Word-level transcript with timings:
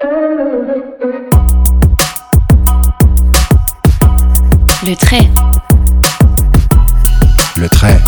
Le 0.00 0.10
trait. 4.94 5.28
Le 7.56 7.68
trait. 7.68 7.98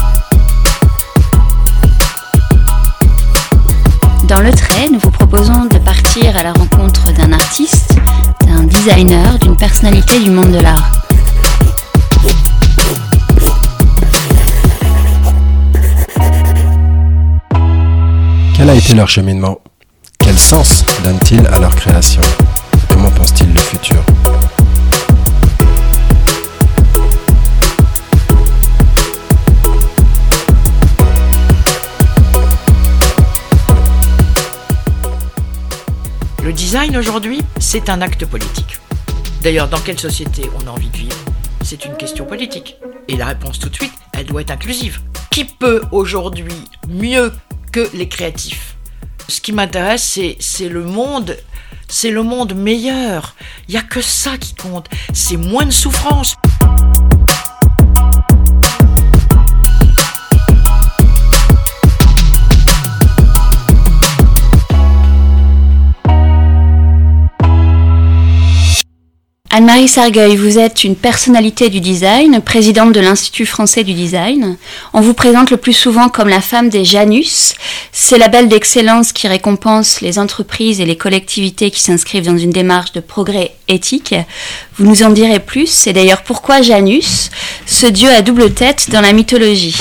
Dans 4.29 4.41
le 4.41 4.53
trait, 4.53 4.89
nous 4.93 5.01
vous 5.01 5.11
proposons 5.11 5.65
de 5.65 5.79
partir 5.79 6.37
à 6.37 6.45
la 6.45 6.53
rencontre 6.53 7.13
d'un 7.13 7.33
artiste, 7.33 7.99
d'un 8.47 8.63
designer, 8.63 9.37
d'une 9.41 9.57
personnalité 9.57 10.21
du 10.21 10.31
monde 10.31 10.53
de 10.53 10.61
l'art. 10.61 10.93
Quel 18.55 18.71
a 18.71 18.75
été 18.77 18.95
leur 18.95 19.09
cheminement? 19.09 19.59
Quel 20.31 20.39
sens 20.39 20.85
donnent-ils 21.03 21.45
à 21.49 21.59
leur 21.59 21.75
création? 21.75 22.23
Comment 22.89 23.11
pensent-ils 23.11 23.53
le 23.53 23.59
futur? 23.59 23.97
Le 36.45 36.53
design 36.53 36.97
aujourd'hui, 36.97 37.43
c'est 37.59 37.89
un 37.89 38.01
acte 38.01 38.25
politique. 38.25 38.79
D'ailleurs, 39.43 39.67
dans 39.67 39.81
quelle 39.81 39.99
société 39.99 40.49
on 40.55 40.69
a 40.69 40.71
envie 40.71 40.91
de 40.91 40.97
vivre? 40.97 41.17
C'est 41.65 41.85
une 41.87 41.97
question 41.97 42.25
politique. 42.25 42.77
Et 43.09 43.17
la 43.17 43.27
réponse 43.27 43.59
tout 43.59 43.69
de 43.69 43.75
suite, 43.75 43.95
elle 44.13 44.27
doit 44.27 44.43
être 44.43 44.53
inclusive. 44.53 45.01
Qui 45.33 45.45
peut 45.45 45.83
aujourd'hui 45.91 46.55
mieux 46.89 47.33
que 47.73 47.91
les 47.95 48.09
créatifs? 48.09 48.77
Ce 49.31 49.41
qui 49.41 49.53
m'intéresse, 49.53 50.19
c'est, 50.41 50.69
le 50.69 50.83
monde. 50.83 51.37
C'est 51.87 52.11
le 52.11 52.25
monde 52.25 52.53
meilleur. 52.55 53.37
Il 53.69 53.73
n'y 53.73 53.79
a 53.79 53.83
que 53.83 54.03
ça 54.03 54.37
qui 54.37 54.57
compte. 54.57 54.89
C'est 55.13 55.37
moins 55.37 55.65
de 55.65 55.71
souffrance. 55.71 56.35
Anne-Marie 69.53 69.89
Sargueil, 69.89 70.37
vous 70.37 70.61
êtes 70.61 70.85
une 70.85 70.95
personnalité 70.95 71.71
du 71.71 71.81
design, 71.81 72.41
présidente 72.41 72.93
de 72.93 73.01
l'Institut 73.01 73.47
français 73.47 73.83
du 73.83 73.95
design. 73.95 74.57
On 74.93 75.01
vous 75.01 75.13
présente 75.13 75.51
le 75.51 75.57
plus 75.57 75.73
souvent 75.73 76.09
comme 76.09 76.29
la 76.29 76.41
femme 76.41 76.69
des 76.69 76.85
Janus, 76.85 77.55
ces 77.91 78.17
labels 78.17 78.47
d'excellence 78.47 79.13
qui 79.13 79.27
récompensent 79.27 80.03
les 80.03 80.21
entreprises 80.21 80.81
et 80.81 80.87
les 80.87 80.97
collectivités 80.97 81.73
qui 81.73 81.81
s'inscrivent 81.81 82.27
dans 82.27 82.39
une 82.39 82.53
démarche 82.53 82.93
de 82.93 83.01
progrès 83.01 83.57
éthique. 83.67 84.15
Vous 84.79 84.87
nous 84.87 85.03
en 85.03 85.11
direz 85.11 85.41
plus, 85.41 85.67
c'est 85.67 85.93
d'ailleurs 85.93 86.23
pourquoi 86.23 86.63
Janus, 86.63 87.31
ce 87.67 87.87
dieu 87.87 88.09
à 88.09 88.23
double 88.23 88.55
tête 88.55 88.89
dans 88.93 89.01
la 89.01 89.13
mythologie? 89.13 89.77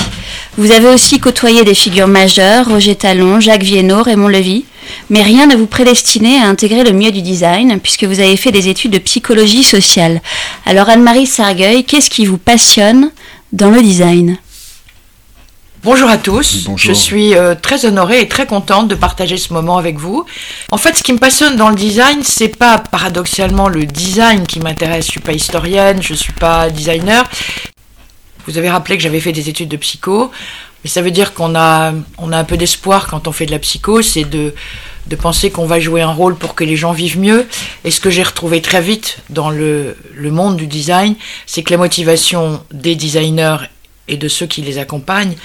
Vous 0.58 0.72
avez 0.72 0.88
aussi 0.88 1.20
côtoyé 1.20 1.62
des 1.62 1.74
figures 1.74 2.08
majeures, 2.08 2.68
Roger 2.68 2.96
Talon, 2.96 3.38
Jacques 3.38 3.62
Viennot, 3.62 4.02
Raymond 4.02 4.26
Levy 4.26 4.64
mais 5.08 5.22
rien 5.22 5.46
ne 5.46 5.56
vous 5.56 5.66
prédestinait 5.66 6.38
à 6.38 6.46
intégrer 6.46 6.84
le 6.84 6.92
milieu 6.92 7.10
du 7.10 7.22
design, 7.22 7.80
puisque 7.80 8.04
vous 8.04 8.20
avez 8.20 8.36
fait 8.36 8.52
des 8.52 8.68
études 8.68 8.92
de 8.92 8.98
psychologie 8.98 9.62
sociale. 9.62 10.20
Alors 10.66 10.88
Anne-Marie 10.88 11.26
Sargueil, 11.26 11.84
qu'est-ce 11.84 12.10
qui 12.10 12.26
vous 12.26 12.38
passionne 12.38 13.10
dans 13.52 13.70
le 13.70 13.82
design? 13.82 14.38
Bonjour 15.82 16.10
à 16.10 16.18
tous, 16.18 16.68
je 16.76 16.92
suis 16.92 17.34
euh, 17.34 17.54
très 17.54 17.86
honorée 17.86 18.20
et 18.20 18.28
très 18.28 18.46
contente 18.46 18.86
de 18.88 18.94
partager 18.94 19.38
ce 19.38 19.54
moment 19.54 19.78
avec 19.78 19.96
vous. 19.96 20.26
En 20.70 20.76
fait, 20.76 20.94
ce 20.94 21.02
qui 21.02 21.10
me 21.14 21.18
passionne 21.18 21.56
dans 21.56 21.70
le 21.70 21.74
design, 21.74 22.22
c'est 22.22 22.54
pas 22.54 22.76
paradoxalement 22.76 23.66
le 23.66 23.86
design 23.86 24.46
qui 24.46 24.60
m'intéresse. 24.60 25.06
Je 25.06 25.12
suis 25.12 25.20
pas 25.20 25.32
historienne, 25.32 26.02
je 26.02 26.12
suis 26.12 26.34
pas 26.34 26.68
designer. 26.68 27.24
Vous 28.46 28.58
avez 28.58 28.68
rappelé 28.68 28.98
que 28.98 29.02
j'avais 29.02 29.20
fait 29.20 29.32
des 29.32 29.48
études 29.48 29.70
de 29.70 29.78
psycho. 29.78 30.30
Mais 30.82 30.90
ça 30.90 31.02
veut 31.02 31.10
dire 31.10 31.34
qu'on 31.34 31.54
a, 31.54 31.92
on 32.18 32.32
a 32.32 32.38
un 32.38 32.44
peu 32.44 32.56
d'espoir 32.56 33.06
quand 33.06 33.28
on 33.28 33.32
fait 33.32 33.46
de 33.46 33.50
la 33.50 33.58
psycho, 33.58 34.02
c'est 34.02 34.24
de, 34.24 34.54
de 35.06 35.16
penser 35.16 35.50
qu'on 35.50 35.66
va 35.66 35.78
jouer 35.78 36.00
un 36.02 36.12
rôle 36.12 36.36
pour 36.36 36.54
que 36.54 36.64
les 36.64 36.76
gens 36.76 36.92
vivent 36.92 37.18
mieux. 37.18 37.46
Et 37.84 37.90
ce 37.90 38.00
que 38.00 38.10
j'ai 38.10 38.22
retrouvé 38.22 38.62
très 38.62 38.80
vite 38.80 39.18
dans 39.28 39.50
le, 39.50 39.96
le 40.14 40.30
monde 40.30 40.56
du 40.56 40.66
design, 40.66 41.16
c'est 41.46 41.62
que 41.62 41.72
la 41.72 41.78
motivation 41.78 42.62
des 42.72 42.94
designers 42.94 43.58
et 44.08 44.16
de 44.16 44.28
ceux 44.28 44.46
qui 44.46 44.62
les 44.62 44.78
accompagnent, 44.78 45.36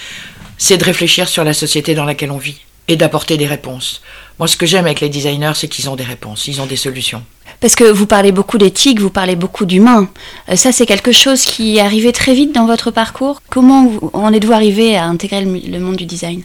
c'est 0.57 0.77
de 0.77 0.83
réfléchir 0.83 1.27
sur 1.27 1.43
la 1.43 1.53
société 1.53 1.95
dans 1.95 2.05
laquelle 2.05 2.31
on 2.31 2.37
vit 2.37 2.61
et 2.87 2.95
d'apporter 2.95 3.37
des 3.37 3.47
réponses. 3.47 4.01
Moi, 4.39 4.47
ce 4.47 4.57
que 4.57 4.65
j'aime 4.65 4.85
avec 4.85 5.01
les 5.01 5.09
designers, 5.09 5.53
c'est 5.55 5.67
qu'ils 5.67 5.89
ont 5.89 5.95
des 5.95 6.03
réponses, 6.03 6.47
ils 6.47 6.61
ont 6.61 6.65
des 6.65 6.75
solutions. 6.75 7.23
Parce 7.59 7.75
que 7.75 7.83
vous 7.83 8.05
parlez 8.05 8.31
beaucoup 8.31 8.57
d'éthique, 8.57 8.99
vous 8.99 9.09
parlez 9.09 9.35
beaucoup 9.35 9.65
d'humain. 9.65 10.09
Euh, 10.49 10.55
ça, 10.55 10.71
c'est 10.71 10.85
quelque 10.85 11.11
chose 11.11 11.43
qui 11.43 11.77
est 11.77 11.81
arrivé 11.81 12.11
très 12.11 12.33
vite 12.33 12.53
dans 12.53 12.65
votre 12.65 12.91
parcours. 12.91 13.41
Comment 13.49 13.91
en 14.13 14.33
êtes-vous 14.33 14.53
arrivé 14.53 14.97
à 14.97 15.05
intégrer 15.05 15.43
le, 15.43 15.79
monde 15.79 15.95
du 15.95 16.05
design? 16.05 16.43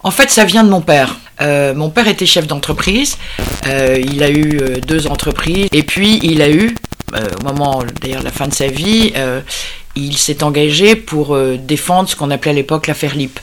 En 0.00 0.10
fait, 0.10 0.30
ça 0.30 0.44
vient 0.44 0.62
de 0.62 0.70
mon 0.70 0.80
père. 0.80 1.16
Euh, 1.40 1.74
mon 1.74 1.90
père 1.90 2.08
était 2.08 2.26
chef 2.26 2.46
d'entreprise. 2.46 3.18
Euh, 3.66 3.98
il 4.00 4.22
a 4.22 4.30
eu 4.30 4.60
deux 4.86 5.08
entreprises. 5.08 5.68
Et 5.72 5.82
puis, 5.82 6.20
il 6.22 6.42
a 6.42 6.50
eu, 6.50 6.74
au 7.12 7.44
moment 7.44 7.82
d'ailleurs 8.00 8.22
la 8.22 8.30
fin 8.30 8.46
de 8.46 8.54
sa 8.54 8.68
vie, 8.68 9.12
il 9.96 10.16
s'est 10.16 10.44
engagé 10.44 10.94
pour 10.94 11.36
défendre 11.58 12.08
ce 12.08 12.14
qu'on 12.14 12.30
appelait 12.30 12.52
à 12.52 12.54
l'époque 12.54 12.86
l'affaire 12.86 13.16
LIP. 13.16 13.40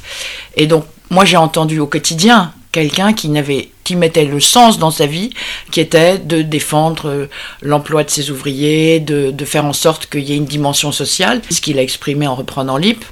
Et 0.56 0.68
donc, 0.68 0.86
moi, 1.10 1.26
j'ai 1.26 1.38
entendu 1.38 1.80
au 1.80 1.88
quotidien 1.88 2.54
quelqu'un 2.74 3.14
qui 3.14 3.30
n'avait 3.30 3.70
qui 3.86 3.96
mettait 3.96 4.26
le 4.26 4.40
sens 4.40 4.80
dans 4.80 4.92
sa 4.92 5.06
vie, 5.06 5.30
qui 5.72 5.80
était 5.80 6.18
de 6.18 6.42
défendre 6.42 7.10
euh, 7.10 7.30
l'emploi 7.62 8.04
de 8.04 8.10
ses 8.10 8.32
ouvriers, 8.32 9.00
de, 9.00 9.32
de 9.32 9.46
faire 9.46 9.66
en 9.66 9.74
sorte 9.74 10.08
qu'il 10.08 10.22
y 10.22 10.34
ait 10.34 10.38
une 10.38 10.46
dimension 10.46 10.92
sociale, 10.92 11.42
ce 11.50 11.62
qu'il 11.62 11.78
a 11.80 11.82
exprimé 11.82 12.28
en 12.28 12.36
reprenant 12.36 12.78
LIP. 12.78 13.04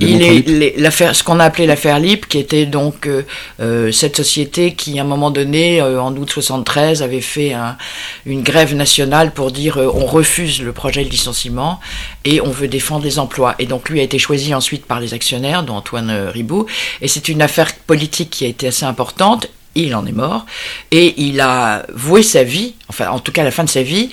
Il 0.00 0.22
est 0.22 0.76
l'affaire, 0.76 1.14
ce 1.14 1.22
qu'on 1.22 1.38
a 1.38 1.44
appelé 1.44 1.66
l'affaire 1.66 1.98
LIP, 1.98 2.26
qui 2.26 2.38
était 2.38 2.66
donc 2.66 3.06
euh, 3.06 3.22
euh, 3.60 3.92
cette 3.92 4.16
société 4.16 4.74
qui, 4.74 4.98
à 4.98 5.02
un 5.02 5.06
moment 5.06 5.30
donné, 5.30 5.80
en 5.80 6.14
août 6.16 6.30
73, 6.30 7.02
avait 7.02 7.20
fait 7.20 7.52
un, 7.52 7.76
une 8.26 8.42
grève 8.42 8.74
nationale 8.74 9.32
pour 9.32 9.52
dire 9.52 9.76
on 9.76 10.06
refuse 10.06 10.62
le 10.62 10.72
projet 10.72 11.04
de 11.04 11.10
licenciement 11.10 11.80
et 12.24 12.40
on 12.40 12.50
veut 12.50 12.68
défendre 12.68 13.04
les 13.04 13.18
emplois. 13.18 13.54
Et 13.58 13.66
donc 13.66 13.88
lui 13.88 14.00
a 14.00 14.02
été 14.02 14.18
choisi 14.18 14.54
ensuite 14.54 14.86
par 14.86 15.00
les 15.00 15.14
actionnaires, 15.14 15.62
dont 15.62 15.76
Antoine 15.76 16.10
Riboud. 16.28 16.66
Et 17.00 17.08
c'est 17.08 17.28
une 17.28 17.42
affaire 17.42 17.72
politique 17.86 18.30
qui 18.30 18.44
a 18.44 18.48
été 18.48 18.68
assez 18.68 18.84
importante 18.84 19.48
il 19.74 19.94
en 19.94 20.06
est 20.06 20.12
mort, 20.12 20.46
et 20.90 21.14
il 21.20 21.40
a 21.40 21.84
voué 21.92 22.22
sa 22.22 22.44
vie, 22.44 22.74
enfin 22.88 23.08
en 23.08 23.18
tout 23.18 23.32
cas 23.32 23.42
la 23.42 23.50
fin 23.50 23.64
de 23.64 23.68
sa 23.68 23.82
vie, 23.82 24.10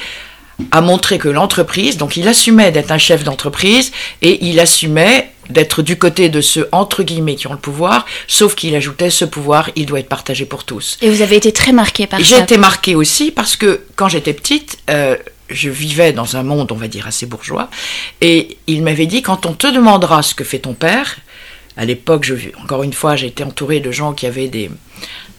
à 0.72 0.82
montrer 0.82 1.18
que 1.18 1.30
l'entreprise, 1.30 1.98
donc 1.98 2.18
il 2.18 2.28
assumait 2.28 2.72
d'être 2.72 2.92
un 2.92 2.98
chef 2.98 3.24
d'entreprise, 3.24 3.92
et 4.22 4.46
il 4.46 4.60
assumait 4.60 5.32
d'être 5.50 5.82
du 5.82 5.98
côté 5.98 6.30
de 6.30 6.42
ceux, 6.42 6.68
entre 6.72 7.04
guillemets, 7.04 7.36
qui 7.36 7.48
ont 7.48 7.54
le 7.54 7.60
pouvoir, 7.60 8.06
sauf 8.28 8.56
qu'il 8.56 8.76
ajoutait 8.76 9.10
ce 9.10 9.26
pouvoir, 9.26 9.70
il 9.76 9.86
doit 9.86 10.00
être 10.00 10.10
partagé 10.10 10.46
pour 10.46 10.64
tous. 10.64 10.98
Et 11.02 11.10
vous 11.10 11.22
avez 11.22 11.36
été 11.36 11.52
très 11.52 11.72
marqué 11.74 12.08
par 12.08 12.20
ça 12.20 12.26
J'ai 12.26 12.42
été 12.42 12.58
marqué 12.58 12.96
aussi 12.96 13.32
parce 13.32 13.56
que 13.56 13.82
quand 13.96 14.08
j'étais 14.08 14.34
petite, 14.34 14.78
euh, 14.90 15.18
je 15.50 15.70
vivais 15.70 16.14
dans 16.14 16.38
un 16.38 16.44
monde, 16.44 16.72
on 16.72 16.76
va 16.76 16.88
dire, 16.88 17.08
assez 17.08 17.26
bourgeois, 17.26 17.70
et 18.22 18.58
il 18.68 18.84
m'avait 18.84 19.08
dit, 19.08 19.22
quand 19.22 19.46
on 19.46 19.54
te 19.54 19.68
demandera 19.68 20.24
ce 20.24 20.34
que 20.34 20.44
fait 20.44 20.60
ton 20.60 20.74
père, 20.74 21.18
à 21.78 21.86
l'époque, 21.86 22.24
je, 22.24 22.36
encore 22.62 22.84
une 22.84 22.94
fois, 22.94 23.16
j'ai 23.16 23.28
été 23.28 23.44
entouré 23.44 23.80
de 23.80 23.92
gens 23.92 24.14
qui 24.14 24.26
avaient 24.26 24.50
des, 24.50 24.70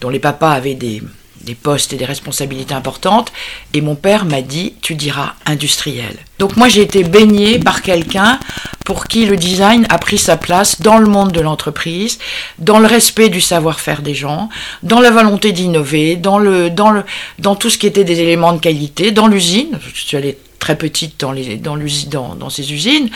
dont 0.01 0.09
les 0.09 0.19
papas 0.19 0.51
avaient 0.51 0.73
des, 0.73 1.01
des 1.43 1.55
postes 1.55 1.93
et 1.93 1.97
des 1.97 2.05
responsabilités 2.05 2.73
importantes, 2.73 3.31
et 3.73 3.81
mon 3.81 3.95
père 3.95 4.25
m'a 4.25 4.41
dit 4.41 4.73
tu 4.81 4.95
diras 4.95 5.33
industriel. 5.45 6.17
Donc 6.39 6.57
moi 6.57 6.67
j'ai 6.67 6.81
été 6.81 7.03
baignée 7.03 7.59
par 7.59 7.81
quelqu'un 7.81 8.39
pour 8.85 9.07
qui 9.07 9.25
le 9.25 9.37
design 9.37 9.85
a 9.89 9.97
pris 9.97 10.17
sa 10.17 10.37
place 10.37 10.81
dans 10.81 10.97
le 10.97 11.07
monde 11.07 11.31
de 11.31 11.41
l'entreprise, 11.41 12.19
dans 12.59 12.79
le 12.79 12.87
respect 12.87 13.29
du 13.29 13.41
savoir-faire 13.41 14.01
des 14.01 14.15
gens, 14.15 14.49
dans 14.83 14.99
la 14.99 15.11
volonté 15.11 15.51
d'innover, 15.51 16.15
dans 16.15 16.39
le 16.39 16.69
dans 16.69 16.91
le 16.91 17.03
dans 17.39 17.55
tout 17.55 17.69
ce 17.69 17.77
qui 17.77 17.87
était 17.87 18.03
des 18.03 18.19
éléments 18.19 18.53
de 18.53 18.59
qualité, 18.59 19.11
dans 19.11 19.27
l'usine. 19.27 19.79
Je 19.93 20.01
suis 20.01 20.17
allée 20.17 20.37
très 20.59 20.77
petite 20.77 21.19
dans 21.19 21.31
les 21.31 21.57
dans 21.57 22.35
dans 22.35 22.49
ces 22.49 22.73
usines, 22.73 23.09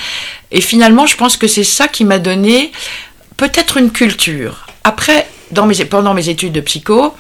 et 0.52 0.62
finalement 0.62 1.06
je 1.06 1.18
pense 1.18 1.38
que 1.38 1.48
c'est 1.48 1.64
ça 1.64 1.88
qui 1.88 2.06
m'a 2.06 2.20
donné 2.20 2.72
peut-être 3.38 3.78
une 3.78 3.92
culture. 3.92 4.68
Après 4.84 5.28
dans 5.52 5.66
mes, 5.66 5.76
pendant 5.86 6.14
mes 6.14 6.30
études 6.30 6.54
de 6.54 6.62
psycho, 6.62 7.14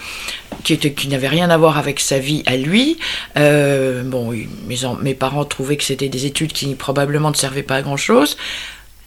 qui, 0.63 0.77
qui 0.77 1.07
n'avaient 1.07 1.27
rien 1.27 1.49
à 1.49 1.57
voir 1.57 1.77
avec 1.77 1.99
sa 1.99 2.19
vie 2.19 2.43
à 2.45 2.57
lui, 2.57 2.97
euh, 3.37 4.03
bon, 4.03 4.31
mes, 4.31 4.77
mes 5.01 5.13
parents 5.13 5.45
trouvaient 5.45 5.77
que 5.77 5.83
c'était 5.83 6.09
des 6.09 6.25
études 6.25 6.51
qui 6.51 6.75
probablement 6.75 7.29
ne 7.31 7.35
servaient 7.35 7.63
pas 7.63 7.75
à 7.75 7.81
grand-chose. 7.81 8.37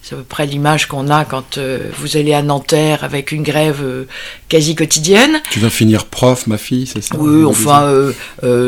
C'est 0.01 0.15
à 0.15 0.17
peu 0.17 0.23
près 0.23 0.47
l'image 0.47 0.87
qu'on 0.87 1.11
a 1.11 1.25
quand 1.25 1.59
euh, 1.59 1.91
vous 1.99 2.17
allez 2.17 2.33
à 2.33 2.41
Nanterre 2.41 3.03
avec 3.03 3.31
une 3.31 3.43
grève 3.43 3.81
euh, 3.83 4.07
quasi 4.49 4.73
quotidienne. 4.73 5.39
Tu 5.51 5.59
vas 5.59 5.69
finir 5.69 6.05
prof, 6.05 6.47
ma 6.47 6.57
fille, 6.57 6.87
c'est 6.87 7.01
ça? 7.01 7.15
Oui, 7.19 7.45
enfin, 7.45 7.87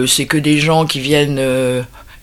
c'est 0.05 0.25
que 0.27 0.37
des 0.37 0.59
gens 0.59 0.85
qui 0.85 0.99
viennent 0.99 1.41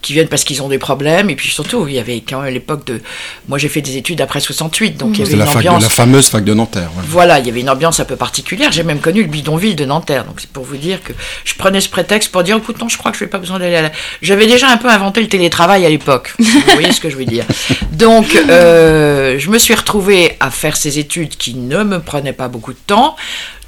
qui 0.00 0.12
viennent 0.12 0.28
parce 0.28 0.44
qu'ils 0.44 0.62
ont 0.62 0.68
des 0.68 0.78
problèmes. 0.78 1.30
Et 1.30 1.36
puis 1.36 1.50
surtout, 1.50 1.86
il 1.88 1.94
y 1.94 1.98
avait 1.98 2.20
quand 2.20 2.42
même 2.42 2.52
l'époque 2.52 2.86
de. 2.86 3.00
Moi, 3.48 3.58
j'ai 3.58 3.68
fait 3.68 3.80
des 3.80 3.96
études 3.96 4.20
après 4.20 4.40
68, 4.40 4.96
donc 4.96 5.18
il 5.18 5.20
y 5.20 5.22
avait 5.22 5.32
une 5.32 5.38
la, 5.38 5.46
fac 5.46 5.56
ambiance. 5.56 5.78
de, 5.78 5.88
la 5.88 5.90
fameuse 5.90 6.28
fac 6.28 6.44
de 6.44 6.54
Nanterre. 6.54 6.90
Voilà, 7.08 7.38
il 7.38 7.46
y 7.46 7.50
avait 7.50 7.60
une 7.60 7.70
ambiance 7.70 8.00
un 8.00 8.04
peu 8.04 8.16
particulière. 8.16 8.72
J'ai 8.72 8.82
même 8.82 9.00
connu 9.00 9.22
le 9.22 9.28
bidonville 9.28 9.76
de 9.76 9.84
Nanterre. 9.84 10.24
Donc 10.24 10.36
c'est 10.38 10.50
pour 10.50 10.64
vous 10.64 10.76
dire 10.76 11.02
que 11.02 11.12
je 11.44 11.54
prenais 11.54 11.80
ce 11.80 11.88
prétexte 11.88 12.30
pour 12.32 12.42
dire 12.42 12.56
écoute, 12.56 12.80
non, 12.80 12.88
je 12.88 12.98
crois 12.98 13.12
que 13.12 13.18
je 13.18 13.24
n'ai 13.24 13.30
pas 13.30 13.38
besoin 13.38 13.58
d'aller 13.58 13.76
à 13.76 13.82
la. 13.82 13.92
J'avais 14.22 14.46
déjà 14.46 14.68
un 14.68 14.76
peu 14.76 14.88
inventé 14.88 15.20
le 15.20 15.28
télétravail 15.28 15.84
à 15.84 15.88
l'époque. 15.88 16.34
Vous 16.38 16.60
voyez 16.72 16.92
ce 16.92 17.00
que 17.00 17.10
je 17.10 17.16
veux 17.16 17.24
dire. 17.24 17.44
Donc 17.92 18.34
euh, 18.34 19.38
je 19.38 19.50
me 19.50 19.58
suis 19.58 19.74
retrouvée 19.74 20.36
à 20.40 20.50
faire 20.50 20.76
ces 20.76 20.98
études 20.98 21.36
qui 21.36 21.54
ne 21.54 21.82
me 21.82 22.00
prenaient 22.00 22.32
pas 22.32 22.48
beaucoup 22.48 22.72
de 22.72 22.78
temps. 22.86 23.16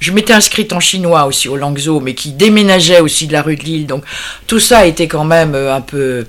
Je 0.03 0.11
m'étais 0.11 0.33
inscrite 0.33 0.73
en 0.73 0.81
chinois 0.81 1.23
aussi 1.27 1.47
au 1.47 1.55
Langzhou, 1.55 2.01
mais 2.01 2.13
qui 2.13 2.33
déménageait 2.33 2.99
aussi 2.99 3.25
de 3.25 3.31
la 3.31 3.41
rue 3.41 3.55
de 3.55 3.63
Lille. 3.63 3.87
Donc 3.87 4.03
tout 4.47 4.59
ça 4.59 4.85
était 4.85 5.07
quand 5.07 5.23
même 5.23 5.55
euh, 5.55 5.73
un 5.73 5.79
peu, 5.79 6.25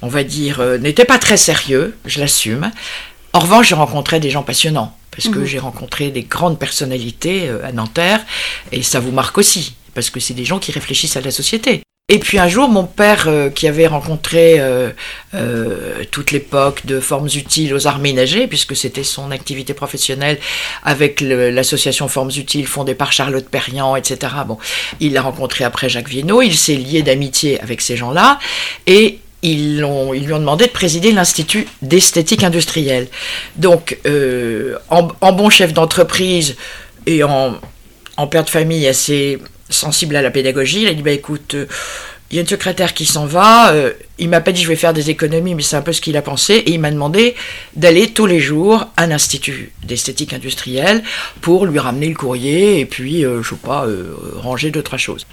on 0.00 0.06
va 0.06 0.22
dire, 0.22 0.60
euh, 0.60 0.78
n'était 0.78 1.04
pas 1.04 1.18
très 1.18 1.36
sérieux, 1.36 1.96
je 2.04 2.20
l'assume. 2.20 2.70
En 3.32 3.40
revanche, 3.40 3.70
j'ai 3.70 3.74
rencontré 3.74 4.20
des 4.20 4.30
gens 4.30 4.44
passionnants, 4.44 4.96
parce 5.10 5.26
que 5.26 5.44
j'ai 5.44 5.58
rencontré 5.58 6.10
des 6.10 6.22
grandes 6.22 6.56
personnalités 6.56 7.48
euh, 7.48 7.66
à 7.66 7.72
Nanterre, 7.72 8.24
et 8.70 8.84
ça 8.84 9.00
vous 9.00 9.10
marque 9.10 9.36
aussi, 9.38 9.74
parce 9.92 10.08
que 10.08 10.20
c'est 10.20 10.34
des 10.34 10.44
gens 10.44 10.60
qui 10.60 10.70
réfléchissent 10.70 11.16
à 11.16 11.20
la 11.20 11.32
société. 11.32 11.82
Et 12.08 12.20
puis 12.20 12.38
un 12.38 12.46
jour, 12.46 12.68
mon 12.68 12.84
père, 12.84 13.24
euh, 13.26 13.50
qui 13.50 13.66
avait 13.66 13.88
rencontré 13.88 14.60
euh, 14.60 14.90
euh, 15.34 16.04
toute 16.12 16.30
l'époque 16.30 16.86
de 16.86 17.00
formes 17.00 17.26
utiles 17.26 17.74
aux 17.74 17.88
arts 17.88 17.98
ménagers, 17.98 18.46
puisque 18.46 18.76
c'était 18.76 19.02
son 19.02 19.32
activité 19.32 19.74
professionnelle 19.74 20.38
avec 20.84 21.20
l'association 21.20 22.06
Formes 22.06 22.30
utiles 22.36 22.68
fondée 22.68 22.94
par 22.94 23.10
Charlotte 23.10 23.48
Perriand, 23.48 23.96
etc. 23.96 24.34
Bon, 24.46 24.56
il 25.00 25.14
l'a 25.14 25.22
rencontré 25.22 25.64
après 25.64 25.88
Jacques 25.88 26.08
Vienno, 26.08 26.42
il 26.42 26.56
s'est 26.56 26.76
lié 26.76 27.02
d'amitié 27.02 27.60
avec 27.60 27.80
ces 27.80 27.96
gens-là, 27.96 28.38
et 28.86 29.18
ils, 29.42 29.78
lui 29.78 29.82
ont 29.82 30.12
demandé 30.38 30.66
de 30.66 30.70
présider 30.70 31.10
l'Institut 31.10 31.66
d'esthétique 31.82 32.44
industrielle. 32.44 33.08
Donc, 33.56 33.98
en, 34.90 35.32
bon 35.32 35.50
chef 35.50 35.72
d'entreprise 35.72 36.54
et 37.06 37.24
en 37.24 37.58
père 38.30 38.44
de 38.44 38.50
famille 38.50 38.86
assez 38.86 39.40
sensible 39.68 40.16
à 40.16 40.22
la 40.22 40.30
pédagogie, 40.30 40.82
il 40.82 40.88
a 40.88 40.94
dit 40.94 41.02
bah 41.02 41.10
écoute, 41.10 41.54
euh, 41.54 41.66
il 42.30 42.36
y 42.36 42.38
a 42.38 42.42
une 42.42 42.48
secrétaire 42.48 42.94
qui 42.94 43.06
s'en 43.06 43.26
va, 43.26 43.72
euh, 43.72 43.92
il 44.18 44.28
m'a 44.28 44.40
pas 44.40 44.52
dit 44.52 44.62
je 44.62 44.68
vais 44.68 44.76
faire 44.76 44.94
des 44.94 45.10
économies, 45.10 45.54
mais 45.54 45.62
c'est 45.62 45.76
un 45.76 45.82
peu 45.82 45.92
ce 45.92 46.00
qu'il 46.00 46.16
a 46.16 46.22
pensé, 46.22 46.54
et 46.54 46.72
il 46.72 46.80
m'a 46.80 46.90
demandé 46.90 47.34
d'aller 47.74 48.10
tous 48.10 48.26
les 48.26 48.40
jours 48.40 48.86
à 48.96 49.06
l'Institut 49.06 49.72
d'esthétique 49.84 50.32
industrielle 50.32 51.02
pour 51.40 51.66
lui 51.66 51.78
ramener 51.78 52.08
le 52.08 52.14
courrier 52.14 52.80
et 52.80 52.86
puis, 52.86 53.24
euh, 53.24 53.42
je 53.42 53.50
sais 53.50 53.56
pas, 53.56 53.86
euh, 53.86 54.14
ranger 54.36 54.70
deux, 54.70 54.82
trois 54.82 54.98
choses. 54.98 55.26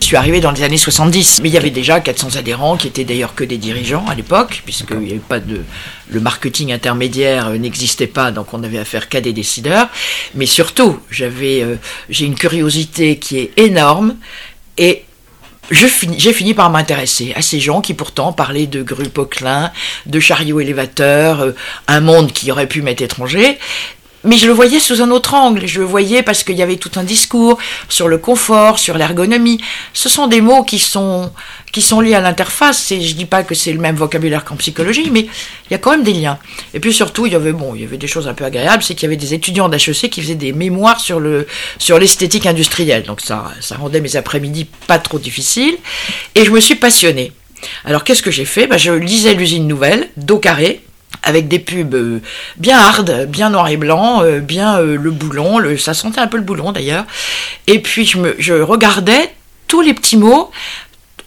Je 0.00 0.06
suis 0.06 0.16
arrivé 0.16 0.40
dans 0.40 0.52
les 0.52 0.62
années 0.62 0.78
70, 0.78 1.40
mais 1.42 1.48
il 1.48 1.54
y 1.54 1.58
avait 1.58 1.70
déjà 1.70 2.00
400 2.00 2.36
adhérents 2.36 2.76
qui 2.76 2.88
étaient 2.88 3.04
d'ailleurs 3.04 3.34
que 3.34 3.44
des 3.44 3.58
dirigeants 3.58 4.06
à 4.06 4.14
l'époque, 4.14 4.62
puisqu'il 4.64 4.98
n'y 4.98 5.10
avait 5.10 5.18
pas 5.18 5.40
de. 5.40 5.62
Le 6.10 6.20
marketing 6.20 6.72
intermédiaire 6.72 7.48
euh, 7.48 7.58
n'existait 7.58 8.06
pas, 8.06 8.30
donc 8.30 8.54
on 8.54 8.58
n'avait 8.58 8.78
affaire 8.78 9.08
qu'à 9.08 9.20
des 9.20 9.32
décideurs. 9.32 9.88
Mais 10.34 10.46
surtout, 10.46 10.98
j'avais, 11.10 11.62
euh, 11.62 11.76
j'ai 12.08 12.24
une 12.24 12.34
curiosité 12.34 13.18
qui 13.18 13.38
est 13.38 13.50
énorme 13.58 14.16
et 14.78 15.04
j'ai 15.70 16.32
fini 16.32 16.54
par 16.54 16.70
m'intéresser 16.70 17.32
à 17.36 17.42
ces 17.42 17.60
gens 17.60 17.80
qui 17.80 17.94
pourtant 17.94 18.32
parlaient 18.32 18.66
de 18.66 18.82
grues 18.82 19.08
Poquelin, 19.08 19.70
de 20.06 20.20
chariots 20.20 20.60
élévateurs, 20.60 21.42
euh, 21.42 21.52
un 21.88 22.00
monde 22.00 22.32
qui 22.32 22.50
aurait 22.50 22.66
pu 22.66 22.80
m'être 22.80 23.02
étranger. 23.02 23.58
Mais 24.28 24.36
je 24.36 24.46
le 24.46 24.52
voyais 24.52 24.78
sous 24.78 25.00
un 25.00 25.10
autre 25.10 25.32
angle. 25.32 25.66
Je 25.66 25.80
le 25.80 25.86
voyais 25.86 26.22
parce 26.22 26.44
qu'il 26.44 26.58
y 26.58 26.62
avait 26.62 26.76
tout 26.76 26.90
un 26.96 27.02
discours 27.02 27.56
sur 27.88 28.08
le 28.08 28.18
confort, 28.18 28.78
sur 28.78 28.98
l'ergonomie. 28.98 29.58
Ce 29.94 30.10
sont 30.10 30.26
des 30.26 30.42
mots 30.42 30.64
qui 30.64 30.78
sont, 30.78 31.32
qui 31.72 31.80
sont 31.80 32.02
liés 32.02 32.12
à 32.12 32.20
l'interface. 32.20 32.92
Et 32.92 33.00
je 33.00 33.14
dis 33.14 33.24
pas 33.24 33.42
que 33.42 33.54
c'est 33.54 33.72
le 33.72 33.78
même 33.78 33.96
vocabulaire 33.96 34.44
qu'en 34.44 34.56
psychologie, 34.56 35.08
mais 35.10 35.20
il 35.20 35.70
y 35.70 35.74
a 35.74 35.78
quand 35.78 35.92
même 35.92 36.02
des 36.02 36.12
liens. 36.12 36.38
Et 36.74 36.78
puis 36.78 36.92
surtout, 36.92 37.24
il 37.24 37.32
y 37.32 37.36
avait, 37.36 37.52
bon, 37.52 37.74
il 37.74 37.80
y 37.80 37.84
avait 37.84 37.96
des 37.96 38.06
choses 38.06 38.28
un 38.28 38.34
peu 38.34 38.44
agréables, 38.44 38.82
c'est 38.82 38.94
qu'il 38.94 39.04
y 39.04 39.06
avait 39.06 39.16
des 39.16 39.32
étudiants 39.32 39.70
d'HEC 39.70 40.10
qui 40.10 40.20
faisaient 40.20 40.34
des 40.34 40.52
mémoires 40.52 41.00
sur 41.00 41.20
le, 41.20 41.46
sur 41.78 41.98
l'esthétique 41.98 42.44
industrielle. 42.44 43.04
Donc 43.04 43.22
ça, 43.22 43.50
ça 43.62 43.76
rendait 43.76 44.02
mes 44.02 44.14
après-midi 44.16 44.66
pas 44.86 44.98
trop 44.98 45.18
difficiles. 45.18 45.78
Et 46.34 46.44
je 46.44 46.50
me 46.50 46.60
suis 46.60 46.74
passionnée. 46.74 47.32
Alors 47.86 48.04
qu'est-ce 48.04 48.22
que 48.22 48.30
j'ai 48.30 48.44
fait? 48.44 48.66
Ben, 48.66 48.76
Je 48.76 48.92
lisais 48.92 49.32
l'usine 49.32 49.66
nouvelle, 49.66 50.10
dos 50.18 50.38
carré, 50.38 50.82
avec 51.22 51.48
des 51.48 51.58
pubs 51.58 51.94
euh, 51.94 52.20
bien 52.56 52.78
hard, 52.78 53.26
bien 53.28 53.50
noir 53.50 53.68
et 53.68 53.76
blanc, 53.76 54.22
euh, 54.22 54.40
bien 54.40 54.78
euh, 54.78 54.96
le 54.96 55.10
boulon, 55.10 55.60
ça 55.78 55.94
sentait 55.94 56.20
un 56.20 56.26
peu 56.26 56.36
le 56.36 56.42
boulon 56.42 56.72
d'ailleurs. 56.72 57.04
Et 57.66 57.80
puis 57.80 58.06
je 58.06 58.52
regardais 58.52 59.34
tous 59.66 59.82
les 59.82 59.94
petits 59.94 60.16
mots, 60.16 60.50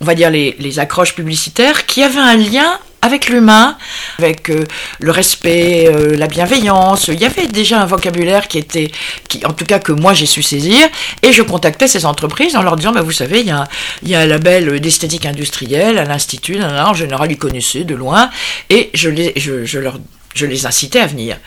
on 0.01 0.05
va 0.05 0.15
dire 0.15 0.29
les, 0.29 0.55
les 0.59 0.79
accroches 0.79 1.15
publicitaires, 1.15 1.85
qui 1.85 2.03
avaient 2.03 2.19
un 2.19 2.35
lien 2.35 2.79
avec 3.03 3.29
l'humain, 3.29 3.77
avec 4.19 4.49
euh, 4.49 4.63
le 4.99 5.11
respect, 5.11 5.87
euh, 5.87 6.15
la 6.15 6.27
bienveillance. 6.27 7.07
Il 7.07 7.19
y 7.19 7.25
avait 7.25 7.47
déjà 7.47 7.81
un 7.81 7.85
vocabulaire 7.85 8.47
qui 8.47 8.59
était, 8.59 8.91
qui, 9.27 9.43
en 9.45 9.53
tout 9.53 9.65
cas 9.65 9.79
que 9.79 9.91
moi 9.91 10.13
j'ai 10.13 10.27
su 10.27 10.43
saisir, 10.43 10.87
et 11.23 11.31
je 11.31 11.41
contactais 11.41 11.87
ces 11.87 12.05
entreprises 12.05 12.55
en 12.55 12.61
leur 12.61 12.75
disant, 12.75 12.91
bah, 12.91 13.01
vous 13.01 13.11
savez, 13.11 13.39
il 13.39 13.47
y, 13.47 13.51
a 13.51 13.61
un, 13.61 13.67
il 14.03 14.09
y 14.09 14.15
a 14.15 14.19
un 14.19 14.27
label 14.27 14.79
d'esthétique 14.79 15.25
industrielle 15.25 15.97
à 15.97 16.05
l'Institut, 16.05 16.61
en 16.63 16.93
général 16.93 17.31
ils 17.31 17.37
connaissaient 17.37 17.83
de 17.83 17.95
loin, 17.95 18.29
et 18.69 18.91
je, 18.93 19.09
les, 19.09 19.33
je, 19.35 19.65
je 19.65 19.79
leur 19.79 19.97
je 20.33 20.45
les 20.45 20.65
incitais 20.65 20.99
à 20.99 21.07
venir. 21.07 21.37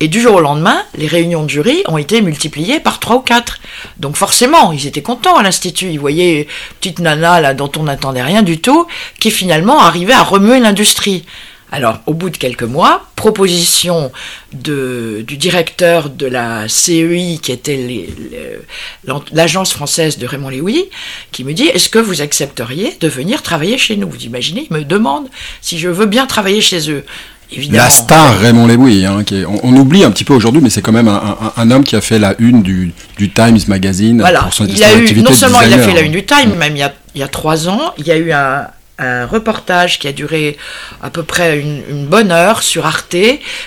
Et 0.00 0.08
du 0.08 0.20
jour 0.20 0.36
au 0.36 0.40
lendemain, 0.40 0.82
les 0.96 1.06
réunions 1.06 1.44
de 1.44 1.50
jury 1.50 1.82
ont 1.86 1.98
été 1.98 2.20
multipliées 2.20 2.80
par 2.80 3.00
trois 3.00 3.16
ou 3.16 3.20
quatre. 3.20 3.60
Donc 3.98 4.16
forcément, 4.16 4.72
ils 4.72 4.86
étaient 4.86 5.02
contents 5.02 5.36
à 5.36 5.42
l'Institut. 5.42 5.90
Ils 5.90 6.00
voyaient 6.00 6.42
une 6.42 6.46
petite 6.80 6.98
nana 6.98 7.54
dont 7.54 7.70
on 7.76 7.84
n'attendait 7.84 8.22
rien 8.22 8.42
du 8.42 8.60
tout, 8.60 8.86
qui 9.20 9.30
finalement 9.30 9.80
arrivait 9.80 10.12
à 10.12 10.22
remuer 10.22 10.60
l'industrie. 10.60 11.24
Alors, 11.74 12.00
au 12.04 12.12
bout 12.12 12.28
de 12.28 12.36
quelques 12.36 12.64
mois, 12.64 13.06
proposition 13.16 14.12
du 14.52 15.24
directeur 15.24 16.10
de 16.10 16.26
la 16.26 16.68
CEI, 16.68 17.38
qui 17.42 17.50
était 17.50 18.08
l'agence 19.32 19.72
française 19.72 20.18
de 20.18 20.26
Raymond 20.26 20.50
Léoui, 20.50 20.90
qui 21.32 21.44
me 21.44 21.54
dit 21.54 21.68
Est-ce 21.68 21.88
que 21.88 21.98
vous 21.98 22.20
accepteriez 22.20 22.94
de 23.00 23.08
venir 23.08 23.40
travailler 23.40 23.78
chez 23.78 23.96
nous? 23.96 24.10
Vous 24.10 24.24
imaginez 24.24 24.66
Il 24.70 24.76
me 24.76 24.84
demande 24.84 25.28
si 25.62 25.78
je 25.78 25.88
veux 25.88 26.04
bien 26.04 26.26
travailler 26.26 26.60
chez 26.60 26.90
eux. 26.90 27.06
Évidemment. 27.54 27.82
La 27.84 27.90
star 27.90 28.38
Raymond 28.38 28.66
Lewis, 28.66 29.04
hein, 29.04 29.24
qui 29.24 29.36
est- 29.40 29.44
on, 29.44 29.60
on 29.62 29.76
oublie 29.76 30.04
un 30.04 30.10
petit 30.10 30.24
peu 30.24 30.32
aujourd'hui, 30.34 30.60
mais 30.62 30.70
c'est 30.70 30.80
quand 30.82 30.92
même 30.92 31.08
un, 31.08 31.36
un- 31.40 31.52
un 31.56 31.70
homme 31.70 31.84
qui 31.84 31.94
a 31.96 32.00
fait 32.00 32.18
la 32.18 32.34
une 32.38 32.62
du, 32.62 32.92
du 33.18 33.30
Times 33.30 33.58
Magazine 33.68 34.20
Voilà, 34.20 34.40
pour 34.42 34.52
son, 34.54 34.66
il 34.66 34.82
a 34.82 34.96
eu, 34.96 35.20
non 35.22 35.32
seulement 35.32 35.60
il 35.60 35.72
a 35.74 35.78
fait 35.78 35.94
la 35.94 36.00
une 36.00 36.12
du 36.12 36.24
Time, 36.24 36.54
même 36.58 36.76
il 36.76 36.80
y 36.80 36.82
a, 36.82 36.92
il 37.14 37.20
y 37.20 37.24
a 37.24 37.28
trois 37.28 37.68
ans, 37.68 37.92
il 37.98 38.06
y 38.06 38.10
a 38.10 38.16
eu 38.16 38.32
un, 38.32 38.66
un 38.98 39.26
reportage 39.26 39.98
qui 39.98 40.08
a 40.08 40.12
duré 40.12 40.56
à 41.02 41.10
peu 41.10 41.22
près 41.22 41.58
une, 41.58 42.06
bonne 42.06 42.30
heure 42.30 42.62
sur 42.62 42.86
Arte, 42.86 43.16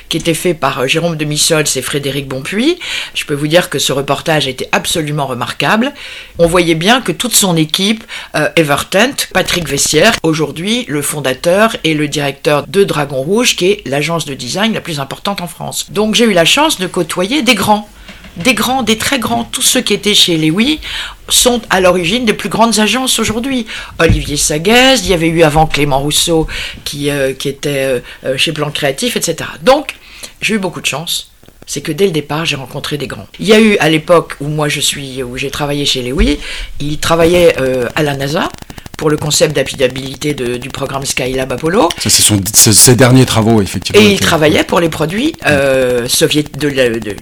qui 0.10 0.18
était 0.18 0.34
fait 0.34 0.54
par 0.54 0.80
euh, 0.80 0.88
Jérôme 0.88 1.16
de 1.16 1.26
Missols 1.26 1.66
et 1.76 1.82
Frédéric 1.82 2.28
Bonpuy. 2.28 2.78
Je 3.14 3.26
peux 3.26 3.34
vous 3.34 3.48
dire 3.48 3.70
que 3.70 3.80
ce 3.80 3.92
reportage 3.92 4.48
était 4.48 4.70
absolument 4.72 5.26
remarquable. 5.26 5.94
On 6.38 6.48
voyait 6.48 6.76
bien 6.76 7.02
que 7.02 7.12
toute 7.12 7.34
son 7.34 7.58
équipe, 7.58 8.04
euh, 8.36 8.50
Evertent, 8.56 9.30
Patrick 9.34 9.68
Vessière, 9.68 10.14
aujourd'hui 10.24 10.86
le 10.88 11.02
fondateur 11.02 11.76
et 11.84 11.94
le 11.94 12.08
directeur 12.08 12.68
de 12.68 12.84
Dragon 12.84 13.22
Rouge, 13.22 13.56
qui 13.56 13.72
est 13.72 13.82
l'agence 13.86 14.26
de 14.26 14.34
design 14.34 14.74
la 14.74 14.82
plus 14.82 15.00
importante 15.00 15.42
en 15.42 15.48
France. 15.48 15.88
Donc 15.92 16.16
j'ai 16.16 16.26
eu 16.26 16.34
la 16.34 16.46
chance 16.46 16.80
de 16.80 16.88
côtoyer 16.88 17.42
des 17.42 17.56
grands 17.56 17.90
des 18.38 18.54
grands, 18.54 18.84
des 18.84 18.98
très 18.98 19.20
grands, 19.20 19.44
tous 19.46 19.62
ceux 19.62 19.82
qui 19.82 19.94
étaient 19.94 20.14
chez 20.14 20.38
Lewy 20.38 20.80
sont 21.30 21.62
à 21.70 21.80
l'origine 21.80 22.26
des 22.26 22.34
plus 22.34 22.50
grandes 22.50 22.80
agences 22.80 23.20
aujourd'hui. 23.20 23.66
Olivier 24.00 24.38
Saguez, 24.38 24.96
il 25.00 25.10
y 25.10 25.14
avait 25.14 25.28
eu 25.28 25.44
avant 25.44 25.66
Clément 25.66 26.00
Rousseau 26.00 26.48
qui, 26.84 27.10
euh, 27.10 27.34
qui 27.34 27.50
était 27.50 27.86
euh, 27.86 28.00
euh, 28.26 28.38
chez 28.38 28.52
Plan 28.52 28.72
Créatif, 28.72 29.16
etc. 29.16 29.50
Donc, 29.64 29.96
j'ai 30.42 30.56
eu 30.56 30.60
beaucoup 30.60 30.82
de 30.82 30.86
chance. 30.86 31.32
C'est 31.68 31.82
que 31.82 31.92
dès 31.92 32.06
le 32.06 32.12
départ, 32.12 32.46
j'ai 32.46 32.56
rencontré 32.56 32.98
des 32.98 33.08
grands. 33.08 33.28
Il 33.40 33.48
y 33.48 33.54
a 33.54 33.60
eu 33.60 33.76
à 33.78 33.90
l'époque 33.90 34.36
où 34.40 34.48
moi 34.48 34.70
je 34.70 34.80
suis, 34.80 35.24
où 35.24 35.36
j'ai 35.36 35.50
travaillé 35.50 35.86
chez 35.86 36.04
Lewy, 36.04 36.38
il 36.80 37.00
travaillait 37.00 37.56
à 37.96 38.04
la 38.04 38.16
NASA 38.16 38.50
pour 38.98 39.10
le 39.10 39.18
concept 39.18 39.56
d'habitabilité 39.56 40.34
de- 40.34 40.58
du 40.58 40.70
programme 40.70 41.06
Skylab 41.06 41.52
Apollo. 41.52 41.90
Ça, 42.02 42.10
c'est 42.10 42.22
son- 42.22 42.42
c'est 42.54 42.74
ses 42.74 42.96
derniers 42.96 43.26
travaux, 43.26 43.62
effectivement. 43.62 44.02
Et 44.02 44.12
il 44.12 44.20
travaillait 44.20 44.64
pour 44.64 44.80
les 44.80 44.90
produits 44.90 45.34
euh, 45.46 46.08
soviét- 46.08 46.58
de 46.58 46.70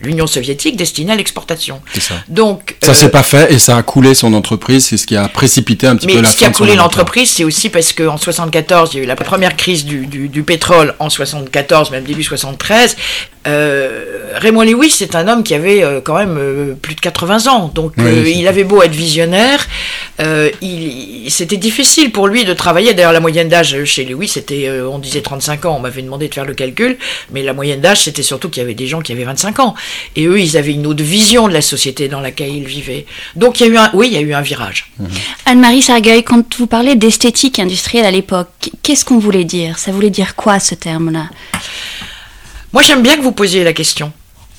l'Union 0.04 0.28
soviétique 0.28 0.76
destinés 0.76 1.14
à 1.14 1.16
l'exportation. 1.16 1.82
C'est 1.94 2.02
ça. 2.02 2.16
Donc, 2.30 2.76
Ça 2.84 2.92
euh, 2.92 2.94
s'est 2.94 3.10
pas 3.10 3.24
fait 3.24 3.52
et 3.54 3.60
ça 3.60 3.78
a 3.78 3.84
coulé 3.84 4.14
son 4.14 4.34
entreprise, 4.34 4.86
c'est 4.86 4.98
ce 4.98 5.08
qui 5.08 5.16
a 5.16 5.28
précipité 5.28 5.88
un 5.88 5.96
petit 5.96 6.08
peu 6.08 6.14
mais 6.16 6.22
la 6.22 6.30
ce 6.30 6.38
qui 6.38 6.46
a 6.46 6.52
coulé 6.52 6.76
l'entreprise, 6.76 7.30
c'est 7.30 7.44
aussi 7.44 7.70
parce 7.70 7.92
qu'en 7.94 8.18
74, 8.18 8.92
il 8.94 8.98
y 8.98 9.00
a 9.02 9.04
eu 9.04 9.08
la 9.08 9.16
première 9.16 9.56
crise 9.56 9.86
du, 9.86 10.06
du- 10.06 10.30
du 10.30 10.44
pétrole 10.44 10.94
en 11.00 11.10
74, 11.10 11.92
même 11.92 12.04
début 12.04 12.24
73. 12.24 12.96
Euh, 13.46 14.32
Raymond 14.36 14.64
Lewis, 14.64 14.92
c'est 14.98 15.16
un 15.16 15.28
homme 15.28 15.44
qui 15.44 15.54
avait 15.54 15.84
euh, 15.84 16.00
quand 16.02 16.16
même 16.16 16.38
euh, 16.38 16.74
plus 16.82 16.96
de 16.96 17.02
80 17.02 17.48
ans, 17.48 17.70
donc 17.74 17.92
Oui, 17.98 18.04
euh, 18.06 18.30
il 18.30 18.48
avait 18.48 18.64
beau 18.64 18.82
être 18.82 18.96
visionnaire, 18.96 19.68
euh, 20.22 20.50
il, 20.62 21.26
il- 21.26 21.32
c'était 21.32 21.58
difficile 21.64 22.12
pour 22.12 22.28
lui 22.28 22.44
de 22.44 22.54
travailler. 22.54 22.94
D'ailleurs, 22.94 23.14
la 23.14 23.22
moyenne 23.22 23.48
d'âge 23.48 23.86
chez 23.86 24.04
Louis, 24.04 24.28
c'était, 24.28 24.68
euh, 24.68 24.88
on 24.88 25.00
disait 25.00 25.22
35 25.22 25.66
ans. 25.66 25.78
On 25.78 25.80
m'avait 25.80 26.02
demandé 26.02 26.28
de 26.28 26.34
faire 26.34 26.46
le 26.46 26.54
calcul, 26.54 26.98
mais 27.32 27.42
la 27.42 27.54
moyenne 27.54 27.80
d'âge, 27.80 28.02
c'était 28.02 28.22
surtout 28.22 28.50
qu'il 28.50 28.62
y 28.62 28.64
avait 28.66 28.74
des 28.74 28.88
gens 28.88 29.02
qui 29.02 29.14
avaient 29.14 29.24
25 29.24 29.60
ans. 29.60 29.74
Et 30.18 30.26
eux, 30.26 30.40
ils 30.40 30.58
avaient 30.58 30.74
une 30.74 30.86
autre 30.86 31.04
vision 31.04 31.48
de 31.48 31.54
la 31.54 31.62
société 31.62 32.10
dans 32.10 32.20
laquelle 32.20 32.54
ils 32.54 32.68
vivaient. 32.68 33.06
Donc, 33.36 33.60
il 33.60 33.68
y 33.68 33.70
a 33.70 33.74
eu 33.74 33.78
un, 33.78 33.90
oui, 33.94 34.10
il 34.12 34.14
y 34.14 34.18
a 34.18 34.22
eu 34.22 34.34
un 34.34 34.42
virage. 34.42 34.92
Mhm. 35.00 35.08
Anne-Marie 35.46 35.82
Sargueil, 35.82 36.24
quand 36.24 36.56
vous 36.58 36.68
parlez 36.68 36.96
d'esthétique 36.96 37.60
industrielle 37.60 38.06
à 38.06 38.12
l'époque, 38.12 38.70
qu'est-ce 38.84 39.06
qu'on 39.06 39.20
voulait 39.20 39.46
dire? 39.46 39.80
Ça 39.80 39.92
voulait 39.92 40.10
dire 40.10 40.36
quoi 40.36 40.60
ce 40.60 40.76
terme-là? 40.76 41.30
Moi, 42.74 42.82
j'aime 42.82 43.02
bien 43.02 43.16
que 43.16 43.22
vous 43.22 43.32
posiez 43.32 43.64
la 43.64 43.74
question 43.74 44.12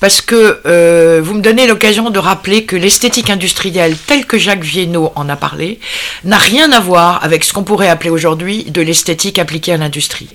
parce 0.05 0.21
que 0.21 0.61
euh, 0.67 1.19
vous 1.23 1.33
me 1.33 1.41
donnez 1.41 1.65
l'occasion 1.65 2.11
de 2.11 2.19
rappeler 2.19 2.65
que 2.65 2.75
l'esthétique 2.75 3.31
industrielle, 3.31 3.97
telle 3.97 4.27
que 4.27 4.37
Jacques 4.37 4.63
Viennot 4.63 5.11
en 5.15 5.27
a 5.29 5.35
parlé, 5.35 5.79
n'a 6.23 6.37
rien 6.37 6.71
à 6.73 6.79
voir 6.79 7.23
avec 7.23 7.43
ce 7.43 7.53
qu'on 7.53 7.63
pourrait 7.63 7.89
appeler 7.89 8.11
aujourd'hui 8.11 8.65
de 8.65 8.83
l'esthétique 8.83 9.39
appliquée 9.39 9.71
à 9.71 9.77
l'industrie. 9.77 10.29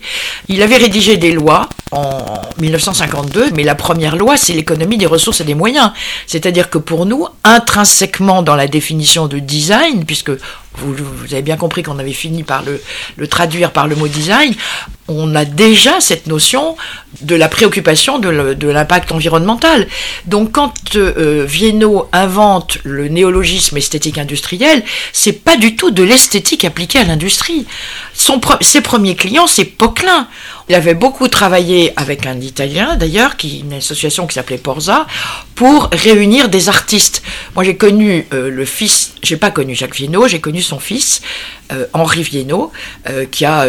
Il 0.49 0.61
avait 0.65 0.77
rédigé 0.77 1.19
des 1.19 1.31
lois 1.31 1.69
en 1.93 2.25
1952, 2.61 3.51
mais 3.55 3.63
la 3.63 3.77
première 3.77 4.17
loi, 4.17 4.37
c'est 4.37 4.55
l'économie 4.55 4.99
des 4.99 5.07
ressources 5.07 5.41
et 5.41 5.45
des 5.45 5.55
moyens. 5.55 5.93
C'est-à-dire 6.27 6.69
que 6.69 6.79
pour 6.79 7.07
nous, 7.07 7.29
intrinsèquement 7.45 8.43
dans 8.43 8.57
la 8.57 8.67
définition 8.67 9.29
de 9.29 9.39
design, 9.39 10.05
puisque 10.05 10.33
vous, 10.75 10.95
avez 11.33 11.43
bien 11.43 11.57
compris 11.57 11.83
qu'on 11.83 11.99
avait 11.99 12.13
fini 12.13 12.43
par 12.43 12.63
le, 12.63 13.27
traduire 13.29 13.73
par 13.73 13.87
le 13.87 13.97
mot 13.97 14.09
design, 14.09 14.55
on 15.09 15.35
a 15.35 15.45
déjà 15.45 16.01
cette 16.01 16.27
notion 16.27 16.77
de 17.23 17.35
la 17.35 17.49
préoccupation 17.49 18.19
de 18.19 18.69
l'impact 18.69 19.13
environnemental. 19.13 19.89
Donc 20.27 20.53
quand 20.53 20.73
euh, 20.97 21.47
invente 22.13 22.79
le 22.85 23.09
néologisme 23.09 23.77
esthétique 23.77 24.19
industriel, 24.19 24.85
c'est 25.13 25.33
pas 25.33 25.57
du 25.57 25.75
tout 25.75 25.91
de 25.91 26.03
l'esthétique 26.03 26.65
appliquée 26.65 27.01
à 27.01 27.05
l'industrie. 27.05 27.67
Ses 28.15 28.81
premiers 28.81 29.17
clients, 29.17 29.47
c'est 29.47 29.65
Poquelin. 29.65 30.29
Il 30.71 30.77
avait 30.77 30.95
beaucoup 30.95 31.27
travaillé 31.27 31.93
avec 31.97 32.27
un 32.27 32.41
Italien, 32.41 32.95
d'ailleurs, 32.95 33.37
qui 33.37 33.59
une 33.59 33.73
association 33.73 34.29
qui 34.29 34.35
s'appelait 34.35 34.57
Porza, 34.57 35.09
pour 35.57 35.89
réunir 35.91 36.49
des 36.49 36.69
artistes. 36.69 37.25
Moi, 37.57 37.65
j'ai 37.65 37.77
connu 37.77 38.25
euh, 38.33 38.49
le 38.49 38.65
fils, 38.65 39.15
j'ai 39.21 39.37
pas 39.37 39.51
connu 39.51 39.75
Jacques 39.75 39.97
Viennot, 39.97 40.29
j'ai 40.29 40.39
connu 40.41 40.63
son 40.63 40.79
fils, 40.79 41.23
euh, 41.73 41.87
Henri 41.93 42.23
Viennot, 42.23 42.71
euh, 43.09 43.27
qui 43.29 43.45
a 43.45 43.67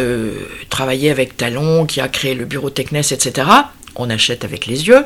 travaillé 0.69 1.09
avec 1.09 1.37
Talon, 1.37 1.87
qui 1.87 2.01
a 2.01 2.07
créé 2.07 2.35
le 2.35 2.45
bureau 2.45 2.69
Technes, 2.69 2.97
etc. 2.97 3.47
On 3.95 4.11
achète 4.11 4.45
avec 4.45 4.67
les 4.67 4.87
yeux. 4.87 5.03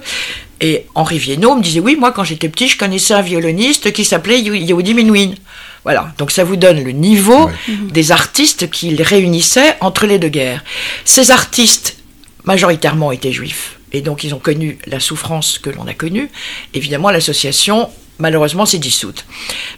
Et 0.59 0.87
Henri 0.95 1.17
Viennot 1.17 1.55
me 1.55 1.61
disait 1.61 1.79
Oui, 1.79 1.95
moi, 1.97 2.11
quand 2.11 2.25
j'étais 2.25 2.49
petit, 2.49 2.67
je 2.67 2.77
connaissais 2.77 3.13
un 3.13 3.21
violoniste 3.21 3.93
qui 3.93 4.03
s'appelait 4.03 4.41
Yehudi 4.41 4.93
Menuhin. 4.95 5.35
Voilà, 5.85 6.11
donc 6.17 6.31
ça 6.31 6.43
vous 6.43 6.55
donne 6.55 6.83
le 6.83 6.91
niveau 6.91 7.49
des 7.67 8.11
artistes 8.11 8.71
qu'il 8.71 9.01
réunissait 9.01 9.77
entre 9.81 10.07
les 10.07 10.17
deux 10.17 10.29
guerres. 10.29 10.63
Ces 11.05 11.29
artistes, 11.29 11.97
majoritairement, 12.43 13.11
étaient 13.11 13.31
juifs, 13.31 13.77
et 13.93 14.01
donc 14.01 14.23
ils 14.23 14.33
ont 14.33 14.39
connu 14.39 14.79
la 14.87 14.99
souffrance 14.99 15.59
que 15.59 15.69
l'on 15.69 15.85
a 15.85 15.93
connue. 15.93 16.29
Évidemment, 16.73 17.11
l'association, 17.11 17.89
malheureusement, 18.17 18.65
s'est 18.65 18.79
dissoute. 18.79 19.25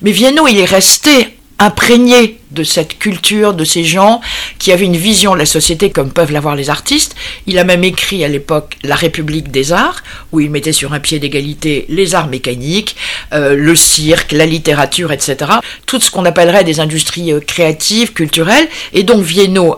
Mais 0.01 0.11
Vienno, 0.11 0.47
il 0.47 0.57
est 0.57 0.65
resté 0.65 1.36
imprégné 1.59 2.39
de 2.51 2.63
cette 2.63 2.99
culture, 2.99 3.53
de 3.53 3.63
ces 3.63 3.83
gens 3.83 4.21
qui 4.59 4.71
avaient 4.71 4.85
une 4.85 4.97
vision 4.97 5.33
de 5.33 5.39
la 5.39 5.45
société 5.45 5.89
comme 5.89 6.11
peuvent 6.11 6.31
l'avoir 6.31 6.55
les 6.55 6.69
artistes. 6.69 7.15
Il 7.45 7.57
a 7.59 7.63
même 7.63 7.83
écrit 7.83 8.23
à 8.23 8.27
l'époque 8.27 8.77
La 8.83 8.95
République 8.95 9.51
des 9.51 9.73
arts, 9.73 10.03
où 10.31 10.39
il 10.39 10.51
mettait 10.51 10.71
sur 10.71 10.93
un 10.93 10.99
pied 10.99 11.19
d'égalité 11.19 11.85
les 11.89 12.15
arts 12.15 12.27
mécaniques, 12.27 12.95
euh, 13.33 13.55
le 13.55 13.75
cirque, 13.75 14.31
la 14.31 14.45
littérature, 14.45 15.11
etc. 15.11 15.51
Tout 15.85 15.99
ce 15.99 16.11
qu'on 16.11 16.25
appellerait 16.25 16.63
des 16.63 16.79
industries 16.79 17.33
euh, 17.33 17.39
créatives, 17.39 18.13
culturelles. 18.13 18.67
Et 18.93 19.03
donc 19.03 19.23
Vienno 19.23 19.77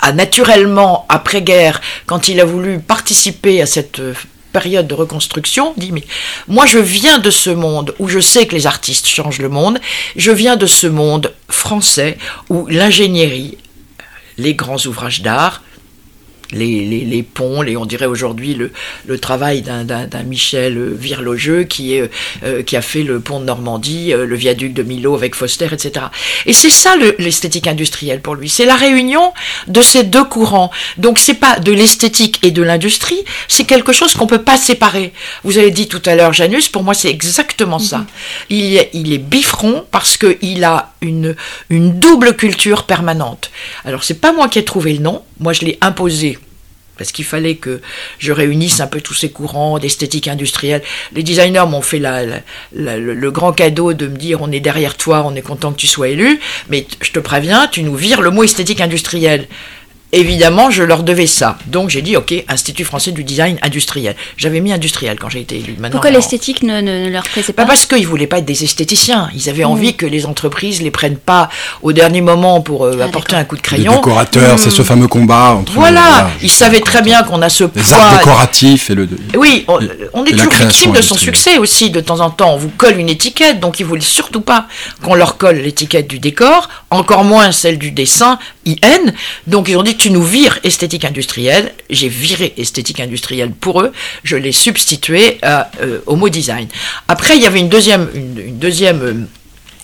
a 0.00 0.12
naturellement, 0.12 1.06
après-guerre, 1.08 1.80
quand 2.06 2.28
il 2.28 2.40
a 2.40 2.44
voulu 2.44 2.78
participer 2.78 3.60
à 3.60 3.66
cette 3.66 4.00
euh, 4.00 4.14
période 4.52 4.86
de 4.86 4.94
reconstruction, 4.94 5.74
dit 5.76 5.92
mais 5.92 6.04
moi 6.46 6.66
je 6.66 6.78
viens 6.78 7.18
de 7.18 7.30
ce 7.30 7.50
monde 7.50 7.94
où 7.98 8.08
je 8.08 8.20
sais 8.20 8.46
que 8.46 8.54
les 8.54 8.66
artistes 8.66 9.06
changent 9.06 9.40
le 9.40 9.48
monde, 9.48 9.78
je 10.16 10.30
viens 10.30 10.56
de 10.56 10.66
ce 10.66 10.86
monde 10.86 11.32
français 11.48 12.18
où 12.48 12.66
l'ingénierie, 12.66 13.58
les 14.36 14.54
grands 14.54 14.84
ouvrages 14.86 15.22
d'art, 15.22 15.62
les, 16.52 17.04
les, 17.04 17.22
ponts, 17.22 17.62
les, 17.62 17.76
on 17.76 17.84
dirait 17.84 18.06
aujourd'hui 18.06 18.54
le, 18.54 18.72
le 19.06 19.18
travail 19.18 19.62
d'un 19.62 20.22
Michel 20.24 20.94
Virlogeux 20.94 21.64
qui, 21.64 21.94
est, 21.94 22.10
euh, 22.42 22.62
qui 22.62 22.76
a 22.76 22.82
fait 22.82 23.02
le 23.02 23.20
pont 23.20 23.40
de 23.40 23.44
Normandie, 23.44 24.12
euh, 24.12 24.24
le 24.24 24.36
viaduc 24.36 24.72
de 24.72 24.82
Milo 24.82 25.14
avec 25.14 25.34
Foster, 25.34 25.68
etc. 25.72 26.06
Et 26.46 26.52
c'est 26.52 26.70
ça 26.70 26.94
l'esthétique 27.18 27.66
industrielle 27.66 28.20
pour 28.20 28.34
lui, 28.34 28.48
c'est 28.48 28.64
la 28.64 28.76
réunion 28.76 29.32
de 29.66 29.82
ces 29.82 30.04
deux 30.04 30.24
courants. 30.24 30.70
Donc 30.96 31.18
c'est 31.18 31.34
pas 31.34 31.58
de 31.58 31.72
l'esthétique 31.72 32.38
et 32.42 32.50
de 32.50 32.62
l'industrie, 32.62 33.24
c'est 33.46 33.64
quelque 33.64 33.92
chose 33.92 34.14
qu'on 34.14 34.26
peut 34.26 34.42
pas 34.42 34.56
séparer. 34.56 35.12
Vous 35.44 35.58
avez 35.58 35.70
dit 35.70 35.88
tout 35.88 36.02
à 36.06 36.14
l'heure, 36.14 36.32
Janus, 36.32 36.68
pour 36.68 36.82
moi 36.82 36.94
c'est 36.94 37.10
exactement 37.10 37.78
ça. 37.78 37.98
Mm-hmm. 37.98 38.44
Il, 38.50 38.76
est, 38.76 38.90
il 38.94 39.12
est 39.12 39.18
bifron 39.18 39.84
parce 39.90 40.16
qu'il 40.16 40.64
a 40.64 40.92
une, 41.00 41.36
une 41.68 42.00
double 42.00 42.36
culture 42.36 42.84
permanente. 42.84 43.50
Alors 43.84 44.04
c'est 44.04 44.20
pas 44.20 44.32
moi 44.32 44.48
qui 44.48 44.58
ai 44.58 44.64
trouvé 44.64 44.94
le 44.94 45.00
nom, 45.00 45.22
moi 45.40 45.52
je 45.52 45.64
l'ai 45.64 45.78
imposé 45.80 46.38
parce 46.98 47.12
qu'il 47.12 47.24
fallait 47.24 47.54
que 47.54 47.80
je 48.18 48.32
réunisse 48.32 48.80
un 48.80 48.88
peu 48.88 49.00
tous 49.00 49.14
ces 49.14 49.30
courants 49.30 49.78
d'esthétique 49.78 50.26
industrielle. 50.26 50.82
Les 51.14 51.22
designers 51.22 51.64
m'ont 51.68 51.80
fait 51.80 52.02
le 52.72 53.30
grand 53.30 53.52
cadeau 53.52 53.94
de 53.94 54.08
me 54.08 54.16
dire 54.16 54.42
on 54.42 54.50
est 54.50 54.60
derrière 54.60 54.96
toi, 54.96 55.22
on 55.24 55.34
est 55.36 55.42
content 55.42 55.72
que 55.72 55.78
tu 55.78 55.86
sois 55.86 56.08
élu, 56.08 56.40
mais 56.68 56.86
je 57.00 57.12
te 57.12 57.20
préviens, 57.20 57.68
tu 57.68 57.84
nous 57.84 57.94
vires 57.94 58.20
le 58.20 58.30
mot 58.30 58.42
esthétique 58.42 58.80
industrielle. 58.80 59.46
Évidemment, 60.12 60.70
je 60.70 60.82
leur 60.82 61.02
devais 61.02 61.26
ça. 61.26 61.58
Donc 61.66 61.90
j'ai 61.90 62.00
dit, 62.00 62.16
ok, 62.16 62.32
Institut 62.48 62.84
français 62.84 63.12
du 63.12 63.24
design 63.24 63.58
industriel. 63.62 64.16
J'avais 64.38 64.60
mis 64.60 64.72
industriel 64.72 65.18
quand 65.20 65.28
j'ai 65.28 65.40
été 65.40 65.56
élu. 65.56 65.76
Pourquoi 65.90 66.10
l'esthétique 66.10 66.62
ne, 66.62 67.10
leur 67.10 67.24
plaisait 67.24 67.52
pas 67.52 67.66
Parce 67.66 67.84
qu'ils 67.84 68.02
ne 68.02 68.06
voulaient 68.06 68.26
pas 68.26 68.38
être 68.38 68.46
des 68.46 68.64
esthéticiens. 68.64 69.28
Ils 69.34 69.50
avaient 69.50 69.64
hmm. 69.64 69.70
envie 69.70 69.94
que 69.96 70.06
les 70.06 70.24
entreprises 70.24 70.80
les 70.80 70.90
prennent 70.90 71.18
pas 71.18 71.50
au 71.82 71.92
dernier 71.92 72.22
moment 72.22 72.62
pour 72.62 72.86
euh, 72.86 72.98
ah, 73.00 73.04
apporter 73.04 73.36
un 73.36 73.44
coup 73.44 73.56
de 73.56 73.60
crayon. 73.60 73.92
Les 73.92 73.98
décorateurs, 73.98 74.58
c'est 74.58 74.70
ce 74.70 74.80
hmm. 74.80 74.86
fameux 74.86 75.08
combat 75.08 75.56
entre. 75.60 75.72
Voilà, 75.72 76.30
ils 76.42 76.50
savaient 76.50 76.80
très 76.80 77.02
bien 77.02 77.22
qu'on 77.22 77.42
a 77.42 77.50
ce 77.50 77.64
les 77.74 77.92
arts 77.92 78.18
décoratifs 78.18 78.88
et 78.90 78.94
le. 78.94 79.08
Oui, 79.36 79.66
on, 79.68 80.24
est 80.24 80.30
toujours 80.30 80.52
victime 80.54 80.92
de 80.92 81.02
son 81.02 81.16
succès 81.16 81.58
aussi. 81.58 81.90
De 81.90 82.00
temps 82.00 82.20
en 82.20 82.30
temps, 82.30 82.54
on 82.54 82.56
vous 82.56 82.70
colle 82.70 82.98
une 82.98 83.10
étiquette, 83.10 83.60
donc 83.60 83.78
ils 83.78 83.86
voulaient 83.86 84.00
surtout 84.00 84.40
pas 84.40 84.66
qu'on 85.02 85.14
leur 85.14 85.36
colle 85.36 85.56
l'étiquette 85.56 86.08
du 86.08 86.18
décor, 86.18 86.68
encore 86.90 87.24
moins 87.24 87.52
celle 87.52 87.78
du 87.78 87.90
dessin 87.90 88.38
Donc 89.46 89.68
ils 89.68 89.76
ont 89.76 89.82
dit 89.82 89.96
tu 89.96 90.10
nous 90.10 90.22
vires 90.22 90.58
esthétique 90.64 91.04
industrielle. 91.04 91.74
J'ai 91.90 92.08
viré 92.08 92.54
esthétique 92.56 93.00
industrielle 93.00 93.50
pour 93.52 93.80
eux. 93.82 93.92
Je 94.24 94.36
l'ai 94.36 94.52
substitué 94.52 95.38
euh, 95.44 95.64
au 96.06 96.16
mot 96.16 96.28
design. 96.28 96.68
Après, 97.08 97.36
il 97.36 97.42
y 97.42 97.46
avait 97.46 97.60
une 97.60 97.68
deuxième, 97.68 98.08
une, 98.14 98.58
deuxième, 98.58 99.02
euh, 99.02 99.14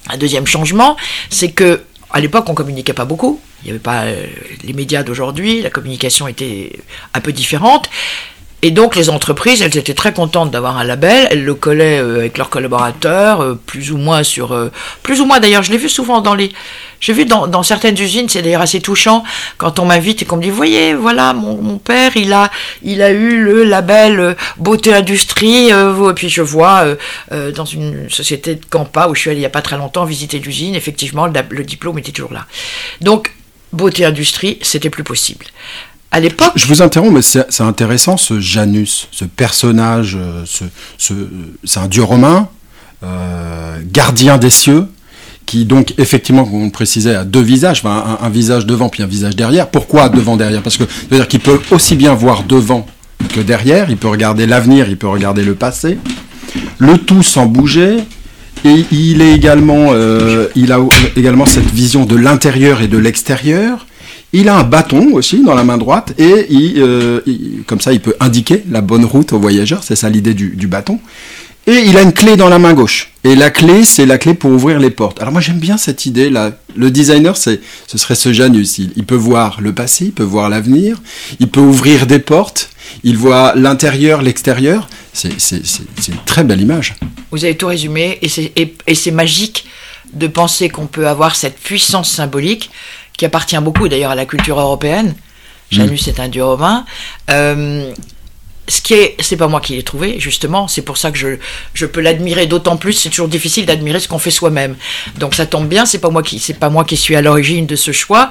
un 0.08 0.16
deuxième 0.16 0.46
changement, 0.46 0.96
c'est 1.30 1.50
que 1.50 1.82
à 2.10 2.20
l'époque, 2.20 2.48
on 2.48 2.54
communiquait 2.54 2.92
pas 2.92 3.04
beaucoup. 3.04 3.40
Il 3.62 3.66
n'y 3.66 3.70
avait 3.70 3.80
pas 3.80 4.04
euh, 4.04 4.26
les 4.62 4.72
médias 4.72 5.02
d'aujourd'hui. 5.02 5.62
La 5.62 5.70
communication 5.70 6.28
était 6.28 6.78
un 7.12 7.20
peu 7.20 7.32
différente. 7.32 7.90
Et 8.66 8.70
donc 8.70 8.96
les 8.96 9.10
entreprises, 9.10 9.60
elles 9.60 9.76
étaient 9.76 9.92
très 9.92 10.14
contentes 10.14 10.50
d'avoir 10.50 10.78
un 10.78 10.84
label, 10.84 11.28
elles 11.30 11.44
le 11.44 11.54
collaient 11.54 12.00
euh, 12.00 12.20
avec 12.20 12.38
leurs 12.38 12.48
collaborateurs, 12.48 13.42
euh, 13.42 13.60
plus 13.66 13.92
ou 13.92 13.98
moins 13.98 14.22
sur... 14.22 14.52
Euh, 14.52 14.72
plus 15.02 15.20
ou 15.20 15.26
moins 15.26 15.38
d'ailleurs, 15.38 15.62
je 15.62 15.70
l'ai 15.70 15.76
vu 15.76 15.90
souvent 15.90 16.22
dans 16.22 16.34
les... 16.34 16.50
J'ai 16.98 17.12
vu 17.12 17.26
dans, 17.26 17.62
certaines 17.62 18.00
usines, 18.00 18.26
c'est 18.30 18.40
d'ailleurs 18.40 18.62
assez 18.62 18.80
touchant, 18.80 19.22
quand 19.58 19.78
on 19.78 19.84
m'invite 19.84 20.22
et 20.22 20.24
qu'on 20.24 20.38
me 20.38 20.42
dit, 20.42 20.48
voyez, 20.48 20.94
voilà, 20.94 21.34
mon, 21.34 21.76
père, 21.76 22.16
il 22.16 22.32
a, 22.32 22.50
il 22.82 23.02
a 23.02 23.10
eu 23.10 23.42
le 23.44 23.64
label 23.64 24.34
beauté 24.56 24.94
industrie, 24.94 25.68
et 25.68 26.12
puis 26.16 26.30
je 26.30 26.40
vois 26.40 26.86
dans 27.30 27.66
une 27.66 28.08
société 28.08 28.54
de 28.54 28.64
Campa, 28.64 29.08
où 29.08 29.14
je 29.14 29.20
suis 29.20 29.28
allé 29.28 29.40
il 29.40 29.40
n'y 29.40 29.46
a 29.46 29.50
pas 29.50 29.60
très 29.60 29.76
longtemps 29.76 30.06
visiter 30.06 30.38
l'usine, 30.38 30.74
effectivement, 30.74 31.26
le 31.26 31.64
diplôme 31.64 31.98
était 31.98 32.12
toujours 32.12 32.32
là. 32.32 32.46
Donc, 33.02 33.34
beauté 33.74 34.06
industrie, 34.06 34.58
c'était 34.62 34.88
plus 34.88 35.04
possible. 35.04 35.44
Je 36.54 36.66
vous 36.66 36.82
interromps, 36.82 37.12
mais 37.12 37.22
c'est 37.22 37.62
intéressant 37.62 38.16
ce 38.16 38.40
Janus, 38.40 39.08
ce 39.10 39.24
personnage, 39.24 40.16
euh, 40.20 40.44
ce, 40.46 41.14
c'est 41.64 41.80
un 41.80 41.88
dieu 41.88 42.02
romain, 42.02 42.48
euh, 43.02 43.78
gardien 43.90 44.38
des 44.38 44.50
cieux, 44.50 44.86
qui 45.46 45.64
donc 45.64 45.94
effectivement, 45.98 46.44
comme 46.44 46.62
on 46.62 46.64
le 46.66 46.70
précisait, 46.70 47.14
a 47.14 47.24
deux 47.24 47.42
visages, 47.42 47.82
un, 47.84 48.28
visage 48.30 48.64
devant 48.66 48.88
puis 48.88 49.02
un 49.02 49.06
visage 49.06 49.36
derrière. 49.36 49.68
Pourquoi 49.68 50.08
devant 50.08 50.36
derrière? 50.36 50.62
Parce 50.62 50.76
que 50.76 50.84
veut 50.84 51.16
dire 51.16 51.28
qu'il 51.28 51.40
peut 51.40 51.60
aussi 51.70 51.96
bien 51.96 52.14
voir 52.14 52.44
devant 52.44 52.86
que 53.34 53.40
derrière. 53.40 53.90
Il 53.90 53.96
peut 53.96 54.08
regarder 54.08 54.46
l'avenir, 54.46 54.88
il 54.88 54.96
peut 54.96 55.08
regarder 55.08 55.44
le 55.44 55.54
passé. 55.54 55.98
Le 56.78 56.98
tout 56.98 57.22
sans 57.22 57.46
bouger. 57.46 57.98
Et 58.64 58.86
il 58.90 59.20
est 59.20 59.34
également, 59.34 59.88
euh, 59.90 60.48
il 60.54 60.72
a 60.72 60.78
également 61.16 61.44
cette 61.44 61.70
vision 61.70 62.06
de 62.06 62.16
l'intérieur 62.16 62.80
et 62.80 62.88
de 62.88 62.96
l'extérieur. 62.96 63.86
Il 64.36 64.48
a 64.48 64.56
un 64.56 64.64
bâton 64.64 65.12
aussi 65.12 65.44
dans 65.44 65.54
la 65.54 65.62
main 65.62 65.78
droite 65.78 66.12
et 66.18 66.46
euh, 66.78 67.20
comme 67.68 67.80
ça 67.80 67.92
il 67.92 68.00
peut 68.00 68.16
indiquer 68.18 68.64
la 68.68 68.80
bonne 68.80 69.04
route 69.04 69.32
aux 69.32 69.38
voyageurs, 69.38 69.84
c'est 69.84 69.94
ça 69.94 70.10
l'idée 70.10 70.34
du, 70.34 70.66
bâton. 70.66 70.98
Et 71.68 71.84
il 71.86 71.96
a 71.96 72.02
une 72.02 72.12
clé 72.12 72.36
dans 72.36 72.48
la 72.48 72.58
main 72.58 72.74
gauche. 72.74 73.12
Et 73.22 73.36
la 73.36 73.50
clé, 73.50 73.84
c'est 73.84 74.06
la 74.06 74.18
clé 74.18 74.34
pour 74.34 74.50
ouvrir 74.50 74.80
les 74.80 74.90
portes. 74.90 75.22
Alors 75.22 75.32
moi 75.32 75.40
j'aime 75.40 75.60
bien 75.60 75.76
cette 75.76 76.04
idée 76.04 76.30
là. 76.30 76.50
Le 76.74 76.90
designer, 76.90 77.36
c'est, 77.36 77.60
ce 77.86 77.96
serait 77.96 78.16
ce 78.16 78.32
Janus. 78.32 78.78
Il, 78.78 78.90
il 78.96 79.04
peut 79.04 79.14
voir 79.14 79.60
le 79.60 79.72
passé, 79.72 80.06
il 80.06 80.12
peut 80.12 80.24
voir 80.24 80.48
l'avenir, 80.48 81.00
il 81.38 81.48
peut 81.48 81.60
ouvrir 81.60 82.08
des 82.08 82.18
portes, 82.18 82.70
il 83.04 83.16
voit 83.16 83.54
l'intérieur, 83.54 84.20
l'extérieur. 84.20 84.88
C'est, 85.12 85.28
une 86.08 86.16
très 86.26 86.42
belle 86.42 86.60
image. 86.60 86.96
Vous 87.30 87.44
avez 87.44 87.56
tout 87.56 87.68
résumé 87.68 88.18
et 88.20 88.28
c'est, 88.28 88.52
et 88.56 88.94
c'est 88.96 89.12
magique 89.12 89.64
de 90.12 90.26
penser 90.26 90.68
qu'on 90.68 90.86
peut 90.86 91.06
avoir 91.08 91.36
cette 91.36 91.58
puissance 91.58 92.10
symbolique 92.10 92.70
qui 93.16 93.24
appartient 93.24 93.58
beaucoup 93.58 93.88
d'ailleurs 93.88 94.10
à 94.10 94.14
la 94.14 94.26
culture 94.26 94.58
européenne. 94.58 95.14
Janus 95.70 96.06
mm. 96.06 96.10
est 96.10 96.20
un 96.20 96.28
dieu 96.28 96.44
romain. 96.44 96.84
Euh, 97.30 97.92
ce 98.66 98.80
qui 98.80 98.94
est, 98.94 99.16
c'est 99.20 99.36
pas 99.36 99.46
moi 99.46 99.60
qui 99.60 99.74
l'ai 99.74 99.82
trouvé, 99.82 100.18
justement, 100.18 100.68
c'est 100.68 100.82
pour 100.82 100.96
ça 100.96 101.10
que 101.10 101.18
je, 101.18 101.36
je 101.74 101.84
peux 101.84 102.00
l'admirer 102.00 102.46
d'autant 102.46 102.78
plus, 102.78 102.94
c'est 102.94 103.10
toujours 103.10 103.28
difficile 103.28 103.66
d'admirer 103.66 104.00
ce 104.00 104.08
qu'on 104.08 104.18
fait 104.18 104.30
soi-même. 104.30 104.76
Donc 105.18 105.34
ça 105.34 105.44
tombe 105.44 105.68
bien, 105.68 105.84
c'est 105.84 105.98
pas 105.98 106.08
moi 106.08 106.22
qui, 106.22 106.38
c'est 106.38 106.54
pas 106.54 106.70
moi 106.70 106.84
qui 106.84 106.96
suis 106.96 107.14
à 107.14 107.20
l'origine 107.20 107.66
de 107.66 107.76
ce 107.76 107.92
choix. 107.92 108.30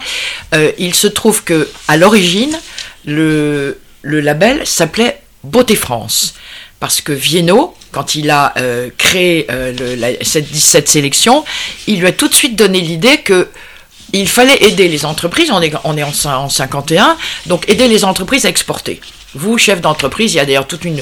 Euh, 0.55 0.71
il 0.79 0.95
se 0.95 1.07
trouve 1.07 1.43
que, 1.43 1.69
à 1.87 1.97
l'origine, 1.97 2.59
le, 3.05 3.79
le 4.01 4.21
label 4.21 4.65
s'appelait 4.65 5.21
Beauté 5.43 5.75
France. 5.75 6.33
Parce 6.79 6.99
que 6.99 7.13
Vienno, 7.13 7.75
quand 7.91 8.15
il 8.15 8.29
a 8.29 8.53
euh, 8.57 8.89
créé 8.97 9.47
cette, 10.21 10.53
cette 10.53 10.89
sélection, 10.89 11.45
il 11.87 11.99
lui 11.99 12.07
a 12.07 12.11
tout 12.11 12.27
de 12.27 12.33
suite 12.33 12.57
donné 12.57 12.81
l'idée 12.81 13.19
que 13.19 13.47
il 14.19 14.27
fallait 14.29 14.63
aider 14.63 14.87
les 14.87 15.05
entreprises, 15.05 15.51
on 15.51 15.61
est, 15.61 15.73
en, 15.75 15.97
en 16.25 16.49
51, 16.49 17.17
donc 17.47 17.67
aider 17.67 17.87
les 17.87 18.05
entreprises 18.05 18.45
à 18.45 18.49
exporter. 18.49 19.01
Vous, 19.35 19.57
chef 19.57 19.81
d'entreprise, 19.81 20.33
il 20.33 20.37
y 20.37 20.39
a 20.39 20.45
d'ailleurs 20.45 20.67
toute 20.67 20.85
une, 20.85 21.01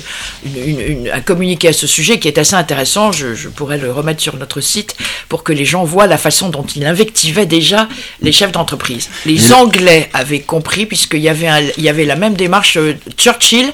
un 1.12 1.22
communiqué 1.22 1.70
à 1.70 1.74
ce 1.74 1.88
sujet 1.88 2.20
qui 2.20 2.28
est 2.28 2.38
assez 2.38 2.56
intéressant. 2.56 3.12
Je, 3.12 3.48
pourrais 3.50 3.78
le 3.78 3.92
remettre 3.92 4.22
sur 4.22 4.38
notre 4.38 4.62
site 4.62 4.96
pour 5.30 5.44
que 5.44 5.52
les 5.52 5.66
gens 5.66 5.84
voient 5.84 6.08
la 6.08 6.18
façon 6.18 6.50
dont 6.50 6.66
il 6.76 6.86
invectivait 6.86 7.46
déjà 7.46 7.88
les 8.22 8.32
chefs 8.32 8.52
d'entreprise. 8.52 9.10
Les 9.26 9.54
Anglais 9.54 10.10
avaient 10.14 10.40
compris, 10.40 10.86
puisqu'il 10.86 11.22
y, 11.22 11.30
avait 11.30 11.74
il 11.78 11.84
y 11.84 11.90
avait 11.90 12.06
la 12.06 12.16
même 12.16 12.34
démarche. 12.34 12.78
Euh, 12.78 12.94
Churchill 13.18 13.72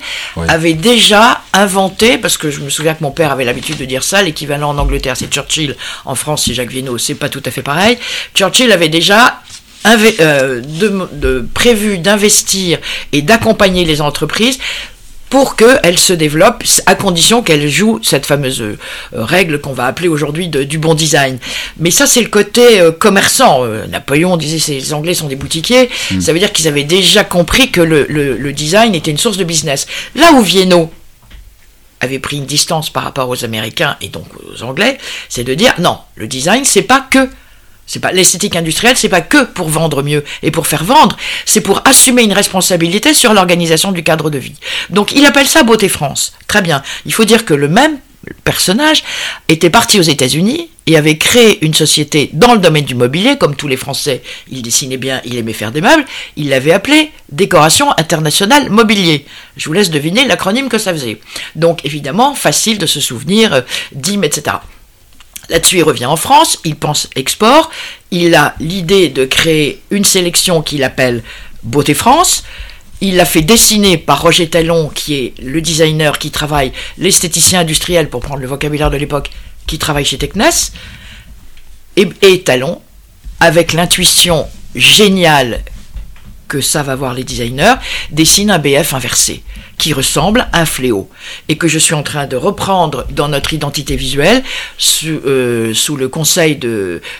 avait 0.48 0.74
déjà 0.74 1.42
inventé, 1.54 2.18
parce 2.18 2.38
que 2.38 2.50
je 2.50 2.60
me 2.62 2.70
souviens 2.70 2.94
que 2.94 3.04
mon 3.04 3.12
père 3.12 3.32
avait 3.32 3.46
l'habitude 3.46 3.78
de 3.78 3.86
dire 3.86 4.04
ça, 4.04 4.22
l'équivalent 4.22 4.70
en 4.70 4.78
Angleterre 4.78 5.16
c'est 5.18 5.32
Churchill, 5.32 5.76
en 6.06 6.16
France 6.16 6.44
c'est 6.46 6.54
Jacques 6.54 6.72
Vino, 6.72 6.98
c'est 6.98 7.16
pas 7.16 7.30
tout 7.30 7.44
à 7.46 7.52
fait 7.52 7.62
pareil. 7.64 7.98
Churchill 8.34 8.72
avait 8.72 8.90
déjà 8.90 9.42
euh, 10.20 10.62
de, 10.62 11.48
prévu 11.54 11.98
d'investir 11.98 12.80
et 13.12 13.22
d'accompagner 13.22 13.86
les 13.86 14.02
entreprises 14.02 14.60
pour 15.30 15.58
qu'elles 15.58 16.00
se 16.00 16.14
développent, 16.14 16.64
à 16.86 16.96
condition 16.96 17.44
qu'elles 17.44 17.68
jouent 17.68 18.00
cette 18.02 18.26
fameuse 18.26 18.62
euh, 18.62 18.78
règle 19.12 19.60
qu'on 19.60 19.74
va 19.74 19.86
appeler 19.86 20.08
aujourd'hui 20.08 20.48
du 20.48 20.78
bon 20.78 20.94
design. 20.94 21.38
Mais 21.78 21.92
ça, 21.92 22.08
c'est 22.08 22.22
le 22.22 22.30
côté 22.30 22.80
euh, 22.80 22.92
commerçant. 22.92 23.66
Napoléon 23.90 24.38
disait 24.38 24.60
que 24.60 24.78
les 24.78 24.94
Anglais 24.94 25.14
sont 25.14 25.28
des 25.28 25.36
boutiquiers. 25.36 25.90
Hmm. 26.12 26.22
Ça 26.22 26.32
veut 26.32 26.40
dire 26.40 26.54
qu'ils 26.54 26.68
avaient 26.68 26.86
déjà 26.86 27.24
compris 27.24 27.72
que 27.72 27.82
le, 27.82 28.06
le, 28.08 28.54
design 28.54 28.96
était 28.96 29.12
une 29.12 29.18
source 29.18 29.38
de 29.38 29.44
business. 29.44 29.86
Là 30.16 30.32
où 30.34 30.42
Vienno 30.42 30.92
avait 32.00 32.20
pris 32.20 32.38
une 32.38 32.46
distance 32.46 32.90
par 32.90 33.04
rapport 33.04 33.28
aux 33.28 33.44
Américains 33.44 33.98
et 34.02 34.08
donc 34.08 34.26
aux 34.52 34.64
Anglais, 34.64 34.98
c'est 35.30 35.44
de 35.44 35.54
dire 35.54 35.74
non, 35.80 35.98
le 36.16 36.28
design, 36.28 36.64
c'est 36.64 36.84
pas 36.84 37.06
que 37.10 37.28
c'est 37.88 38.00
pas 38.00 38.12
l'esthétique 38.12 38.56
industrielle, 38.56 38.98
c'est 38.98 39.10
pas 39.10 39.22
que 39.22 39.46
pour 39.46 39.70
vendre 39.70 40.04
mieux 40.04 40.24
et 40.44 40.52
pour 40.52 40.68
faire 40.68 40.84
vendre, 40.84 41.18
c'est 41.46 41.62
pour 41.62 41.82
assumer 41.86 42.24
une 42.24 42.34
responsabilité 42.34 43.14
sur 43.14 43.34
l'organisation 43.34 43.92
du 43.92 44.04
cadre 44.04 44.30
de 44.30 44.38
vie. 44.38 44.56
Donc 44.90 45.14
il 45.14 45.26
appelle 45.26 45.48
ça 45.48 45.64
Beauté 45.64 45.90
France. 45.90 46.34
Très 46.48 46.62
bien. 46.62 46.84
Il 47.06 47.14
faut 47.14 47.26
dire 47.26 47.46
que 47.46 47.54
le 47.54 47.68
même 47.68 47.98
personnage 48.44 49.04
était 49.48 49.70
parti 49.70 50.00
aux 50.00 50.04
États-Unis 50.04 50.70
et 50.86 50.98
avait 50.98 51.18
créé 51.18 51.64
une 51.66 51.74
société 51.74 52.30
dans 52.34 52.54
le 52.54 52.60
domaine 52.60 52.86
du 52.86 52.96
mobilier, 52.96 53.38
comme 53.38 53.56
tous 53.56 53.68
les 53.68 53.78
Français, 53.78 54.22
il 54.50 54.62
dessinait 54.62 54.98
bien, 54.98 55.22
il 55.26 55.38
aimait 55.38 55.54
faire 55.54 55.72
des 55.72 55.82
meubles, 55.82 56.06
il 56.36 56.50
l'avait 56.50 56.72
appelé 56.72 57.12
Décoration 57.30 57.92
internationale 57.98 58.70
mobilier. 58.70 59.26
Je 59.58 59.66
vous 59.66 59.74
laisse 59.74 59.90
deviner 59.90 60.26
l'acronyme 60.26 60.70
que 60.70 60.78
ça 60.78 60.94
faisait. 60.94 61.20
Donc 61.56 61.84
évidemment, 61.86 62.34
facile 62.36 62.78
de 62.78 62.86
se 62.86 63.02
souvenir, 63.02 63.54
euh, 63.54 63.62
DIM, 63.92 64.24
etc. 64.24 64.58
Là-dessus, 65.50 65.78
il 65.78 65.84
revient 65.84 66.06
en 66.06 66.18
France, 66.18 66.60
il 66.66 66.76
pense 66.76 67.10
export, 67.16 67.70
il 68.12 68.36
a 68.36 68.56
l'idée 68.60 69.10
de 69.10 69.26
créer 69.26 69.82
une 69.92 70.04
sélection 70.04 70.62
qu'il 70.62 70.84
appelle 70.84 71.24
Beauté 71.64 71.94
France. 71.94 72.44
Il 73.00 73.16
l'a 73.16 73.26
fait 73.26 73.44
dessiner 73.44 73.98
par 73.98 74.22
Roger 74.22 74.50
Talon, 74.50 74.90
qui 74.90 75.16
est 75.16 75.34
le 75.40 75.62
designer 75.62 76.18
qui 76.18 76.32
travaille, 76.32 76.72
l'esthéticien 76.98 77.62
industriel, 77.62 78.10
pour 78.10 78.22
prendre 78.22 78.42
le 78.42 78.48
vocabulaire 78.48 78.90
de 78.90 78.98
l'époque, 78.98 79.30
qui 79.68 79.78
travaille 79.78 80.06
chez 80.06 80.18
Tecnes. 80.18 80.72
Et, 81.96 82.10
et 82.22 82.42
Talon, 82.42 82.82
avec 83.40 83.74
l'intuition 83.74 84.48
géniale 84.76 85.64
que 86.48 86.62
savent 86.62 86.90
avoir 86.90 87.14
les 87.14 87.24
designers, 87.24 87.76
dessine 88.12 88.52
un 88.52 88.60
BF 88.60 88.94
inversé 88.94 89.44
qui 89.78 89.94
ressemble 89.94 90.48
à 90.54 90.62
un 90.62 90.66
fléau 90.66 91.10
et 91.50 91.58
que 91.58 91.68
je 91.68 91.78
suis 91.78 91.94
en 91.94 92.02
train 92.02 92.26
de 92.26 92.36
reprendre 92.36 93.06
dans 93.12 93.28
notre 93.28 93.54
identité 93.54 93.96
visuelle 93.96 94.44
sous, 94.78 95.22
euh, 95.26 95.74
le 95.98 96.08
conseil 96.08 96.60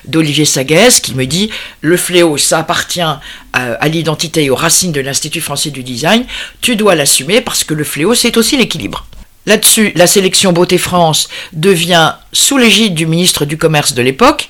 d'Olivier 0.06 0.46
Saguez 0.46 0.90
qui 1.02 1.14
me 1.14 1.26
dit 1.26 1.52
le 1.82 1.98
fléau 1.98 2.38
ça 2.38 2.60
appartient 2.60 3.02
à, 3.02 3.20
à 3.54 3.88
l'identité 3.88 4.46
et 4.46 4.50
aux 4.50 4.56
racines 4.56 4.92
de 4.92 5.02
l'Institut 5.02 5.42
français 5.42 5.70
du 5.70 5.84
design, 5.84 6.26
tu 6.62 6.76
dois 6.76 6.96
l'assumer 6.96 7.42
parce 7.42 7.64
que 7.64 7.74
le 7.74 7.84
fléau 7.84 8.16
c'est 8.16 8.38
aussi 8.38 8.58
l'équilibre. 8.58 9.06
Là-dessus, 9.48 9.94
la 9.96 10.08
sélection 10.08 10.52
Beauté 10.52 10.78
France 10.78 11.30
devient 11.54 12.16
sous 12.34 12.58
l'égide 12.58 12.96
du 12.96 13.06
ministre 13.06 13.46
du 13.46 13.58
Commerce 13.58 13.94
de 13.94 14.02
l'époque, 14.02 14.50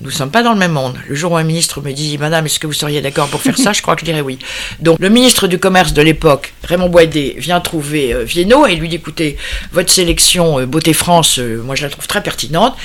nous 0.00 0.10
ne 0.10 0.14
sommes 0.14 0.30
pas 0.30 0.44
dans 0.44 0.52
le 0.52 0.58
même 0.58 0.72
monde. 0.72 0.96
Le 1.08 1.14
jour 1.16 1.32
où 1.32 1.36
un 1.36 1.42
ministre 1.42 1.80
me 1.80 1.92
dit 1.92 2.18
Madame, 2.18 2.46
est-ce 2.46 2.60
que 2.60 2.68
vous 2.68 2.72
seriez 2.72 3.00
d'accord 3.00 3.26
pour 3.28 3.42
faire 3.42 3.58
ça? 3.58 3.72
Je 3.72 3.82
crois 3.82 3.96
que 3.96 4.00
je 4.00 4.04
dirais 4.04 4.20
oui. 4.20 4.38
Donc, 4.78 4.98
le 5.00 5.08
ministre 5.08 5.48
du 5.48 5.58
Commerce 5.58 5.92
de 5.92 6.02
l'époque, 6.02 6.54
Raymond 6.62 6.88
Boisdé, 6.88 7.34
vient 7.36 7.60
trouver 7.60 8.14
euh, 8.14 8.22
Vienno 8.22 8.66
et 8.66 8.76
lui 8.76 8.88
dit 8.88 8.96
Écoutez, 8.96 9.36
votre 9.72 9.90
sélection 9.90 10.60
euh, 10.60 10.66
Beauté 10.66 10.92
France, 10.92 11.40
euh, 11.40 11.60
moi 11.64 11.74
je 11.74 11.82
la 11.82 11.90
trouve 11.90 12.06
très 12.06 12.22
pertinente. 12.22 12.76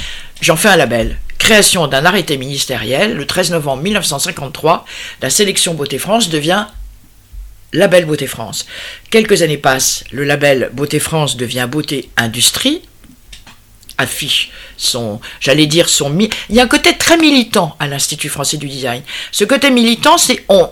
J'en 0.42 0.56
fais 0.56 0.70
un 0.70 0.76
label. 0.76 1.20
Création 1.38 1.88
d'un 1.88 2.04
arrêté 2.04 2.38
ministériel, 2.38 3.16
le 3.16 3.28
13 3.28 3.52
novembre 3.52 3.84
1953, 3.84 4.86
la 5.22 5.30
sélection 5.30 5.76
Beauté 5.76 6.00
France 6.00 6.30
devient 6.30 6.66
label 7.74 8.06
Beauté 8.06 8.26
France. 8.26 8.66
Quelques 9.12 9.44
années 9.44 9.58
passent, 9.58 10.04
le 10.12 10.24
label 10.24 10.72
Beauté 10.74 11.00
France 11.00 11.38
devient 11.38 11.68
Beauté 11.70 12.10
Industrie 12.18 12.82
affiche 13.98 14.52
son, 14.78 15.20
j'allais 15.40 15.68
dire 15.68 15.90
son, 15.90 16.16
il 16.18 16.56
y 16.56 16.60
a 16.60 16.64
un 16.64 16.68
côté 16.68 16.98
très 16.98 17.18
militant 17.18 17.76
à 17.80 17.88
l'Institut 17.88 18.30
français 18.30 18.58
du 18.58 18.68
design. 18.68 19.02
Ce 19.32 19.44
côté 19.44 19.70
militant, 19.70 20.18
c'est 20.18 20.44
on, 20.50 20.70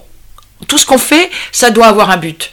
tout 0.68 0.78
ce 0.78 0.86
qu'on 0.86 0.98
fait, 0.98 1.30
ça 1.52 1.70
doit 1.70 1.88
avoir 1.88 2.10
un 2.10 2.18
but. 2.18 2.52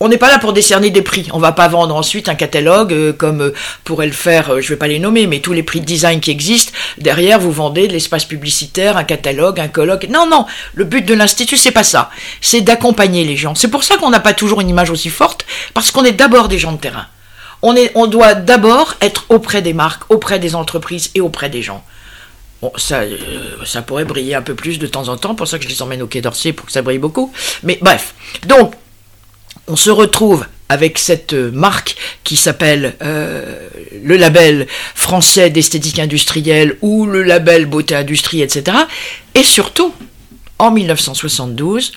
On 0.00 0.08
n'est 0.08 0.16
pas 0.18 0.28
là 0.28 0.38
pour 0.38 0.52
décerner 0.52 0.90
des 0.90 1.02
prix. 1.02 1.26
On 1.32 1.40
va 1.40 1.50
pas 1.50 1.66
vendre 1.66 1.96
ensuite 1.96 2.28
un 2.28 2.36
catalogue 2.36 2.92
euh, 2.92 3.12
comme 3.12 3.40
euh, 3.40 3.54
pourrait 3.82 4.06
le 4.06 4.12
faire, 4.12 4.54
euh, 4.54 4.60
je 4.60 4.68
vais 4.68 4.76
pas 4.76 4.86
les 4.86 5.00
nommer, 5.00 5.26
mais 5.26 5.40
tous 5.40 5.52
les 5.52 5.64
prix 5.64 5.80
de 5.80 5.84
design 5.84 6.20
qui 6.20 6.30
existent. 6.30 6.72
Derrière, 6.98 7.40
vous 7.40 7.50
vendez 7.50 7.88
de 7.88 7.92
l'espace 7.92 8.24
publicitaire, 8.24 8.96
un 8.96 9.02
catalogue, 9.02 9.58
un 9.58 9.66
colloque. 9.66 10.06
Non, 10.08 10.28
non. 10.28 10.46
Le 10.74 10.84
but 10.84 11.04
de 11.04 11.14
l'institut, 11.14 11.56
c'est 11.56 11.72
pas 11.72 11.82
ça. 11.82 12.10
C'est 12.40 12.60
d'accompagner 12.60 13.24
les 13.24 13.36
gens. 13.36 13.56
C'est 13.56 13.68
pour 13.68 13.82
ça 13.82 13.96
qu'on 13.96 14.10
n'a 14.10 14.20
pas 14.20 14.34
toujours 14.34 14.60
une 14.60 14.68
image 14.68 14.90
aussi 14.90 15.10
forte, 15.10 15.44
parce 15.74 15.90
qu'on 15.90 16.04
est 16.04 16.12
d'abord 16.12 16.46
des 16.46 16.58
gens 16.58 16.72
de 16.72 16.78
terrain 16.78 17.06
on, 17.62 17.76
est, 17.76 17.92
on 17.94 18.06
doit 18.06 18.34
d'abord 18.34 18.94
être 19.00 19.26
auprès 19.28 19.62
des 19.62 19.72
marques, 19.72 20.10
auprès 20.10 20.38
des 20.38 20.54
entreprises 20.54 21.10
et 21.14 21.20
auprès 21.20 21.48
des 21.48 21.62
gens. 21.62 21.84
Ça, 22.76 23.00
euh, 23.00 23.64
ça 23.64 23.82
pourrait 23.82 24.04
briller 24.04 24.34
un 24.34 24.42
peu 24.42 24.54
plus 24.54 24.78
de 24.78 24.86
temps 24.86 25.08
en 25.08 25.16
temps, 25.16 25.34
pour 25.34 25.46
ça 25.46 25.58
que 25.58 25.64
je 25.64 25.68
les 25.68 25.80
emmène 25.80 26.02
au 26.02 26.06
Quai 26.08 26.20
d'Orsay 26.20 26.52
pour 26.52 26.66
que 26.66 26.72
ça 26.72 26.82
brille 26.82 26.98
beaucoup. 26.98 27.32
Mais 27.62 27.78
bref, 27.80 28.14
donc, 28.46 28.74
on 29.68 29.76
se 29.76 29.90
retrouve 29.90 30.44
avec 30.68 30.98
cette 30.98 31.32
marque 31.32 31.96
qui 32.24 32.36
s'appelle 32.36 32.96
euh, 33.02 33.68
le 34.02 34.16
label 34.16 34.66
français 34.94 35.50
d'esthétique 35.50 35.98
industrielle 35.98 36.76
ou 36.82 37.06
le 37.06 37.22
label 37.22 37.66
beauté 37.66 37.94
industrie, 37.94 38.42
etc. 38.42 38.76
Et 39.34 39.44
surtout, 39.44 39.94
en 40.58 40.70
1972, 40.70 41.92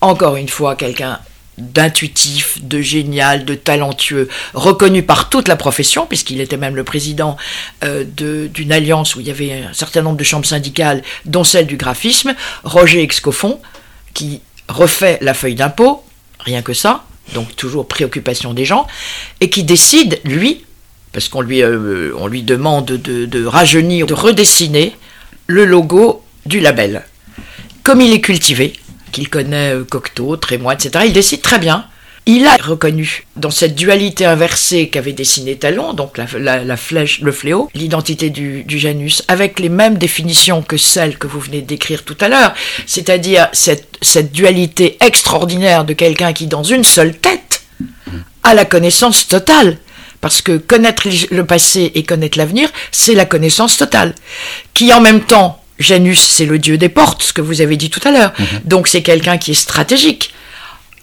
encore 0.00 0.36
une 0.36 0.48
fois, 0.48 0.76
quelqu'un 0.76 1.18
d'intuitif, 1.58 2.58
de 2.62 2.80
génial, 2.80 3.44
de 3.44 3.54
talentueux, 3.54 4.28
reconnu 4.54 5.02
par 5.02 5.28
toute 5.28 5.48
la 5.48 5.56
profession, 5.56 6.06
puisqu'il 6.06 6.40
était 6.40 6.56
même 6.56 6.76
le 6.76 6.84
président 6.84 7.36
euh, 7.84 8.04
d'une 8.04 8.72
alliance 8.72 9.14
où 9.16 9.20
il 9.20 9.26
y 9.26 9.30
avait 9.30 9.52
un 9.52 9.72
certain 9.72 10.02
nombre 10.02 10.16
de 10.16 10.24
chambres 10.24 10.46
syndicales, 10.46 11.02
dont 11.24 11.44
celle 11.44 11.66
du 11.66 11.76
graphisme, 11.76 12.34
Roger 12.64 13.02
Excoffon, 13.02 13.60
qui 14.14 14.40
refait 14.68 15.18
la 15.20 15.34
feuille 15.34 15.54
d'impôt, 15.54 16.04
rien 16.40 16.62
que 16.62 16.72
ça, 16.72 17.04
donc 17.34 17.54
toujours 17.56 17.86
préoccupation 17.88 18.54
des 18.54 18.64
gens, 18.64 18.86
et 19.40 19.50
qui 19.50 19.64
décide, 19.64 20.20
lui, 20.24 20.64
parce 21.12 21.28
qu'on 21.28 21.40
lui, 21.40 21.62
euh, 21.62 22.28
lui 22.28 22.42
demande 22.42 22.86
de, 22.86 23.26
de 23.26 23.44
rajeunir, 23.46 24.06
de 24.06 24.14
redessiner 24.14 24.96
le 25.46 25.64
logo 25.64 26.24
du 26.46 26.60
label. 26.60 27.04
Comme 27.82 28.00
il 28.00 28.12
est 28.12 28.20
cultivé, 28.20 28.72
qu'il 29.14 29.30
connaît 29.30 29.74
euh, 29.74 29.84
Cocteau, 29.84 30.36
Trémois, 30.36 30.74
etc., 30.74 31.04
il 31.06 31.12
décide 31.12 31.40
très 31.40 31.60
bien 31.60 31.86
Il 32.26 32.46
a 32.46 32.56
reconnu 32.60 33.26
dans 33.36 33.52
cette 33.52 33.76
dualité 33.76 34.26
inversée 34.26 34.88
qu'avait 34.88 35.12
dessiné 35.12 35.56
Talon, 35.56 35.94
donc 35.94 36.18
la, 36.18 36.76
flèche, 36.76 37.20
le 37.20 37.30
fléau, 37.30 37.70
l'identité 37.74 38.28
du, 38.30 38.64
Janus, 38.68 39.22
avec 39.28 39.60
les 39.60 39.68
mêmes 39.68 39.98
définitions 39.98 40.62
que 40.62 40.76
celles 40.76 41.16
que 41.16 41.28
vous 41.28 41.38
venez 41.38 41.62
de 41.62 41.66
décrire 41.66 42.02
tout 42.02 42.16
à 42.20 42.28
l'heure, 42.28 42.54
c'est-à-dire 42.86 43.48
cette, 43.52 43.98
cette 44.02 44.32
dualité 44.32 44.96
extraordinaire 45.00 45.84
de 45.84 45.92
quelqu'un 45.92 46.32
qui, 46.32 46.46
dans 46.46 46.64
une 46.64 46.84
seule 46.84 47.16
tête, 47.16 47.62
a 48.42 48.54
la 48.54 48.64
connaissance 48.64 49.28
totale. 49.28 49.78
Parce 50.20 50.40
que 50.40 50.56
connaître 50.56 51.06
le 51.30 51.44
passé 51.44 51.92
et 51.94 52.02
connaître 52.02 52.38
l'avenir, 52.38 52.70
c'est 52.90 53.14
la 53.14 53.26
connaissance 53.26 53.76
totale. 53.76 54.14
Qui 54.72 54.92
en 54.92 55.00
même 55.02 55.20
temps, 55.20 55.62
Janus, 55.78 56.20
c'est 56.20 56.46
le 56.46 56.58
dieu 56.58 56.78
des 56.78 56.88
portes, 56.88 57.22
ce 57.22 57.32
que 57.32 57.40
vous 57.40 57.60
avez 57.60 57.76
dit 57.76 57.90
tout 57.90 58.00
à 58.04 58.10
l'heure. 58.10 58.32
Mhm. 58.38 58.46
Donc 58.64 58.88
c'est 58.88 59.02
quelqu'un 59.02 59.38
qui 59.38 59.52
est 59.52 59.54
stratégique 59.54 60.32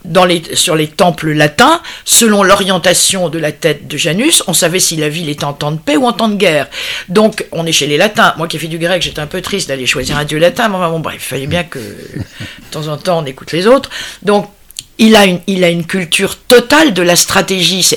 dans 0.06 0.26
les, 0.26 0.42
sur 0.54 0.76
les 0.76 0.88
temples 0.88 1.32
latins, 1.32 1.82
selon 2.06 2.44
l'orientation 2.44 3.30
de 3.30 3.38
la 3.38 3.52
tête 3.52 3.88
de 3.88 3.98
Janus, 3.98 4.44
on 4.48 4.54
savait 4.54 4.80
si 4.80 4.96
la 4.96 5.10
ville 5.10 5.30
était 5.30 5.44
en 5.44 5.54
temps 5.54 5.72
de 5.72 5.78
paix 5.78 5.98
ou 5.98 6.06
en 6.06 6.14
temps 6.14 6.28
de 6.28 6.36
guerre. 6.36 6.68
Donc, 7.10 7.46
on 7.52 7.66
est 7.66 7.72
chez 7.72 7.88
les 7.88 7.98
latins. 7.98 8.34
Moi 8.38 8.48
qui 8.48 8.58
ai 8.58 8.60
fait 8.60 8.68
du 8.68 8.80
grec, 8.80 9.02
j'étais 9.02 9.20
un 9.20 9.28
peu 9.28 9.42
triste 9.42 9.68
d'aller 9.68 9.86
choisir 9.86 10.18
un 10.18 10.26
dieu 10.26 10.40
latin, 10.40 10.70
mais 10.70 10.78
bon, 10.78 11.00
bref, 11.00 11.18
il 11.20 11.26
fallait 11.26 11.48
bien 11.48 11.64
que 11.64 11.80
de 11.80 12.24
temps 12.72 12.88
en 12.88 12.98
temps 12.98 13.20
on 13.20 13.26
écoute 13.26 13.52
les 13.52 13.68
autres. 13.68 13.90
Donc, 14.24 14.50
il 14.98 15.16
a 15.16 15.26
une, 15.26 15.40
il 15.48 15.64
a 15.64 15.70
une 15.70 15.86
culture 15.86 16.38
totale 16.38 16.94
de 16.94 17.02
la 17.02 17.16
stratégie. 17.16 17.88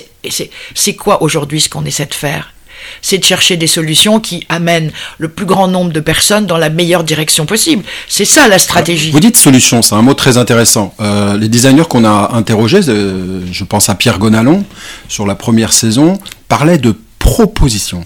C'est 0.74 0.94
quoi 0.94 1.22
aujourd'hui 1.22 1.60
ce 1.60 1.68
qu'on 1.68 1.84
essaie 1.84 2.06
de 2.06 2.14
faire? 2.14 2.53
C'est 3.02 3.18
de 3.18 3.24
chercher 3.24 3.56
des 3.56 3.66
solutions 3.66 4.20
qui 4.20 4.46
amènent 4.48 4.90
le 5.18 5.28
plus 5.28 5.46
grand 5.46 5.68
nombre 5.68 5.92
de 5.92 6.00
personnes 6.00 6.46
dans 6.46 6.56
la 6.56 6.70
meilleure 6.70 7.04
direction 7.04 7.46
possible. 7.46 7.82
C'est 8.08 8.24
ça 8.24 8.48
la 8.48 8.58
stratégie. 8.58 9.10
Vous 9.10 9.20
dites 9.20 9.36
solution, 9.36 9.82
c'est 9.82 9.94
un 9.94 10.02
mot 10.02 10.14
très 10.14 10.36
intéressant. 10.36 10.94
Euh, 11.00 11.36
les 11.36 11.48
designers 11.48 11.84
qu'on 11.88 12.04
a 12.04 12.30
interrogés, 12.34 12.80
euh, 12.88 13.40
je 13.50 13.64
pense 13.64 13.88
à 13.88 13.94
Pierre 13.94 14.18
Gonalon, 14.18 14.64
sur 15.08 15.26
la 15.26 15.34
première 15.34 15.72
saison, 15.72 16.18
parlaient 16.48 16.78
de 16.78 16.94
proposition. 17.18 18.04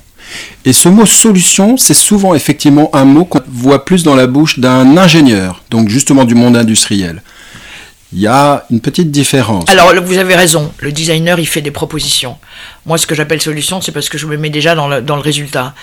Et 0.65 0.73
ce 0.73 0.89
mot 0.89 1.07
solution, 1.07 1.77
c'est 1.77 1.95
souvent 1.95 2.35
effectivement 2.35 2.91
un 2.93 3.05
mot 3.05 3.25
qu'on 3.25 3.41
voit 3.49 3.85
plus 3.85 4.03
dans 4.03 4.15
la 4.15 4.27
bouche 4.27 4.59
d'un 4.59 4.97
ingénieur, 4.97 5.63
donc 5.71 5.89
justement 5.89 6.25
du 6.25 6.35
monde 6.35 6.57
industriel 6.57 7.23
il 8.15 8.21
y 8.21 8.27
a 8.27 8.65
une 8.71 8.81
petite 8.81 9.11
différence. 9.11 9.65
Alors, 9.69 9.93
vous 10.03 10.17
avez 10.17 10.35
raison, 10.35 10.73
le 10.79 10.93
designer, 10.93 11.39
il 11.39 11.47
fait 11.47 11.61
des 11.61 11.71
propositions. 11.71 12.39
Moi, 12.87 12.97
ce 12.97 13.07
que 13.07 13.15
j'appelle 13.15 13.43
solution, 13.43 13.83
c'est 13.83 13.93
parce 13.93 14.09
que 14.09 14.17
je 14.17 14.27
me 14.27 14.39
mets 14.39 14.49
déjà 14.49 14.75
dans 14.75 14.89
le, 14.89 15.03
dans 15.03 15.17
le 15.17 15.21
résultat. 15.21 15.75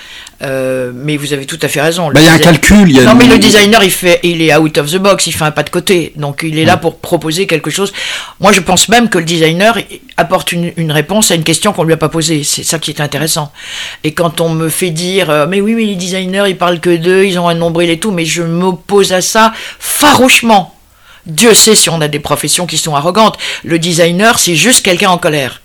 Euh, 0.42 0.92
mais 0.96 1.18
vous 1.18 1.34
avez 1.34 1.46
tout 1.46 1.60
à 1.62 1.68
fait 1.68 1.82
raison. 1.82 2.10
Bah, 2.10 2.20
il 2.20 2.26
y 2.26 2.28
a 2.28 2.34
un 2.34 2.40
calcul. 2.40 2.92
Y 2.92 3.00
a 3.00 3.04
non, 3.04 3.14
mais 3.14 3.28
le 3.28 3.38
designer, 3.38 3.84
il, 3.84 3.92
fait, 3.92 4.20
il 4.24 4.42
est 4.42 4.56
out 4.56 4.76
of 4.80 4.92
the 4.92 4.98
box, 4.98 5.28
il 5.28 5.34
fait 5.34 5.44
un 5.44 5.52
pas 5.52 5.62
de 5.62 5.70
côté. 5.70 6.14
Donc, 6.16 6.42
il 6.44 6.58
est 6.58 6.66
là 6.66 6.78
pour 6.78 6.98
proposer 6.98 7.46
quelque 7.46 7.70
chose. 7.70 7.94
Moi, 8.40 8.52
je 8.52 8.62
pense 8.62 8.90
même 8.90 9.08
que 9.10 9.20
le 9.20 9.26
designer 9.26 9.78
apporte 10.18 10.52
une, 10.52 10.74
une 10.78 10.92
réponse 10.92 11.30
à 11.30 11.36
une 11.36 11.44
question 11.44 11.74
qu'on 11.74 11.84
lui 11.84 11.94
a 11.94 11.98
pas 11.98 12.10
posée. 12.10 12.44
C'est 12.44 12.64
ça 12.64 12.80
qui 12.80 12.90
est 12.90 13.02
intéressant. 13.02 13.52
Et 14.04 14.14
quand 14.14 14.42
on 14.42 14.50
me 14.50 14.70
fait 14.70 14.90
dire, 14.90 15.30
euh, 15.30 15.46
mais 15.48 15.62
oui, 15.62 15.76
mais 15.76 15.86
les 15.86 15.96
designers, 15.96 16.46
ils 16.48 16.58
parlent 16.58 16.80
que 16.80 16.96
d'eux, 16.96 17.24
ils 17.26 17.38
ont 17.38 17.48
un 17.48 17.54
nombril 17.54 17.92
et 17.92 18.00
tout, 18.00 18.12
mais 18.12 18.26
je 18.26 18.42
m'oppose 18.42 19.14
à 19.14 19.22
ça 19.22 19.54
farouchement. 19.80 20.75
Dieu 21.26 21.54
sait 21.54 21.76
si 21.76 21.90
on 21.90 22.02
a 22.02 22.08
des 22.08 22.20
professions 22.20 22.66
qui 22.66 22.78
sont 22.78 22.96
arrogantes. 22.96 23.38
Le 23.64 23.80
designer, 23.80 24.38
c'est 24.38 24.56
juste 24.56 24.84
quelqu'un 24.84 25.10
en 25.10 25.18
colère. 25.18 25.62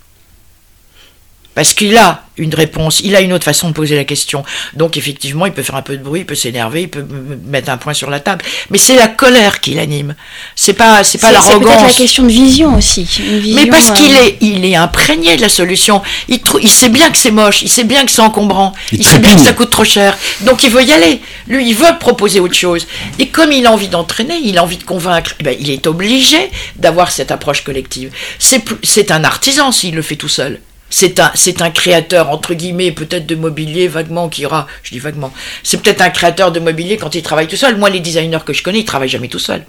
Parce 1.53 1.73
qu'il 1.73 1.97
a 1.97 2.23
une 2.37 2.55
réponse, 2.55 3.01
il 3.03 3.15
a 3.15 3.21
une 3.21 3.33
autre 3.33 3.43
façon 3.43 3.67
de 3.67 3.73
poser 3.73 3.95
la 3.95 4.05
question. 4.05 4.43
Donc 4.73 4.95
effectivement, 4.95 5.45
il 5.45 5.51
peut 5.51 5.63
faire 5.63 5.75
un 5.75 5.81
peu 5.81 5.97
de 5.97 6.03
bruit, 6.03 6.21
il 6.21 6.25
peut 6.25 6.35
s'énerver, 6.35 6.83
il 6.83 6.89
peut 6.89 7.05
mettre 7.45 7.69
un 7.69 7.77
point 7.77 7.93
sur 7.93 8.09
la 8.09 8.21
table. 8.21 8.43
Mais 8.69 8.77
c'est 8.77 8.95
la 8.95 9.09
colère 9.09 9.59
qui 9.59 9.73
l'anime. 9.73 10.15
C'est 10.55 10.73
pas, 10.73 11.03
c'est 11.03 11.17
pas 11.17 11.31
l'arrogance. 11.31 11.59
C'est 11.59 11.59
peut-être 11.59 11.87
la 11.87 11.93
question 11.93 12.23
de 12.23 12.29
vision 12.29 12.75
aussi. 12.75 13.07
Mais 13.53 13.65
parce 13.65 13.91
qu'il 13.91 14.15
euh, 14.15 14.27
est, 14.27 14.37
il 14.39 14.63
est 14.63 14.75
imprégné 14.75 15.35
de 15.35 15.41
la 15.41 15.49
solution. 15.49 16.01
Il, 16.29 16.39
il 16.61 16.69
sait 16.69 16.89
bien 16.89 17.11
que 17.11 17.17
c'est 17.17 17.31
moche, 17.31 17.63
il 17.63 17.69
sait 17.69 17.83
bien 17.83 18.05
que 18.05 18.11
c'est 18.11 18.21
encombrant, 18.21 18.71
il, 18.93 19.05
sait 19.05 19.19
bien 19.19 19.35
que 19.35 19.41
ça 19.41 19.51
coûte 19.51 19.69
trop 19.69 19.83
cher. 19.83 20.17
Donc 20.41 20.63
il 20.63 20.69
veut 20.69 20.83
y 20.83 20.93
aller. 20.93 21.21
Lui, 21.47 21.67
il 21.67 21.75
veut 21.75 21.97
proposer 21.99 22.39
autre 22.39 22.55
chose. 22.55 22.87
Et 23.19 23.27
comme 23.27 23.51
il 23.51 23.67
a 23.67 23.73
envie 23.73 23.89
d'entraîner, 23.89 24.39
il 24.41 24.57
a 24.57 24.63
envie 24.63 24.77
de 24.77 24.83
convaincre, 24.83 25.35
eh 25.41 25.43
ben, 25.43 25.55
il 25.59 25.69
est 25.69 25.85
obligé 25.85 26.49
d'avoir 26.77 27.11
cette 27.11 27.29
approche 27.29 27.63
collective. 27.63 28.11
C'est, 28.39 28.63
c'est 28.83 29.11
un 29.11 29.25
artisan 29.25 29.73
s'il 29.73 29.95
le 29.95 30.01
fait 30.01 30.15
tout 30.15 30.29
seul 30.29 30.61
c'est 30.91 31.19
un, 31.61 31.71
créateur, 31.71 32.29
entre 32.29 32.53
guillemets, 32.53 32.91
peut-être 32.91 33.25
de 33.25 33.35
mobilier 33.35 33.87
vaguement 33.87 34.29
qui 34.29 34.45
aura, 34.45 34.67
je 34.83 34.91
dis 34.91 34.99
vaguement, 34.99 35.33
c'est 35.63 35.81
peut-être 35.81 36.01
un 36.01 36.09
créateur 36.09 36.51
de 36.51 36.59
mobilier 36.59 36.97
quand 36.97 37.15
il 37.15 37.23
travaille 37.23 37.47
tout 37.47 37.55
seul. 37.55 37.77
Moi, 37.77 37.89
les 37.89 38.01
designers 38.01 38.43
que 38.45 38.53
je 38.53 38.61
connais, 38.61 38.79
ils 38.79 38.85
travaillent 38.85 39.09
jamais 39.09 39.29
tout 39.29 39.39
seuls. 39.39 39.65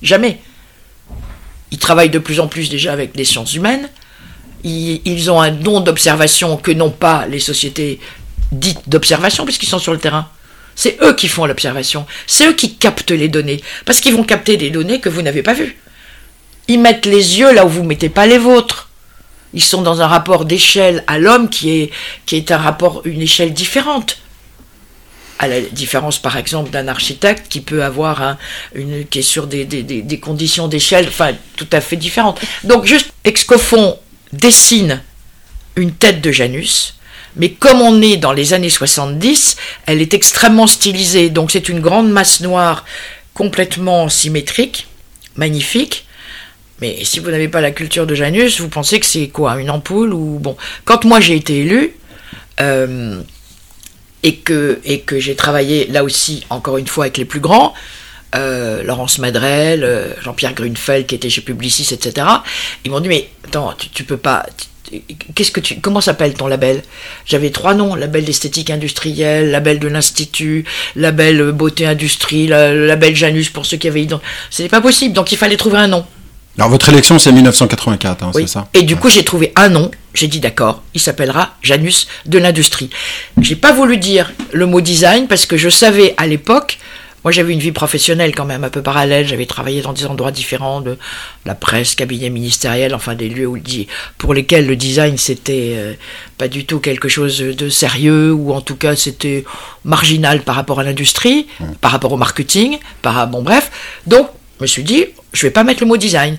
Jamais. 0.00 0.38
Ils 1.72 1.78
travaillent 1.78 2.10
de 2.10 2.20
plus 2.20 2.40
en 2.40 2.46
plus 2.46 2.70
déjà 2.70 2.92
avec 2.92 3.14
des 3.14 3.24
sciences 3.24 3.54
humaines. 3.54 3.90
Ils, 4.62 5.02
ils 5.04 5.30
ont 5.30 5.40
un 5.40 5.50
don 5.50 5.80
d'observation 5.80 6.56
que 6.56 6.70
n'ont 6.70 6.90
pas 6.90 7.26
les 7.26 7.40
sociétés 7.40 7.98
dites 8.52 8.88
d'observation, 8.88 9.44
puisqu'ils 9.44 9.68
sont 9.68 9.80
sur 9.80 9.92
le 9.92 9.98
terrain. 9.98 10.28
C'est 10.76 10.98
eux 11.02 11.14
qui 11.14 11.28
font 11.28 11.46
l'observation. 11.46 12.06
C'est 12.26 12.46
eux 12.46 12.54
qui 12.54 12.76
captent 12.76 13.10
les 13.10 13.28
données. 13.28 13.60
Parce 13.84 14.00
qu'ils 14.00 14.14
vont 14.14 14.24
capter 14.24 14.56
des 14.56 14.70
données 14.70 15.00
que 15.00 15.08
vous 15.08 15.22
n'avez 15.22 15.42
pas 15.42 15.54
vues. 15.54 15.76
Ils 16.68 16.80
mettent 16.80 17.06
les 17.06 17.38
yeux 17.38 17.52
là 17.52 17.66
où 17.66 17.68
vous 17.68 17.82
ne 17.82 17.88
mettez 17.88 18.08
pas 18.08 18.26
les 18.26 18.38
vôtres. 18.38 18.88
Ils 19.54 19.62
sont 19.62 19.82
dans 19.82 20.02
un 20.02 20.08
rapport 20.08 20.44
d'échelle 20.44 21.04
à 21.06 21.18
l'homme 21.18 21.48
qui 21.48 21.70
est, 21.70 21.90
qui 22.26 22.36
est 22.36 22.50
un 22.50 22.58
rapport, 22.58 23.02
une 23.04 23.22
échelle 23.22 23.54
différente. 23.54 24.18
À 25.38 25.48
la 25.48 25.60
différence, 25.60 26.18
par 26.18 26.36
exemple, 26.36 26.70
d'un 26.70 26.88
architecte 26.88 27.46
qui 27.48 27.60
peut 27.60 27.82
avoir 27.82 28.36
une, 28.74 29.06
qui 29.06 29.20
est 29.20 29.22
sur 29.22 29.46
des, 29.46 29.64
des, 29.64 30.20
conditions 30.20 30.68
d'échelle, 30.68 31.06
enfin, 31.08 31.32
tout 31.56 31.66
à 31.72 31.80
fait 31.80 31.96
différentes. 31.96 32.40
Donc, 32.64 32.84
juste, 32.84 33.12
Excofon 33.24 33.98
dessine 34.32 35.02
une 35.76 35.92
tête 35.92 36.20
de 36.20 36.30
Janus, 36.30 36.94
mais 37.36 37.50
comme 37.50 37.80
on 37.80 38.00
est 38.00 38.16
dans 38.16 38.32
les 38.32 38.54
années 38.54 38.70
70, 38.70 39.56
elle 39.86 40.00
est 40.00 40.14
extrêmement 40.14 40.68
stylisée. 40.68 41.30
Donc, 41.30 41.50
c'est 41.50 41.68
une 41.68 41.80
grande 41.80 42.10
masse 42.10 42.40
noire 42.40 42.84
complètement 43.34 44.08
symétrique, 44.08 44.86
magnifique, 45.36 46.06
mais 46.80 47.04
si 47.04 47.20
vous 47.20 47.30
n'avez 47.30 47.48
pas 47.48 47.60
la 47.60 47.70
culture 47.70 48.06
de 48.06 48.14
Janus, 48.14 48.60
vous 48.60 48.68
pensez 48.68 48.98
que 48.98 49.06
c'est 49.06 49.28
quoi 49.28 49.60
Une 49.60 49.70
ampoule 49.70 50.12
ou 50.12 50.38
bon 50.40 50.56
Quand 50.84 51.04
moi 51.04 51.20
j'ai 51.20 51.36
été 51.36 51.58
élu 51.58 51.94
euh, 52.60 53.20
et 54.22 54.36
que, 54.36 54.80
et 54.84 55.00
que 55.00 55.18
j'ai 55.20 55.36
travaillé 55.36 55.86
là 55.86 56.02
aussi, 56.02 56.44
encore 56.50 56.78
une 56.78 56.86
fois, 56.86 57.04
avec 57.04 57.18
les 57.18 57.24
plus 57.24 57.40
grands, 57.40 57.74
euh, 58.34 58.82
Laurence 58.82 59.18
Madrel, 59.18 59.84
euh, 59.84 60.08
Jean-Pierre 60.22 60.54
Grunfeld 60.54 61.06
qui 61.06 61.14
était 61.14 61.30
chez 61.30 61.42
Publicis, 61.42 61.94
etc. 61.94 62.26
Ils 62.84 62.90
m'ont 62.90 63.00
dit 63.00 63.08
mais 63.08 63.28
attends, 63.44 63.72
tu, 63.78 63.88
tu 63.90 64.04
peux 64.04 64.16
pas. 64.16 64.44
Qu'est-ce 65.34 65.50
que 65.50 65.60
tu, 65.60 65.80
comment 65.80 66.00
s'appelle 66.00 66.34
ton 66.34 66.48
label? 66.48 66.82
J'avais 67.24 67.50
trois 67.50 67.74
noms 67.74 67.94
label 67.94 68.24
d'esthétique 68.24 68.70
industrielle, 68.70 69.50
label 69.50 69.78
de 69.78 69.88
l'institut, 69.88 70.64
label 70.96 71.52
beauté 71.52 71.86
industrie, 71.86 72.48
label 72.48 73.14
Janus 73.14 73.48
pour 73.50 73.64
ceux 73.64 73.76
qui 73.76 73.88
avaient. 73.88 74.06
C'était 74.50 74.68
pas 74.68 74.80
possible, 74.80 75.14
donc 75.14 75.32
il 75.32 75.38
fallait 75.38 75.56
trouver 75.56 75.78
un 75.78 75.88
nom. 75.88 76.04
Alors 76.56 76.70
votre 76.70 76.88
élection 76.88 77.18
c'est 77.18 77.32
1984, 77.32 78.22
hein, 78.22 78.30
c'est 78.32 78.46
ça? 78.46 78.68
Et 78.74 78.82
du 78.82 78.96
coup 78.96 79.08
j'ai 79.08 79.24
trouvé 79.24 79.52
un 79.56 79.68
nom, 79.68 79.90
j'ai 80.14 80.28
dit 80.28 80.40
d'accord, 80.40 80.82
il 80.94 81.00
s'appellera 81.00 81.56
Janus 81.62 82.06
de 82.26 82.38
l'industrie. 82.38 82.90
J'ai 83.40 83.56
pas 83.56 83.72
voulu 83.72 83.96
dire 83.96 84.32
le 84.52 84.66
mot 84.66 84.80
design 84.80 85.26
parce 85.26 85.46
que 85.46 85.56
je 85.56 85.68
savais 85.68 86.14
à 86.16 86.28
l'époque, 86.28 86.78
moi 87.24 87.32
j'avais 87.32 87.52
une 87.54 87.58
vie 87.58 87.72
professionnelle 87.72 88.36
quand 88.36 88.44
même 88.44 88.62
un 88.62 88.68
peu 88.68 88.82
parallèle, 88.82 89.26
j'avais 89.26 89.46
travaillé 89.46 89.82
dans 89.82 89.92
des 89.92 90.06
endroits 90.06 90.30
différents, 90.30 90.80
de 90.80 90.96
la 91.44 91.56
presse, 91.56 91.96
cabinet 91.96 92.30
ministériel, 92.30 92.94
enfin 92.94 93.16
des 93.16 93.28
lieux 93.28 93.48
où, 93.48 93.58
pour 94.16 94.32
lesquels 94.32 94.68
le 94.68 94.76
design 94.76 95.18
c'était 95.18 95.72
euh, 95.74 95.94
pas 96.38 96.46
du 96.46 96.66
tout 96.66 96.78
quelque 96.78 97.08
chose 97.08 97.38
de 97.38 97.68
sérieux 97.68 98.32
ou 98.32 98.52
en 98.52 98.60
tout 98.60 98.76
cas 98.76 98.94
c'était 98.94 99.44
marginal 99.84 100.42
par 100.42 100.54
rapport 100.54 100.78
à 100.78 100.84
l'industrie, 100.84 101.48
mmh. 101.58 101.64
par 101.80 101.90
rapport 101.90 102.12
au 102.12 102.16
marketing, 102.16 102.78
par 103.02 103.26
bon 103.26 103.42
bref. 103.42 103.72
Donc 104.06 104.28
je 104.58 104.62
me 104.62 104.66
suis 104.66 104.84
dit 104.84 105.06
je 105.32 105.46
vais 105.46 105.50
pas 105.50 105.64
mettre 105.64 105.80
le 105.80 105.86
mot 105.86 105.96
design. 105.96 106.36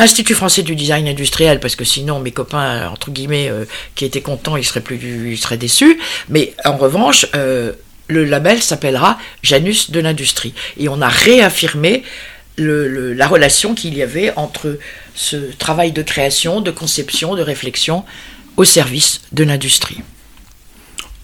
Institut 0.00 0.34
français 0.34 0.62
du 0.62 0.76
design 0.76 1.08
industriel, 1.08 1.58
parce 1.58 1.74
que 1.74 1.84
sinon 1.84 2.20
mes 2.20 2.30
copains, 2.30 2.88
entre 2.88 3.10
guillemets, 3.10 3.48
euh, 3.50 3.64
qui 3.96 4.04
étaient 4.04 4.20
contents, 4.20 4.56
ils 4.56 4.64
seraient, 4.64 4.80
plus, 4.80 4.96
ils 4.96 5.38
seraient 5.38 5.56
déçus. 5.56 5.98
Mais 6.28 6.54
en 6.64 6.76
revanche, 6.76 7.26
euh, 7.34 7.72
le 8.06 8.24
label 8.24 8.62
s'appellera 8.62 9.18
Janus 9.42 9.90
de 9.90 9.98
l'industrie. 9.98 10.54
Et 10.78 10.88
on 10.88 11.00
a 11.00 11.08
réaffirmé 11.08 12.04
la 12.58 13.26
relation 13.26 13.74
qu'il 13.74 13.96
y 13.96 14.02
avait 14.02 14.32
entre 14.36 14.78
ce 15.14 15.36
travail 15.58 15.92
de 15.92 16.02
création, 16.02 16.60
de 16.60 16.70
conception, 16.70 17.34
de 17.34 17.42
réflexion 17.42 18.04
au 18.56 18.64
service 18.64 19.22
de 19.32 19.44
l'industrie. 19.44 19.98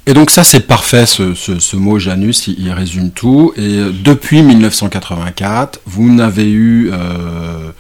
Et 0.06 0.12
donc 0.12 0.30
ça 0.30 0.44
c'est 0.44 0.60
parfait, 0.60 1.06
ce, 1.06 1.76
mot 1.76 1.98
Janus, 1.98 2.46
il, 2.48 2.70
résume 2.72 3.10
tout. 3.10 3.52
Et 3.56 3.78
euh, 3.78 3.90
depuis 3.90 4.42
1984, 4.42 5.80
vous 5.86 6.12
n'avez 6.12 6.50
eu... 6.50 6.90
Euh, 6.92 7.70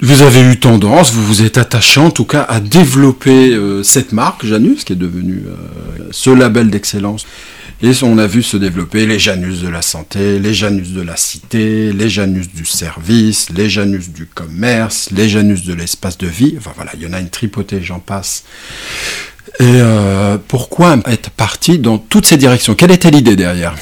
vous 0.00 0.22
avez 0.22 0.40
eu 0.42 0.60
tendance, 0.60 1.12
vous 1.12 1.24
vous 1.24 1.42
êtes 1.42 1.58
attaché 1.58 1.98
en 1.98 2.10
tout 2.10 2.24
cas 2.24 2.42
à 2.42 2.60
développer 2.60 3.50
euh, 3.52 3.82
cette 3.82 4.12
marque 4.12 4.46
Janus, 4.46 4.84
qui 4.84 4.92
est 4.92 4.96
devenue 4.96 5.42
ce 6.12 6.30
label 6.30 6.70
d'excellence. 6.70 7.26
Et 7.80 7.92
on 8.02 8.18
a 8.18 8.26
vu 8.26 8.42
se 8.42 8.56
développer 8.56 9.06
les 9.06 9.20
Janus 9.20 9.60
de 9.60 9.68
la 9.68 9.82
santé, 9.82 10.40
les 10.40 10.52
Janus 10.52 10.90
de 10.90 11.00
la 11.00 11.16
cité, 11.16 11.92
les 11.92 12.08
Janus 12.08 12.48
du 12.52 12.64
service, 12.64 13.50
les 13.50 13.70
Janus 13.70 14.08
du 14.10 14.26
commerce, 14.26 15.10
les 15.12 15.28
Janus 15.28 15.64
de 15.64 15.74
l'espace 15.74 16.18
de 16.18 16.26
vie. 16.26 16.56
Enfin 16.58 16.72
voilà, 16.74 16.90
il 16.94 17.02
y 17.02 17.06
en 17.06 17.12
a 17.12 17.20
une 17.20 17.30
tripotée, 17.30 17.80
j'en 17.80 18.00
passe. 18.00 18.42
Et 19.60 19.64
euh, 19.64 20.36
pourquoi 20.48 20.96
être 21.06 21.30
parti 21.30 21.78
dans 21.78 21.98
toutes 21.98 22.26
ces 22.26 22.36
directions? 22.36 22.74
Quelle 22.74 22.90
était 22.90 23.10
l'idée 23.10 23.36
derrière? 23.36 23.74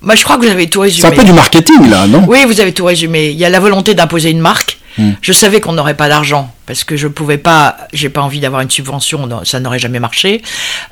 Moi, 0.00 0.14
je 0.14 0.22
crois 0.22 0.36
que 0.36 0.44
vous 0.44 0.50
avez 0.50 0.68
tout 0.68 0.80
résumé. 0.80 1.08
C'est 1.08 1.14
un 1.14 1.16
peu 1.16 1.24
du 1.24 1.32
marketing 1.32 1.90
là, 1.90 2.06
non? 2.06 2.24
Oui, 2.28 2.44
vous 2.46 2.60
avez 2.60 2.72
tout 2.72 2.84
résumé. 2.84 3.30
Il 3.30 3.36
y 3.36 3.44
a 3.44 3.50
la 3.50 3.60
volonté 3.60 3.94
d'imposer 3.94 4.30
une 4.30 4.40
marque. 4.40 4.78
Hmm. 4.96 5.12
Je 5.20 5.32
savais 5.32 5.60
qu'on 5.60 5.72
n'aurait 5.72 5.96
pas 5.96 6.08
d'argent 6.08 6.52
parce 6.66 6.84
que 6.84 6.96
je 6.96 7.08
pouvais 7.08 7.38
pas. 7.38 7.76
J'ai 7.92 8.08
pas 8.08 8.20
envie 8.20 8.40
d'avoir 8.40 8.60
une 8.62 8.70
subvention, 8.70 9.28
ça 9.44 9.60
n'aurait 9.60 9.78
jamais 9.78 10.00
marché. 10.00 10.42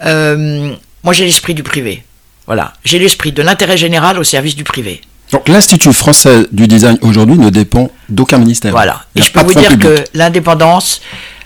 Euh, 0.04 0.74
moi, 1.04 1.12
j'ai 1.12 1.24
l'esprit 1.24 1.54
du 1.54 1.62
privé. 1.62 2.02
Voilà, 2.46 2.74
j'ai 2.84 2.98
l'esprit 2.98 3.32
de 3.32 3.42
l'intérêt 3.42 3.76
général 3.76 4.18
au 4.18 4.24
service 4.24 4.54
du 4.54 4.62
privé. 4.62 5.00
Donc 5.32 5.48
l'Institut 5.48 5.92
français 5.92 6.46
du 6.52 6.68
design 6.68 6.98
aujourd'hui 7.00 7.36
ne 7.36 7.50
dépend 7.50 7.90
d'aucun 8.08 8.38
ministère. 8.38 8.70
Voilà. 8.70 9.04
Et 9.16 9.22
je 9.22 9.32
peux 9.32 9.42
vous 9.42 9.54
dire 9.54 9.78
que 9.78 10.04
l'indépendance, 10.14 11.00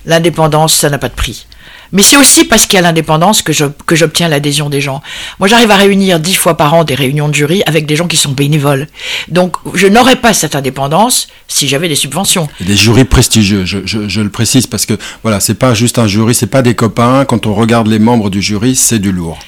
l'indépendance, 0.06 0.74
ça 0.74 0.90
n'a 0.90 0.98
pas 0.98 1.08
de 1.08 1.14
prix. 1.14 1.46
Mais 1.92 2.02
c'est 2.02 2.16
aussi 2.16 2.44
parce 2.44 2.66
qu'il 2.66 2.76
y 2.76 2.78
a 2.78 2.82
l'indépendance 2.82 3.42
que, 3.42 3.52
je, 3.52 3.64
que 3.86 3.96
j'obtiens 3.96 4.28
l'adhésion 4.28 4.70
des 4.70 4.80
gens. 4.80 5.02
Moi, 5.40 5.48
j'arrive 5.48 5.70
à 5.70 5.76
réunir 5.76 6.20
dix 6.20 6.34
fois 6.34 6.56
par 6.56 6.72
an 6.74 6.84
des 6.84 6.94
réunions 6.94 7.28
de 7.28 7.34
jury 7.34 7.62
avec 7.66 7.86
des 7.86 7.96
gens 7.96 8.06
qui 8.06 8.16
sont 8.16 8.30
bénévoles. 8.30 8.86
Donc, 9.28 9.56
je 9.74 9.88
n'aurais 9.88 10.16
pas 10.16 10.32
cette 10.32 10.54
indépendance 10.54 11.28
si 11.48 11.66
j'avais 11.66 11.88
des 11.88 11.96
subventions. 11.96 12.48
Et 12.60 12.64
des 12.64 12.76
jurys 12.76 13.04
prestigieux, 13.04 13.64
je, 13.64 13.78
je, 13.84 14.08
je, 14.08 14.20
le 14.20 14.30
précise, 14.30 14.68
parce 14.68 14.86
que 14.86 14.94
voilà, 15.22 15.40
c'est 15.40 15.54
pas 15.54 15.74
juste 15.74 15.98
un 15.98 16.06
jury, 16.06 16.34
c'est 16.34 16.46
pas 16.46 16.62
des 16.62 16.74
copains. 16.74 17.24
Quand 17.24 17.46
on 17.46 17.54
regarde 17.54 17.88
les 17.88 17.98
membres 17.98 18.30
du 18.30 18.40
jury, 18.40 18.76
c'est 18.76 19.00
du 19.00 19.10
lourd. 19.10 19.38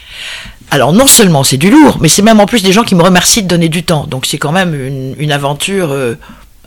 Alors 0.72 0.94
non 0.94 1.06
seulement 1.06 1.44
c'est 1.44 1.58
du 1.58 1.70
lourd, 1.70 1.98
mais 2.00 2.08
c'est 2.08 2.22
même 2.22 2.40
en 2.40 2.46
plus 2.46 2.62
des 2.62 2.72
gens 2.72 2.82
qui 2.82 2.94
me 2.94 3.02
remercient 3.02 3.42
de 3.42 3.48
donner 3.48 3.68
du 3.68 3.82
temps. 3.82 4.06
Donc 4.06 4.24
c'est 4.24 4.38
quand 4.38 4.52
même 4.52 4.74
une, 4.74 5.14
une 5.18 5.30
aventure 5.30 5.92
euh, 5.92 6.14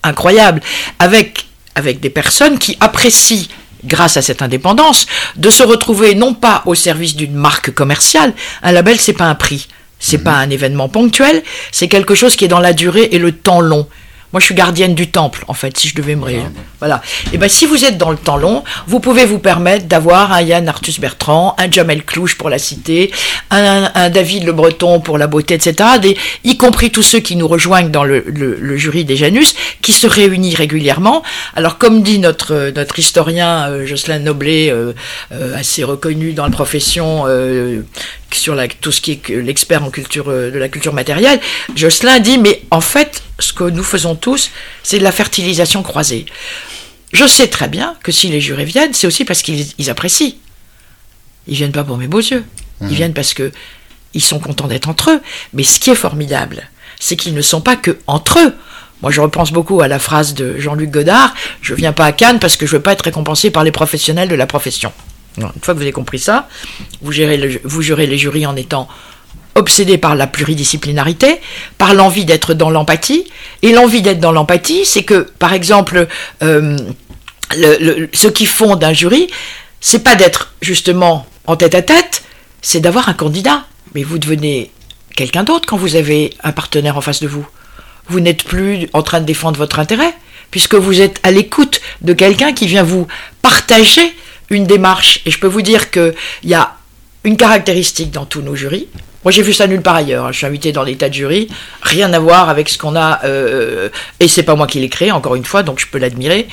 incroyable 0.03 0.61
avec 0.99 1.47
avec 1.73 1.99
des 1.99 2.11
personnes 2.11 2.59
qui 2.59 2.77
apprécient 2.79 3.47
grâce 3.85 4.17
à 4.17 4.21
cette 4.21 4.41
indépendance, 4.41 5.05
de 5.35 5.49
se 5.49 5.63
retrouver 5.63 6.15
non 6.15 6.33
pas 6.33 6.63
au 6.65 6.75
service 6.75 7.15
d'une 7.15 7.33
marque 7.33 7.71
commerciale, 7.71 8.33
un 8.63 8.71
label 8.71 8.99
c'est 8.99 9.13
pas 9.13 9.25
un 9.25 9.35
prix, 9.35 9.67
c'est 9.99 10.17
mhm. 10.17 10.23
pas 10.23 10.33
un 10.33 10.49
événement 10.49 10.89
ponctuel, 10.89 11.43
c'est 11.71 11.87
quelque 11.87 12.15
chose 12.15 12.35
qui 12.35 12.45
est 12.45 12.49
dans 12.49 12.59
la 12.59 12.73
durée 12.73 13.09
et 13.11 13.19
le 13.19 13.31
temps 13.31 13.61
long. 13.61 13.87
Moi, 14.35 14.41
je 14.41 14.47
suis 14.47 14.55
gardienne 14.55 14.95
du 14.95 15.07
temple, 15.07 15.45
en 15.47 15.53
fait, 15.53 15.77
si 15.77 15.87
je 15.87 15.95
devais 15.95 16.13
me 16.13 16.25
Voilà. 16.79 17.01
Et 17.31 17.37
ben, 17.37 17.47
si 17.47 17.65
vous 17.65 17.85
êtes 17.85 17.97
dans 17.97 18.11
le 18.11 18.17
temps 18.17 18.35
long, 18.35 18.65
vous 18.85 18.99
pouvez 18.99 19.23
vous 19.23 19.39
permettre 19.39 19.85
d'avoir 19.85 20.33
un 20.33 20.41
Yann 20.41 20.67
Arthus 20.67 20.99
Bertrand, 20.99 21.55
un 21.57 21.71
Jamel 21.71 22.03
Clouche 22.03 22.35
pour 22.37 22.49
la 22.49 22.57
cité, 22.57 23.13
un, 23.49 24.09
David 24.09 24.43
Le 24.43 24.51
Breton 24.51 24.99
pour 24.99 25.17
la 25.17 25.27
beauté, 25.27 25.53
etc. 25.53 25.91
Des, 26.01 26.17
y 26.43 26.57
compris 26.57 26.91
tous 26.91 27.01
ceux 27.01 27.19
qui 27.19 27.37
nous 27.37 27.47
rejoignent 27.47 27.91
dans 27.91 28.03
le, 28.03 28.25
jury 28.75 29.05
des 29.05 29.15
Janus, 29.15 29.55
qui 29.81 29.93
se 29.93 30.05
réunissent 30.05 30.57
régulièrement. 30.57 31.23
Alors, 31.55 31.77
comme 31.77 32.03
dit 32.03 32.19
notre, 32.19 32.73
notre 32.75 32.99
historien 32.99 33.69
euh, 33.69 33.85
Jocelyn 33.85 34.19
Noblet, 34.19 34.69
euh, 34.69 34.91
euh, 35.31 35.55
assez 35.55 35.85
reconnu 35.85 36.33
dans 36.33 36.43
la 36.43 36.51
profession, 36.51 37.23
sur 38.31 38.55
la, 38.55 38.67
tout 38.67 38.91
ce 38.91 39.01
qui 39.01 39.11
est 39.13 39.29
l'expert 39.29 39.83
en 39.83 39.89
culture 39.89 40.29
euh, 40.29 40.51
de 40.51 40.57
la 40.57 40.69
culture 40.69 40.93
matérielle, 40.93 41.39
Jocelyn 41.75 42.19
dit 42.19 42.37
mais 42.37 42.61
en 42.71 42.81
fait 42.81 43.23
ce 43.39 43.53
que 43.53 43.63
nous 43.63 43.83
faisons 43.83 44.15
tous 44.15 44.51
c'est 44.83 44.99
de 44.99 45.03
la 45.03 45.11
fertilisation 45.11 45.83
croisée. 45.83 46.25
Je 47.13 47.25
sais 47.25 47.47
très 47.47 47.67
bien 47.67 47.95
que 48.03 48.11
si 48.11 48.27
les 48.27 48.41
jurés 48.41 48.65
viennent, 48.65 48.93
c'est 48.93 49.07
aussi 49.07 49.23
parce 49.23 49.41
qu'ils 49.41 49.89
apprécient. 49.89 50.33
Ils 51.47 51.55
viennent 51.55 51.71
pas 51.71 51.83
pour 51.83 51.97
mes 51.97 52.07
beaux 52.07 52.19
yeux. 52.19 52.43
Ils 52.81 52.87
mmh. 52.87 52.91
viennent 52.91 53.13
parce 53.13 53.33
que 53.33 53.51
ils 54.13 54.23
sont 54.23 54.39
contents 54.39 54.67
d'être 54.67 54.89
entre 54.89 55.11
eux. 55.11 55.21
Mais 55.53 55.63
ce 55.63 55.79
qui 55.79 55.91
est 55.91 55.95
formidable, 55.95 56.69
c'est 56.99 57.15
qu'ils 57.15 57.33
ne 57.33 57.41
sont 57.41 57.61
pas 57.61 57.75
que 57.75 57.99
entre 58.07 58.39
eux. 58.39 58.53
Moi, 59.01 59.11
je 59.11 59.21
repense 59.21 59.51
beaucoup 59.51 59.81
à 59.81 59.87
la 59.87 59.99
phrase 59.99 60.33
de 60.33 60.57
Jean-Luc 60.57 60.89
Godard 60.89 61.33
Je 61.61 61.73
viens 61.73 61.93
pas 61.93 62.05
à 62.05 62.11
Cannes 62.11 62.39
parce 62.39 62.57
que 62.57 62.65
je 62.65 62.71
veux 62.71 62.81
pas 62.81 62.93
être 62.93 63.03
récompensé 63.03 63.51
par 63.51 63.63
les 63.63 63.71
professionnels 63.71 64.29
de 64.29 64.35
la 64.35 64.47
profession. 64.47 64.91
Une 65.37 65.61
fois 65.61 65.73
que 65.73 65.79
vous 65.79 65.83
avez 65.83 65.91
compris 65.91 66.19
ça, 66.19 66.47
vous 67.01 67.11
gérez, 67.11 67.37
les 67.37 68.17
jurys 68.17 68.45
en 68.45 68.55
étant 68.55 68.87
obsédé 69.55 69.97
par 69.97 70.15
la 70.15 70.27
pluridisciplinarité, 70.27 71.39
par 71.77 71.93
l'envie 71.93 72.25
d'être 72.25 72.53
dans 72.53 72.69
l'empathie. 72.69 73.25
Et 73.61 73.71
l'envie 73.71 74.01
d'être 74.01 74.19
dans 74.19 74.31
l'empathie, 74.31 74.85
c'est 74.85 75.03
que, 75.03 75.27
par 75.39 75.53
exemple, 75.53 76.07
euh, 76.43 76.77
ce 78.13 78.27
qui 78.27 78.45
fonde 78.45 78.83
un 78.83 78.93
jury, 78.93 79.27
c'est 79.79 80.03
pas 80.03 80.15
d'être 80.15 80.53
justement 80.61 81.25
en 81.47 81.55
tête 81.55 81.75
à 81.75 81.81
tête, 81.81 82.23
c'est 82.61 82.81
d'avoir 82.81 83.07
un 83.09 83.13
candidat. 83.13 83.65
Mais 83.93 84.03
vous 84.03 84.17
devenez 84.17 84.71
quelqu'un 85.15 85.43
d'autre 85.43 85.65
quand 85.67 85.77
vous 85.77 85.95
avez 85.95 86.33
un 86.43 86.51
partenaire 86.51 86.97
en 86.97 87.01
face 87.01 87.21
de 87.21 87.27
vous. 87.27 87.47
Vous 88.07 88.19
n'êtes 88.19 88.43
plus 88.43 88.89
en 88.93 89.03
train 89.03 89.21
de 89.21 89.25
défendre 89.25 89.57
votre 89.57 89.79
intérêt, 89.79 90.13
puisque 90.51 90.75
vous 90.75 91.01
êtes 91.01 91.19
à 91.23 91.31
l'écoute 91.31 91.79
de 92.01 92.13
quelqu'un 92.13 92.53
qui 92.53 92.67
vient 92.67 92.83
vous 92.83 93.07
partager 93.41 94.13
une 94.49 94.65
démarche. 94.65 95.21
Et 95.25 95.31
je 95.31 95.39
peux 95.39 95.47
vous 95.47 95.61
dire 95.61 95.91
qu'il 95.91 96.13
y 96.43 96.53
a 96.53 96.75
une 97.23 97.37
caractéristique 97.37 98.11
dans 98.11 98.25
tous 98.25 98.41
nos 98.41 98.55
jurys. 98.55 98.87
Moi, 99.23 99.31
j'ai 99.31 99.41
vu 99.41 99.53
ça 99.53 99.65
nulle 99.65 99.81
part 99.81 99.95
ailleurs. 99.95 100.25
Hein. 100.25 100.31
Je 100.31 100.37
suis 100.37 100.45
invité 100.45 100.71
dans 100.71 100.85
des 100.85 100.95
tas 100.95 101.09
de 101.09 101.13
jurys, 101.15 101.47
rien 101.81 102.13
à 102.13 102.19
voir 102.19 102.47
avec 102.49 102.69
ce 102.69 102.77
qu'on 102.77 102.95
a. 102.95 103.25
Euh, 103.25 103.89
et 104.19 104.27
c'est 104.27 104.43
pas 104.43 104.55
moi 104.55 104.67
qui 104.67 104.79
l'ai 104.79 104.89
créé, 104.89 105.11
encore 105.11 105.35
une 105.35 105.45
fois, 105.45 105.63
donc 105.63 105.79
je 105.79 105.87
peux 105.87 105.97
l'admirer. 105.97 106.47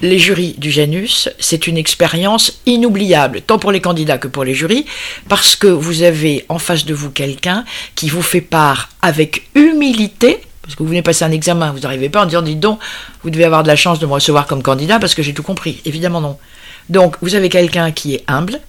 Les 0.00 0.18
jurys 0.18 0.54
du 0.58 0.70
Janus, 0.70 1.28
c'est 1.38 1.66
une 1.66 1.76
expérience 1.76 2.60
inoubliable, 2.66 3.40
tant 3.40 3.58
pour 3.58 3.70
les 3.70 3.80
candidats 3.80 4.18
que 4.18 4.26
pour 4.28 4.44
les 4.44 4.54
jurys, 4.54 4.84
parce 5.28 5.54
que 5.54 5.68
vous 5.68 6.02
avez 6.02 6.44
en 6.48 6.58
face 6.58 6.84
de 6.84 6.94
vous 6.94 7.10
quelqu'un 7.10 7.64
qui 7.94 8.08
vous 8.08 8.22
fait 8.22 8.40
part 8.40 8.88
avec 9.00 9.48
humilité, 9.54 10.40
parce 10.62 10.74
que 10.76 10.82
vous 10.82 10.88
venez 10.88 11.02
passer 11.02 11.24
un 11.24 11.30
examen, 11.30 11.72
vous 11.72 11.80
n'arrivez 11.80 12.08
pas 12.08 12.22
en 12.22 12.26
disant, 12.26 12.42
dites 12.42 12.60
donc, 12.60 12.78
vous 13.22 13.30
devez 13.30 13.44
avoir 13.44 13.62
de 13.62 13.68
la 13.68 13.76
chance 13.76 13.98
de 13.98 14.06
me 14.06 14.12
recevoir 14.12 14.46
comme 14.46 14.62
candidat 14.62 14.98
parce 14.98 15.14
que 15.14 15.22
j'ai 15.22 15.34
tout 15.34 15.42
compris. 15.42 15.80
Évidemment 15.84 16.20
non. 16.20 16.36
Donc 16.88 17.16
vous 17.22 17.34
avez 17.34 17.48
quelqu'un 17.48 17.90
qui 17.90 18.14
est 18.14 18.24
humble, 18.28 18.60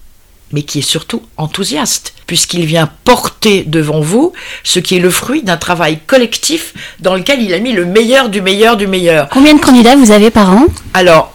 mais 0.52 0.62
qui 0.62 0.78
est 0.80 0.82
surtout 0.82 1.22
enthousiaste, 1.36 2.14
puisqu'il 2.26 2.64
vient 2.64 2.88
porter 3.04 3.64
devant 3.64 4.00
vous 4.00 4.32
ce 4.62 4.78
qui 4.78 4.96
est 4.96 5.00
le 5.00 5.10
fruit 5.10 5.42
d'un 5.42 5.56
travail 5.56 5.98
collectif 6.06 6.74
dans 7.00 7.14
lequel 7.14 7.42
il 7.42 7.52
a 7.52 7.58
mis 7.58 7.72
le 7.72 7.84
meilleur 7.84 8.28
du 8.28 8.40
meilleur 8.40 8.76
du 8.76 8.86
meilleur. 8.86 9.28
Combien 9.30 9.54
de 9.54 9.60
candidats 9.60 9.96
vous 9.96 10.12
avez 10.12 10.30
par 10.30 10.50
an? 10.50 10.66
Alors, 10.92 11.32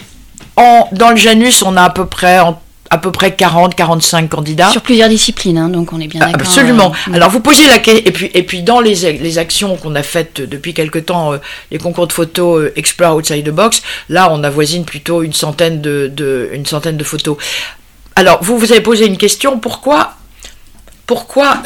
en, 0.56 0.88
dans 0.94 1.10
le 1.10 1.18
Janus, 1.18 1.64
on 1.64 1.76
a 1.76 1.84
à 1.84 1.90
peu 1.90 2.06
près 2.06 2.40
à 2.90 2.98
peu 2.98 3.12
près 3.12 3.36
40, 3.36 3.76
45 3.76 4.30
candidats. 4.30 4.72
Sur 4.72 4.82
plusieurs 4.82 5.10
disciplines, 5.10 5.58
hein, 5.58 5.70
donc 5.70 5.94
on 5.94 6.00
est 6.00 6.08
bien 6.08 6.22
d'accord. 6.22 6.42
Absolument. 6.42 6.92
Euh, 7.08 7.14
Alors 7.14 7.30
vous 7.30 7.40
posez 7.40 7.68
la 7.68 7.78
question, 7.80 8.04
et 8.06 8.12
puis, 8.12 8.32
et 8.34 8.44
puis 8.44 8.64
dans 8.64 8.80
les, 8.82 9.14
les 9.14 9.38
actions 9.38 9.76
qu'on 9.78 9.96
a 9.96 10.04
faites 10.04 10.42
depuis 10.42 10.74
quelque 10.74 11.00
temps, 11.00 11.34
euh, 11.34 11.38
les 11.72 11.78
concours 11.78 12.08
de 12.08 12.14
photos 12.14 12.62
euh, 12.62 12.74
Explore 12.76 13.16
Outside 13.16 13.46
the 13.46 13.52
Box, 13.52 13.82
là 14.10 14.30
on 14.32 14.44
avoisine 14.44 14.86
plutôt 14.86 15.22
une 15.22 15.34
centaine 15.34 15.82
de, 15.82 16.12
de, 16.14 16.50
une 16.54 16.66
centaine 16.66 16.98
de 16.98 17.04
photos. 17.04 17.38
Alors 18.16 18.44
vous 18.44 18.58
vous 18.58 18.72
avez 18.72 18.82
posé 18.82 19.06
une 19.06 19.18
question, 19.18 19.60
pourquoi, 19.60 20.16
pourquoi 21.06 21.62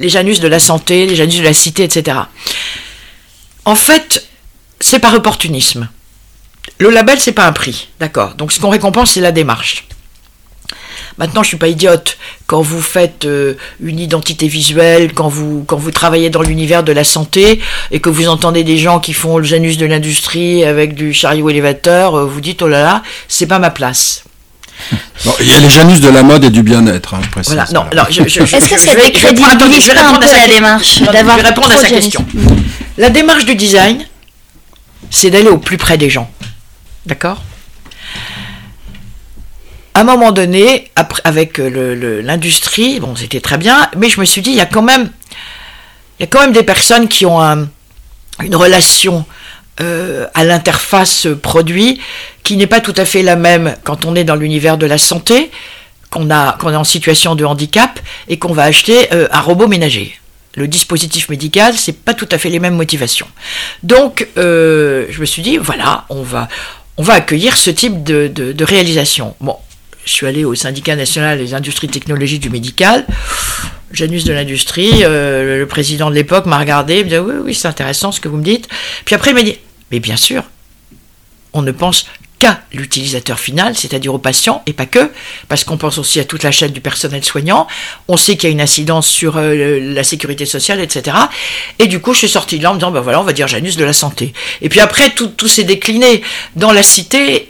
les 0.00 0.08
Janus 0.08 0.40
de 0.40 0.48
la 0.48 0.58
santé, 0.58 1.06
les 1.06 1.16
Janus 1.16 1.38
de 1.38 1.44
la 1.44 1.54
cité, 1.54 1.84
etc. 1.84 2.18
En 3.64 3.76
fait, 3.76 4.26
c'est 4.80 4.98
par 4.98 5.14
opportunisme. 5.14 5.88
Le 6.78 6.90
label, 6.90 7.18
c'est 7.20 7.32
pas 7.32 7.46
un 7.46 7.52
prix, 7.52 7.88
d'accord. 8.00 8.34
Donc 8.34 8.52
ce 8.52 8.60
qu'on 8.60 8.70
récompense, 8.70 9.12
c'est 9.12 9.20
la 9.20 9.32
démarche. 9.32 9.86
Maintenant, 11.18 11.42
je 11.42 11.48
suis 11.48 11.56
pas 11.56 11.68
idiote. 11.68 12.16
Quand 12.46 12.60
vous 12.60 12.82
faites 12.82 13.24
euh, 13.24 13.54
une 13.80 14.00
identité 14.00 14.48
visuelle, 14.48 15.12
quand 15.12 15.28
vous, 15.28 15.64
quand 15.66 15.76
vous 15.76 15.90
travaillez 15.90 16.30
dans 16.30 16.42
l'univers 16.42 16.82
de 16.82 16.92
la 16.92 17.04
santé 17.04 17.60
et 17.90 18.00
que 18.00 18.08
vous 18.08 18.28
entendez 18.28 18.64
des 18.64 18.78
gens 18.78 18.98
qui 18.98 19.12
font 19.12 19.38
le 19.38 19.44
Janus 19.44 19.76
de 19.76 19.86
l'industrie 19.86 20.64
avec 20.64 20.94
du 20.94 21.14
chariot 21.14 21.48
élévateur, 21.50 22.16
euh, 22.16 22.26
vous 22.26 22.40
dites 22.40 22.62
oh 22.62 22.68
là 22.68 22.82
là, 22.82 23.02
c'est 23.28 23.46
pas 23.46 23.60
ma 23.60 23.70
place. 23.70 24.24
il 25.40 25.46
y 25.46 25.54
a 25.54 25.60
les 25.60 25.70
Janus 25.70 26.00
de 26.00 26.08
la 26.08 26.24
mode 26.24 26.44
et 26.44 26.50
du 26.50 26.62
bien-être, 26.62 27.14
hein, 27.14 27.20
je 27.22 27.30
précise. 27.30 27.54
Voilà, 27.54 27.70
non, 27.72 27.86
alors, 27.92 28.08
Est-ce 28.08 28.68
que 28.68 28.80
ça 28.80 28.94
décrédibilise 28.96 29.88
pas 29.88 30.08
un 30.08 30.18
peu 30.18 30.26
la 30.32 30.48
démarche 30.48 30.98
Je 30.98 31.10
vais 31.10 31.42
répondre 31.42 31.70
à 31.70 31.78
sa 31.78 31.88
question. 31.88 32.24
La 32.98 33.10
démarche 33.10 33.44
du 33.44 33.54
design, 33.54 34.04
c'est 35.10 35.30
d'aller 35.30 35.48
au 35.48 35.58
plus 35.58 35.76
près 35.76 35.96
des 35.96 36.10
gens. 36.10 36.28
D'accord? 37.06 37.40
À 39.94 40.00
un 40.00 40.04
moment 40.04 40.32
donné, 40.32 40.90
avec 41.22 41.60
euh, 41.60 42.20
l'industrie, 42.20 42.98
bon, 42.98 43.14
c'était 43.14 43.40
très 43.40 43.58
bien, 43.58 43.88
mais 43.96 44.08
je 44.08 44.18
me 44.18 44.24
suis 44.24 44.42
dit, 44.42 44.50
il 44.50 44.56
y 44.56 44.60
a 44.60 44.66
quand 44.66 44.82
même, 44.82 45.08
il 46.18 46.22
y 46.22 46.24
a 46.24 46.26
quand 46.26 46.40
même 46.40 46.52
des 46.52 46.64
personnes 46.64 47.06
qui 47.06 47.24
ont 47.24 47.40
une 47.40 48.56
relation 48.56 49.24
euh, 49.80 50.26
à 50.34 50.44
l'interface 50.44 51.28
produit 51.40 52.00
qui 52.42 52.56
n'est 52.56 52.66
pas 52.66 52.80
tout 52.80 52.94
à 52.96 53.04
fait 53.04 53.22
la 53.22 53.36
même 53.36 53.76
quand 53.84 54.04
on 54.04 54.16
est 54.16 54.24
dans 54.24 54.34
l'univers 54.34 54.78
de 54.78 54.86
la 54.86 54.98
santé, 54.98 55.52
qu'on 56.10 56.28
qu'on 56.58 56.72
est 56.72 56.76
en 56.76 56.84
situation 56.84 57.36
de 57.36 57.44
handicap 57.44 58.00
et 58.28 58.36
qu'on 58.38 58.52
va 58.52 58.64
acheter 58.64 59.12
euh, 59.12 59.28
un 59.30 59.40
robot 59.40 59.68
ménager. 59.68 60.18
Le 60.56 60.66
dispositif 60.68 61.28
médical, 61.28 61.74
c'est 61.76 62.04
pas 62.04 62.14
tout 62.14 62.28
à 62.30 62.38
fait 62.38 62.48
les 62.48 62.60
mêmes 62.60 62.76
motivations. 62.76 63.26
Donc, 63.82 64.28
je 64.36 65.20
me 65.20 65.24
suis 65.24 65.42
dit, 65.42 65.56
voilà, 65.56 66.04
on 66.10 66.22
va 66.22 66.48
on 66.96 67.02
va 67.02 67.14
accueillir 67.14 67.56
ce 67.56 67.70
type 67.70 68.04
de, 68.04 68.28
de 68.28 68.64
réalisation. 68.64 69.34
Bon, 69.40 69.56
je 70.04 70.12
suis 70.12 70.26
allé 70.26 70.44
au 70.44 70.54
syndicat 70.54 70.96
national 70.96 71.38
des 71.38 71.54
industries 71.54 71.88
technologiques 71.88 72.42
du 72.42 72.50
médical. 72.50 73.06
Janus 73.92 74.24
de 74.24 74.32
l'industrie, 74.32 75.04
euh, 75.04 75.58
le 75.58 75.66
président 75.66 76.10
de 76.10 76.14
l'époque 76.14 76.46
m'a 76.46 76.58
regardé, 76.58 76.98
il 76.98 77.04
me 77.04 77.10
dit 77.10 77.18
oui, 77.18 77.34
oui, 77.44 77.54
c'est 77.54 77.68
intéressant 77.68 78.12
ce 78.12 78.20
que 78.20 78.28
vous 78.28 78.36
me 78.36 78.42
dites. 78.42 78.68
Puis 79.04 79.14
après, 79.14 79.30
il 79.30 79.34
m'a 79.34 79.42
dit, 79.42 79.56
mais 79.90 80.00
bien 80.00 80.16
sûr, 80.16 80.42
on 81.52 81.62
ne 81.62 81.70
pense 81.70 82.06
qu'à 82.38 82.60
l'utilisateur 82.72 83.38
final, 83.38 83.76
c'est-à-dire 83.76 84.12
au 84.12 84.18
patient, 84.18 84.62
et 84.66 84.72
pas 84.72 84.86
que, 84.86 85.10
parce 85.48 85.62
qu'on 85.62 85.76
pense 85.76 85.98
aussi 85.98 86.18
à 86.18 86.24
toute 86.24 86.42
la 86.42 86.50
chaîne 86.50 86.72
du 86.72 86.80
personnel 86.80 87.24
soignant. 87.24 87.68
On 88.08 88.16
sait 88.16 88.36
qu'il 88.36 88.48
y 88.48 88.52
a 88.52 88.52
une 88.52 88.60
incidence 88.60 89.06
sur 89.06 89.36
euh, 89.36 89.78
la 89.94 90.02
sécurité 90.02 90.44
sociale, 90.44 90.80
etc. 90.80 91.16
Et 91.78 91.86
du 91.86 92.00
coup, 92.00 92.12
je 92.12 92.18
suis 92.18 92.28
sorti 92.28 92.58
de 92.58 92.64
là 92.64 92.72
en 92.72 92.74
me 92.74 92.80
disant, 92.80 92.90
ben 92.90 93.00
voilà, 93.00 93.20
on 93.20 93.24
va 93.24 93.32
dire 93.32 93.46
Janus 93.46 93.76
de 93.76 93.84
la 93.84 93.92
santé. 93.92 94.32
Et 94.62 94.68
puis 94.68 94.80
après, 94.80 95.10
tout, 95.10 95.48
s'est 95.48 95.64
décliné. 95.64 96.22
Dans 96.56 96.72
la 96.72 96.82
cité, 96.82 97.48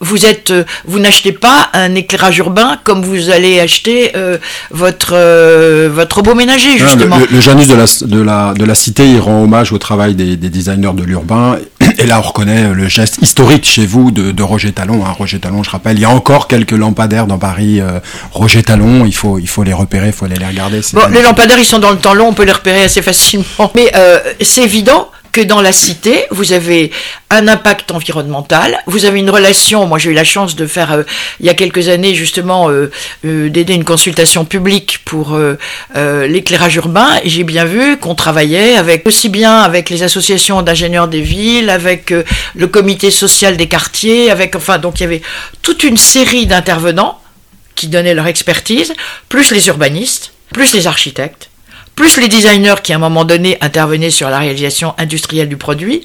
vous 0.00 0.26
êtes, 0.26 0.50
euh, 0.50 0.64
vous 0.84 0.98
n'achetez 0.98 1.32
pas 1.32 1.70
un 1.72 1.94
éclairage 1.94 2.38
urbain 2.38 2.78
comme 2.84 3.02
vous 3.02 3.30
allez 3.30 3.60
acheter 3.60 4.12
votre 4.70 5.14
votre 5.88 6.16
robot 6.16 6.34
ménager, 6.34 6.78
justement. 6.78 7.18
le, 7.30 7.40
Janus 7.40 7.68
de 7.68 7.74
la, 7.74 7.84
de, 8.02 8.20
la, 8.20 8.54
de 8.54 8.64
la 8.64 8.74
cité, 8.74 9.08
il 9.08 9.20
rend 9.20 9.42
hommage 9.42 9.72
au 9.72 9.78
travail 9.78 10.14
des, 10.14 10.36
des 10.36 10.50
designers 10.50 10.92
de 10.94 11.02
l'urbain. 11.02 11.58
Et 11.98 12.06
là, 12.06 12.18
on 12.18 12.22
reconnaît 12.22 12.72
le 12.72 12.88
geste 12.88 13.18
historique 13.20 13.64
chez 13.64 13.86
vous 13.86 14.10
de, 14.10 14.42
Roger 14.42 14.72
Talon. 14.72 15.04
Hein. 15.04 15.12
Roger 15.12 15.38
Talon, 15.38 15.62
je 15.62 15.70
rappelle, 15.70 15.98
il 15.98 16.02
y 16.02 16.04
a 16.04 16.10
encore 16.10 16.48
quelques 16.48 16.72
lampadaires 16.72 17.26
dans 17.26 17.38
Paris. 17.38 17.80
Euh, 17.80 18.00
Roger 18.32 18.62
Talon, 18.62 19.04
il 19.04 19.14
faut, 19.14 19.38
il 19.38 19.48
faut 19.48 19.62
les 19.62 19.72
repérer, 19.72 20.08
il 20.08 20.12
faut 20.12 20.24
aller 20.24 20.36
les 20.36 20.46
regarder. 20.46 20.80
Bon, 20.92 21.02
les 21.12 21.22
lampadaires, 21.22 21.58
ils 21.58 21.64
sont 21.64 21.78
dans 21.78 21.90
le 21.90 21.98
temps 21.98 22.14
long, 22.14 22.28
on 22.28 22.32
peut 22.32 22.44
les 22.44 22.52
repérer 22.52 22.84
assez 22.84 23.02
facilement. 23.02 23.70
Mais 23.74 23.90
euh, 23.94 24.18
c'est 24.40 24.62
évident 24.62 25.10
que 25.32 25.40
dans 25.40 25.62
la 25.62 25.72
cité, 25.72 26.24
vous 26.30 26.52
avez 26.52 26.90
un 27.30 27.46
impact 27.46 27.92
environnemental, 27.92 28.78
vous 28.86 29.04
avez 29.04 29.20
une 29.20 29.30
relation, 29.30 29.86
moi 29.86 29.98
j'ai 29.98 30.10
eu 30.10 30.14
la 30.14 30.24
chance 30.24 30.56
de 30.56 30.66
faire 30.66 30.92
euh, 30.92 31.02
il 31.38 31.46
y 31.46 31.48
a 31.48 31.54
quelques 31.54 31.88
années 31.88 32.14
justement 32.14 32.68
euh, 32.70 32.90
euh, 33.24 33.48
d'aider 33.48 33.74
une 33.74 33.84
consultation 33.84 34.44
publique 34.44 35.00
pour 35.04 35.38
l'éclairage 35.94 36.76
urbain 36.76 37.20
et 37.22 37.28
j'ai 37.28 37.44
bien 37.44 37.64
vu 37.64 37.96
qu'on 37.98 38.14
travaillait 38.14 38.76
avec 38.76 39.06
aussi 39.06 39.28
bien 39.28 39.58
avec 39.58 39.90
les 39.90 40.02
associations 40.02 40.62
d'ingénieurs 40.62 41.08
des 41.08 41.20
villes, 41.20 41.70
avec 41.70 42.12
le 42.54 42.66
comité 42.66 43.10
social 43.10 43.56
des 43.56 43.66
quartiers, 43.66 44.30
avec 44.30 44.56
enfin 44.56 44.78
donc 44.78 45.00
il 45.00 45.02
y 45.02 45.06
avait 45.06 45.22
toute 45.62 45.84
une 45.84 45.96
série 45.96 46.46
d'intervenants 46.46 47.20
qui 47.74 47.88
donnaient 47.88 48.14
leur 48.14 48.26
expertise, 48.26 48.92
plus 49.28 49.50
les 49.50 49.68
urbanistes, 49.68 50.32
plus 50.52 50.74
les 50.74 50.86
architectes 50.86 51.49
plus 52.00 52.16
les 52.16 52.28
designers 52.28 52.76
qui 52.82 52.94
à 52.94 52.96
un 52.96 52.98
moment 52.98 53.26
donné 53.26 53.58
intervenaient 53.60 54.08
sur 54.08 54.30
la 54.30 54.38
réalisation 54.38 54.94
industrielle 54.96 55.50
du 55.50 55.58
produit, 55.58 56.02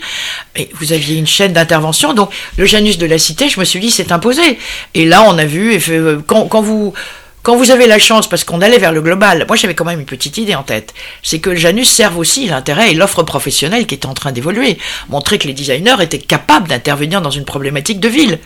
et 0.57 0.69
vous 0.73 0.91
aviez 0.91 1.15
une 1.17 1.25
chaîne 1.25 1.53
d'intervention. 1.53 2.13
Donc 2.13 2.31
le 2.57 2.65
Janus 2.65 2.97
de 2.97 3.05
la 3.05 3.17
cité, 3.17 3.47
je 3.47 3.57
me 3.61 3.63
suis 3.63 3.79
dit, 3.79 3.91
c'est 3.91 4.11
imposé. 4.11 4.59
Et 4.93 5.05
là, 5.05 5.23
on 5.25 5.37
a 5.37 5.45
vu, 5.45 5.79
euh, 5.87 6.19
quand, 6.27 6.61
vous 6.61 7.71
avez 7.71 7.87
la 7.87 7.97
chance, 7.97 8.27
parce 8.27 8.43
qu'on 8.43 8.59
allait 8.59 8.77
vers 8.77 8.91
le 8.91 9.01
global, 9.01 9.45
moi 9.47 9.55
j'avais 9.55 9.73
quand 9.73 9.85
même 9.85 10.01
une 10.01 10.05
petite 10.05 10.37
idée 10.37 10.55
en 10.55 10.63
tête, 10.63 10.93
c'est 11.23 11.39
que 11.39 11.51
le 11.51 11.55
Janus 11.55 11.89
serve 11.89 12.17
aussi 12.17 12.45
l'intérêt 12.45 12.91
et 12.91 12.93
l'offre 12.93 13.23
professionnelle 13.23 13.87
qui 13.87 13.95
est 13.95 14.05
en 14.05 14.13
train 14.13 14.33
d'évoluer. 14.33 14.77
Montrer 15.07 15.37
que 15.37 15.47
les 15.47 15.53
designers 15.53 15.95
étaient 16.01 16.19
capables 16.19 16.67
d'intervenir 16.67 17.21
dans 17.21 17.31
une 17.31 17.45
problématique 17.45 18.01
de 18.01 18.09
ville 18.09 18.39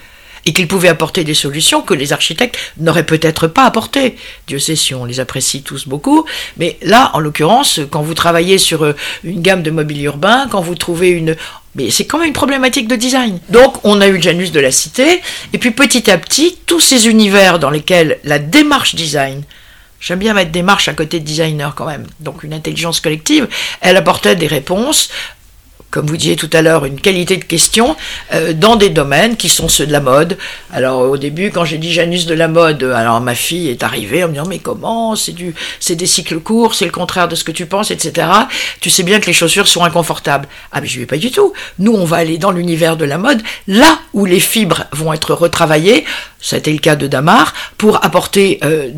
et 0.50 0.52
qu'ils 0.52 0.68
pouvaient 0.68 0.90
apporter 0.90 1.24
des 1.24 1.36
solutions 1.36 1.84
que 1.84 1.94
les 1.94 2.12
architectes 2.12 2.58
n'auraient 2.80 3.06
peut-être 3.06 3.46
pas 3.46 3.66
apportées. 3.66 4.16
Dieu 4.48 4.58
sait 4.58 4.76
si 4.76 4.96
on 4.96 5.06
les 5.06 5.20
apprécie 5.20 5.62
tous 5.62 5.88
beaucoup, 5.88 6.26
mais 6.58 6.80
là, 6.82 7.12
en 7.14 7.20
l'occurrence, 7.20 7.80
quand 7.92 8.02
vous 8.02 8.16
travaillez 8.16 8.58
sur 8.58 8.84
euh, 8.84 8.96
une 9.24 9.44
gamme 9.44 9.62
de 9.62 9.70
mobilier 9.70 10.06
urbain, 10.06 10.48
quand 10.50 10.62
vous 10.62 10.74
trouvez 10.74 11.12
une... 11.12 11.36
Mais 11.76 11.92
c'est 11.92 12.06
quand 12.06 12.18
même 12.18 12.30
une 12.30 12.34
problématique 12.34 12.88
de 12.88 12.96
design. 12.96 13.40
Donc 13.50 13.86
on 13.86 14.02
a 14.02 14.08
eu 14.08 14.20
Janus 14.20 14.52
de 14.52 14.60
la 14.60 14.72
cité, 14.72 15.22
et 15.54 15.60
puis 15.60 15.70
petit 15.70 16.10
à 16.10 16.18
petit, 16.18 16.58
tous 16.66 16.80
ces 16.80 17.08
univers 17.08 17.60
dans 17.60 17.70
lesquels 17.70 18.18
la 18.24 18.40
démarche 18.40 18.96
design, 18.96 19.44
J'aime 20.02 20.20
bien 20.20 20.34
mettre 20.34 20.52
démarche 20.52 20.88
à 20.88 20.94
côté 20.94 21.20
de 21.20 21.26
designer 21.26 21.76
quand 21.76 21.86
même. 21.86 22.08
Donc 22.22 22.44
une 22.44 22.54
intelligence 22.54 23.02
collective, 23.02 23.50
elle 23.82 23.98
apportait 23.98 24.38
des 24.38 24.48
réponses 24.48 25.10
comme 25.92 26.06
vous 26.06 26.18
disiez 26.18 26.36
tout 26.36 26.50
à 26.54 26.62
l'heure, 26.62 26.86
une 26.86 27.00
qualité 27.00 27.38
de 27.38 27.44
question 27.44 27.96
euh, 28.34 28.54
dans 28.54 28.76
des 28.76 28.90
domaines 28.90 29.38
qui 29.38 29.50
sont 29.50 29.68
ceux 29.68 29.88
de 29.88 29.92
la 29.92 30.00
mode. 30.00 30.38
Alors 30.72 31.02
au 31.02 31.18
début, 31.18 31.52
quand 31.52 31.66
j'ai 31.66 31.78
dit 31.78 31.92
Janus 31.92 32.26
de 32.26 32.34
la 32.34 32.48
mode, 32.48 32.84
alors 32.84 33.22
ma 33.22 33.36
fille 33.36 33.70
est 33.70 33.84
arrivée 33.84 34.24
en 34.24 34.28
me 34.28 34.34
disant 34.34 34.46
mais 34.48 34.60
comment? 34.60 35.16
C'est 35.16 35.32
du, 35.32 35.56
c'est 35.80 35.96
des 35.96 36.06
cycles 36.06 36.40
courts, 36.40 36.76
c'est 36.76 36.86
le 36.86 36.92
contraire 36.92 37.28
de 37.28 37.36
ce 37.36 37.44
que 37.44 37.52
tu 37.52 37.66
penses, 37.66 37.92
etc. 37.92 38.28
Tu 38.82 38.90
sais 38.90 39.04
bien 39.04 39.20
que 39.20 39.26
les 39.26 39.34
chaussures 39.34 39.68
sont 39.68 39.84
inconfortables. 39.84 40.48
Ah 40.72 40.82
mais 40.82 40.88
je 40.88 41.02
ai 41.02 41.06
pas 41.06 41.18
du 41.18 41.32
tout. 41.32 41.54
Nous 41.80 41.94
on 41.94 42.06
va 42.06 42.18
aller 42.18 42.38
dans 42.38 42.52
l'univers 42.52 42.96
de 42.96 43.06
la 43.06 43.18
mode, 43.18 43.42
là 43.68 44.00
où 44.14 44.26
les 44.26 44.40
fibres 44.40 44.86
vont 44.92 45.14
être 45.14 45.34
retravaillées. 45.34 46.06
Ça 46.42 46.56
a 46.56 46.60
été 46.60 46.72
le 46.72 46.80
cas 46.80 46.96
de 46.96 47.08
Damar 47.08 47.54
pour 47.78 48.04
apporter, 48.06 48.60
euh, 48.64 48.90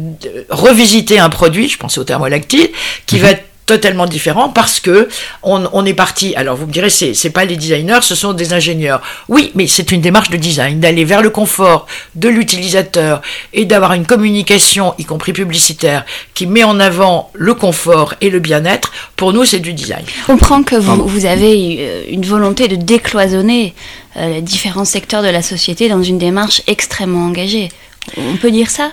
revisiter 0.49 1.19
un 1.19 1.29
produit. 1.29 1.69
Je 1.69 1.77
pense 1.77 1.97
au 1.97 2.03
thermolactyle 2.03 2.69
qui 3.05 3.15
mhm. 3.15 3.21
va 3.21 3.31
être 3.31 3.50
totalement 3.71 4.05
différent 4.05 4.49
parce 4.49 4.81
que 4.81 5.07
on, 5.43 5.85
est 5.85 5.93
parti. 5.93 6.35
Alors 6.35 6.57
vous 6.57 6.67
me 6.67 6.73
direz, 6.73 6.89
c'est, 6.89 7.13
c'est 7.13 7.29
pas 7.29 7.45
les 7.45 7.55
designers, 7.55 8.01
ce 8.01 8.15
sont 8.15 8.33
des 8.33 8.51
ingénieurs. 8.51 9.01
Oui, 9.29 9.51
mais 9.55 9.65
c'est 9.65 9.93
une 9.93 10.01
démarche 10.01 10.29
de 10.29 10.35
design, 10.35 10.81
d'aller 10.81 11.05
vers 11.05 11.21
le 11.21 11.29
confort 11.29 11.87
de 12.15 12.27
l'utilisateur 12.27 13.21
et 13.53 13.63
d'avoir 13.63 13.93
une 13.93 14.05
communication, 14.05 14.93
y 14.97 15.05
compris 15.05 15.31
publicitaire, 15.31 16.05
qui 16.33 16.47
met 16.47 16.65
en 16.65 16.81
avant 16.81 17.31
le 17.33 17.53
confort 17.53 18.15
et 18.19 18.29
le 18.29 18.39
bien-être. 18.39 18.91
Pour 19.15 19.31
nous, 19.31 19.45
c'est 19.45 19.59
du 19.59 19.73
design. 19.73 20.03
On 20.27 20.33
comprend 20.33 20.63
que 20.63 20.75
vous, 20.75 21.07
vous 21.07 21.25
avez 21.25 21.77
euh, 21.79 22.03
une 22.09 22.25
volonté 22.25 22.67
de 22.67 22.75
décloisonner 22.75 23.73
euh, 24.17 24.33
les 24.33 24.41
différents 24.41 24.85
secteurs 24.85 25.23
de 25.23 25.29
la 25.29 25.41
société 25.41 25.87
dans 25.87 26.03
une 26.03 26.17
démarche 26.17 26.61
extrêmement 26.67 27.25
engagée. 27.25 27.69
On 28.17 28.35
peut 28.35 28.51
dire 28.51 28.69
ça? 28.69 28.91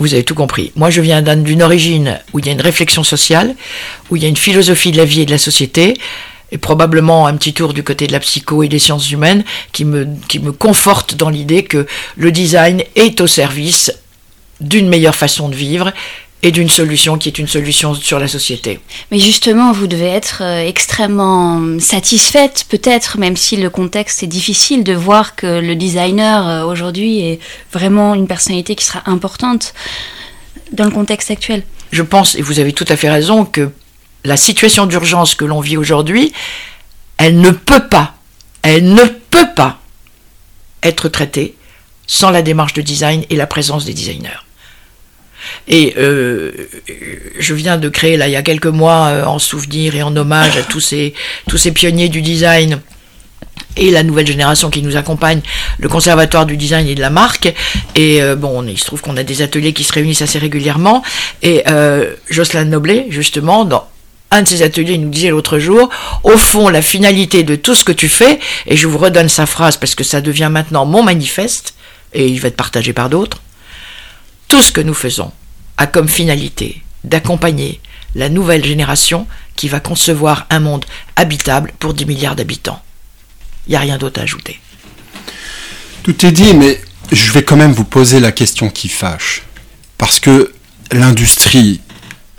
Vous 0.00 0.14
avez 0.14 0.24
tout 0.24 0.34
compris. 0.34 0.72
Moi, 0.76 0.90
je 0.90 1.00
viens 1.00 1.22
d'une 1.22 1.62
origine 1.62 2.18
où 2.32 2.38
il 2.38 2.46
y 2.46 2.48
a 2.48 2.52
une 2.52 2.60
réflexion 2.60 3.04
sociale, 3.04 3.54
où 4.10 4.16
il 4.16 4.22
y 4.22 4.26
a 4.26 4.28
une 4.28 4.36
philosophie 4.36 4.92
de 4.92 4.96
la 4.96 5.04
vie 5.04 5.20
et 5.20 5.26
de 5.26 5.30
la 5.30 5.38
société, 5.38 5.94
et 6.50 6.58
probablement 6.58 7.26
un 7.26 7.36
petit 7.36 7.52
tour 7.52 7.74
du 7.74 7.84
côté 7.84 8.06
de 8.06 8.12
la 8.12 8.18
psycho 8.18 8.62
et 8.62 8.68
des 8.68 8.78
sciences 8.78 9.10
humaines 9.10 9.44
qui 9.72 9.84
me, 9.84 10.08
qui 10.28 10.40
conforte 10.58 11.14
dans 11.14 11.28
l'idée 11.28 11.62
que 11.62 11.86
le 12.16 12.32
design 12.32 12.82
est 12.96 13.20
au 13.20 13.26
service 13.26 13.92
d'une 14.60 14.88
meilleure 14.88 15.14
façon 15.14 15.48
de 15.48 15.54
vivre 15.54 15.92
et 16.42 16.52
d'une 16.52 16.68
solution 16.68 17.18
qui 17.18 17.28
est 17.28 17.38
une 17.38 17.48
solution 17.48 17.94
sur 17.94 18.18
la 18.18 18.28
société. 18.28 18.80
Mais 19.10 19.18
justement, 19.18 19.72
vous 19.72 19.86
devez 19.86 20.06
être 20.06 20.42
euh, 20.42 20.66
extrêmement 20.66 21.78
satisfaite, 21.78 22.64
peut-être, 22.68 23.18
même 23.18 23.36
si 23.36 23.56
le 23.56 23.68
contexte 23.68 24.22
est 24.22 24.26
difficile, 24.26 24.84
de 24.84 24.94
voir 24.94 25.36
que 25.36 25.60
le 25.60 25.74
designer 25.74 26.48
euh, 26.48 26.64
aujourd'hui 26.64 27.20
est 27.20 27.40
vraiment 27.72 28.14
une 28.14 28.26
personnalité 28.26 28.74
qui 28.74 28.84
sera 28.84 29.02
importante 29.06 29.74
dans 30.72 30.84
le 30.84 30.90
contexte 30.90 31.30
actuel. 31.30 31.62
Je 31.92 32.02
pense, 32.02 32.34
et 32.36 32.42
vous 32.42 32.58
avez 32.58 32.72
tout 32.72 32.86
à 32.88 32.96
fait 32.96 33.10
raison, 33.10 33.44
que 33.44 33.70
la 34.24 34.36
situation 34.36 34.86
d'urgence 34.86 35.34
que 35.34 35.44
l'on 35.44 35.60
vit 35.60 35.76
aujourd'hui, 35.76 36.32
elle 37.18 37.40
ne 37.40 37.50
peut 37.50 37.86
pas, 37.88 38.14
elle 38.62 38.94
ne 38.94 39.04
peut 39.04 39.52
pas 39.54 39.80
être 40.82 41.08
traitée 41.08 41.54
sans 42.06 42.30
la 42.30 42.42
démarche 42.42 42.72
de 42.72 42.82
design 42.82 43.24
et 43.28 43.36
la 43.36 43.46
présence 43.46 43.84
des 43.84 43.94
designers. 43.94 44.30
Et 45.68 45.94
euh, 45.98 46.52
je 47.38 47.54
viens 47.54 47.78
de 47.78 47.88
créer, 47.88 48.16
là, 48.16 48.28
il 48.28 48.32
y 48.32 48.36
a 48.36 48.42
quelques 48.42 48.66
mois, 48.66 49.08
euh, 49.08 49.24
en 49.24 49.38
souvenir 49.38 49.94
et 49.94 50.02
en 50.02 50.16
hommage 50.16 50.56
à 50.56 50.62
tous 50.62 50.80
ces, 50.80 51.14
tous 51.48 51.58
ces 51.58 51.72
pionniers 51.72 52.08
du 52.08 52.22
design, 52.22 52.80
et 53.76 53.90
la 53.90 54.02
nouvelle 54.02 54.26
génération 54.26 54.68
qui 54.68 54.82
nous 54.82 54.96
accompagne, 54.96 55.40
le 55.78 55.88
conservatoire 55.88 56.44
du 56.44 56.56
design 56.56 56.88
et 56.88 56.94
de 56.96 57.00
la 57.00 57.10
marque. 57.10 57.54
Et 57.94 58.20
euh, 58.20 58.34
bon, 58.34 58.66
il 58.66 58.78
se 58.78 58.84
trouve 58.84 59.00
qu'on 59.00 59.16
a 59.16 59.22
des 59.22 59.42
ateliers 59.42 59.72
qui 59.72 59.84
se 59.84 59.92
réunissent 59.92 60.22
assez 60.22 60.38
régulièrement. 60.38 61.02
Et 61.42 61.62
Jocelyn 62.28 62.64
Noblet, 62.64 63.06
justement, 63.10 63.64
dans 63.64 63.86
un 64.32 64.42
de 64.42 64.48
ces 64.48 64.62
ateliers, 64.62 64.94
il 64.94 65.02
nous 65.02 65.10
disait 65.10 65.30
l'autre 65.30 65.58
jour, 65.58 65.88
au 66.24 66.36
fond, 66.36 66.68
la 66.68 66.82
finalité 66.82 67.42
de 67.42 67.56
tout 67.56 67.74
ce 67.74 67.84
que 67.84 67.92
tu 67.92 68.08
fais, 68.08 68.38
et 68.66 68.76
je 68.76 68.86
vous 68.86 68.98
redonne 68.98 69.28
sa 69.28 69.46
phrase 69.46 69.76
parce 69.76 69.94
que 69.94 70.04
ça 70.04 70.20
devient 70.20 70.48
maintenant 70.50 70.84
mon 70.86 71.02
manifeste, 71.02 71.74
et 72.12 72.26
il 72.26 72.40
va 72.40 72.48
être 72.48 72.56
partagé 72.56 72.92
par 72.92 73.08
d'autres, 73.08 73.40
tout 74.48 74.62
ce 74.62 74.72
que 74.72 74.80
nous 74.80 74.94
faisons 74.94 75.32
a 75.80 75.86
comme 75.86 76.08
finalité 76.08 76.82
d'accompagner 77.04 77.80
la 78.14 78.28
nouvelle 78.28 78.64
génération 78.64 79.26
qui 79.56 79.68
va 79.68 79.80
concevoir 79.80 80.46
un 80.50 80.60
monde 80.60 80.84
habitable 81.16 81.72
pour 81.78 81.94
10 81.94 82.04
milliards 82.04 82.36
d'habitants. 82.36 82.82
Il 83.66 83.70
n'y 83.70 83.76
a 83.76 83.80
rien 83.80 83.96
d'autre 83.96 84.20
à 84.20 84.24
ajouter. 84.24 84.60
Tout 86.02 86.26
est 86.26 86.32
dit, 86.32 86.52
mais 86.52 86.80
je 87.10 87.32
vais 87.32 87.42
quand 87.42 87.56
même 87.56 87.72
vous 87.72 87.84
poser 87.84 88.20
la 88.20 88.30
question 88.30 88.68
qui 88.68 88.88
fâche. 88.88 89.42
Parce 89.96 90.20
que 90.20 90.52
l'industrie, 90.92 91.80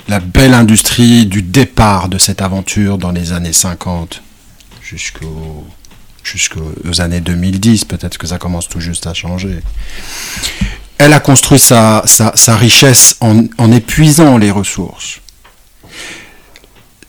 la 0.08 0.20
belle 0.20 0.54
industrie 0.54 1.26
du 1.26 1.42
départ 1.42 2.10
de 2.10 2.20
cette 2.20 2.44
aventure 2.44 3.00
dans 3.00 3.12
les 3.12 3.34
années 3.34 3.54
50 3.54 4.22
jusqu'aux 4.84 5.66
années 7.00 7.22
2010, 7.22 7.86
peut-être 7.86 8.20
que 8.20 8.28
ça 8.28 8.38
commence 8.38 8.70
tout 8.70 8.82
juste 8.82 9.08
à 9.08 9.16
changer 9.16 9.62
elle 11.02 11.14
a 11.14 11.20
construit 11.20 11.60
sa, 11.60 12.04
richesse 12.48 13.18
en, 13.22 13.72
épuisant 13.72 14.38
les 14.38 14.52
ressources. 14.52 15.20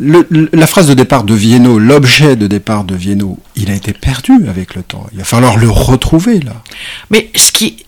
la 0.00 0.66
phrase 0.66 0.88
de 0.88 0.94
départ 0.94 1.24
de 1.24 1.34
Vienno, 1.34 1.78
l'objet 1.78 2.36
de 2.36 2.46
départ 2.46 2.84
de 2.84 2.94
Vienno, 2.94 3.38
il 3.56 3.70
a 3.70 3.74
été 3.74 3.92
perdu 3.92 4.32
avec 4.48 4.74
le 4.74 4.82
temps. 4.82 5.06
Il 5.12 5.18
va 5.18 5.24
falloir 5.24 5.56
le 5.56 5.70
retrouver 5.70 6.40
là. 6.40 6.62
Mais 7.10 7.30
ce 7.34 7.52
qui, 7.52 7.84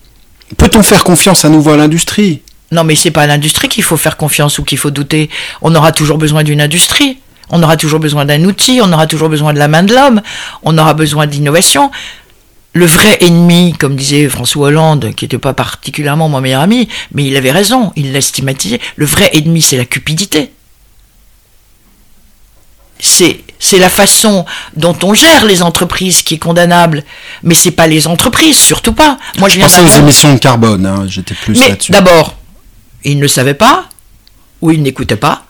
Peut-on 0.57 0.83
faire 0.83 1.05
confiance 1.05 1.45
à 1.45 1.49
nouveau 1.49 1.71
à 1.71 1.77
l'industrie? 1.77 2.43
Non, 2.71 2.85
mais 2.85 2.95
c'est 2.95 3.11
pas 3.11 3.23
à 3.23 3.27
l'industrie 3.27 3.69
qu'il 3.69 3.83
faut 3.83 3.97
faire 3.97 4.17
confiance 4.17 4.59
ou 4.59 4.65
qu'il 4.65 4.79
faut 4.79 4.91
douter. 4.91 5.31
On 5.63 5.75
aura 5.75 5.93
toujours 5.93 6.19
besoin 6.19 6.45
d'une 6.45 6.61
industrie. 6.61 7.19
On 7.51 7.63
aura 7.63 7.77
toujours 7.77 8.01
besoin 8.01 8.25
d'un 8.25 8.43
outil, 8.45 8.81
on 8.83 8.91
aura 8.93 9.07
toujours 9.07 9.29
besoin 9.29 9.53
de 9.53 9.59
la 9.59 9.69
main 9.69 9.83
de 9.83 9.95
l'homme, 9.95 10.23
on 10.63 10.79
aura 10.79 10.95
besoin 10.95 11.27
d'innovation. 11.27 11.91
Le 12.75 12.87
vrai 12.87 13.19
ennemi, 13.21 13.73
comme 13.73 13.95
disait 13.95 14.29
François 14.29 14.67
Hollande, 14.67 15.15
qui 15.15 15.25
n'était 15.25 15.39
pas 15.39 15.55
particulièrement 15.55 16.29
mon 16.29 16.41
meilleur 16.41 16.61
ami, 16.61 16.89
mais 17.13 17.25
il 17.25 17.37
avait 17.37 17.53
raison, 17.53 17.93
il 17.95 18.13
l'a 18.13 18.21
stigmatisé, 18.21 18.81
le 18.97 19.07
vrai 19.07 19.31
ennemi 19.33 19.63
c'est 19.63 19.77
la 19.77 19.85
cupidité. 19.85 20.51
C'est, 22.99 23.41
c'est 23.61 23.79
la 23.79 23.89
façon 23.89 24.45
dont 24.75 24.97
on 25.05 25.15
gère 25.15 25.45
les 25.45 25.63
entreprises 25.63 26.23
qui 26.23 26.35
est 26.35 26.39
condamnable, 26.39 27.05
mais 27.45 27.55
c'est 27.55 27.71
pas 27.71 27.87
les 27.87 28.09
entreprises, 28.09 28.59
surtout 28.59 28.93
pas. 28.93 29.19
Moi 29.39 29.49
je 29.49 29.57
viens 29.57 29.69
aux 29.69 29.99
émissions 29.99 30.35
de 30.35 30.39
carbone, 30.39 30.85
hein, 30.85 31.05
j'étais 31.07 31.35
plus 31.35 31.55
là-dessus. 31.55 31.93
D'abord, 31.93 32.35
il 33.05 33.21
ne 33.21 33.29
savait 33.29 33.55
pas, 33.55 33.89
ou 34.61 34.73
il 34.73 34.83
n'écoutait 34.83 35.17
pas, 35.17 35.45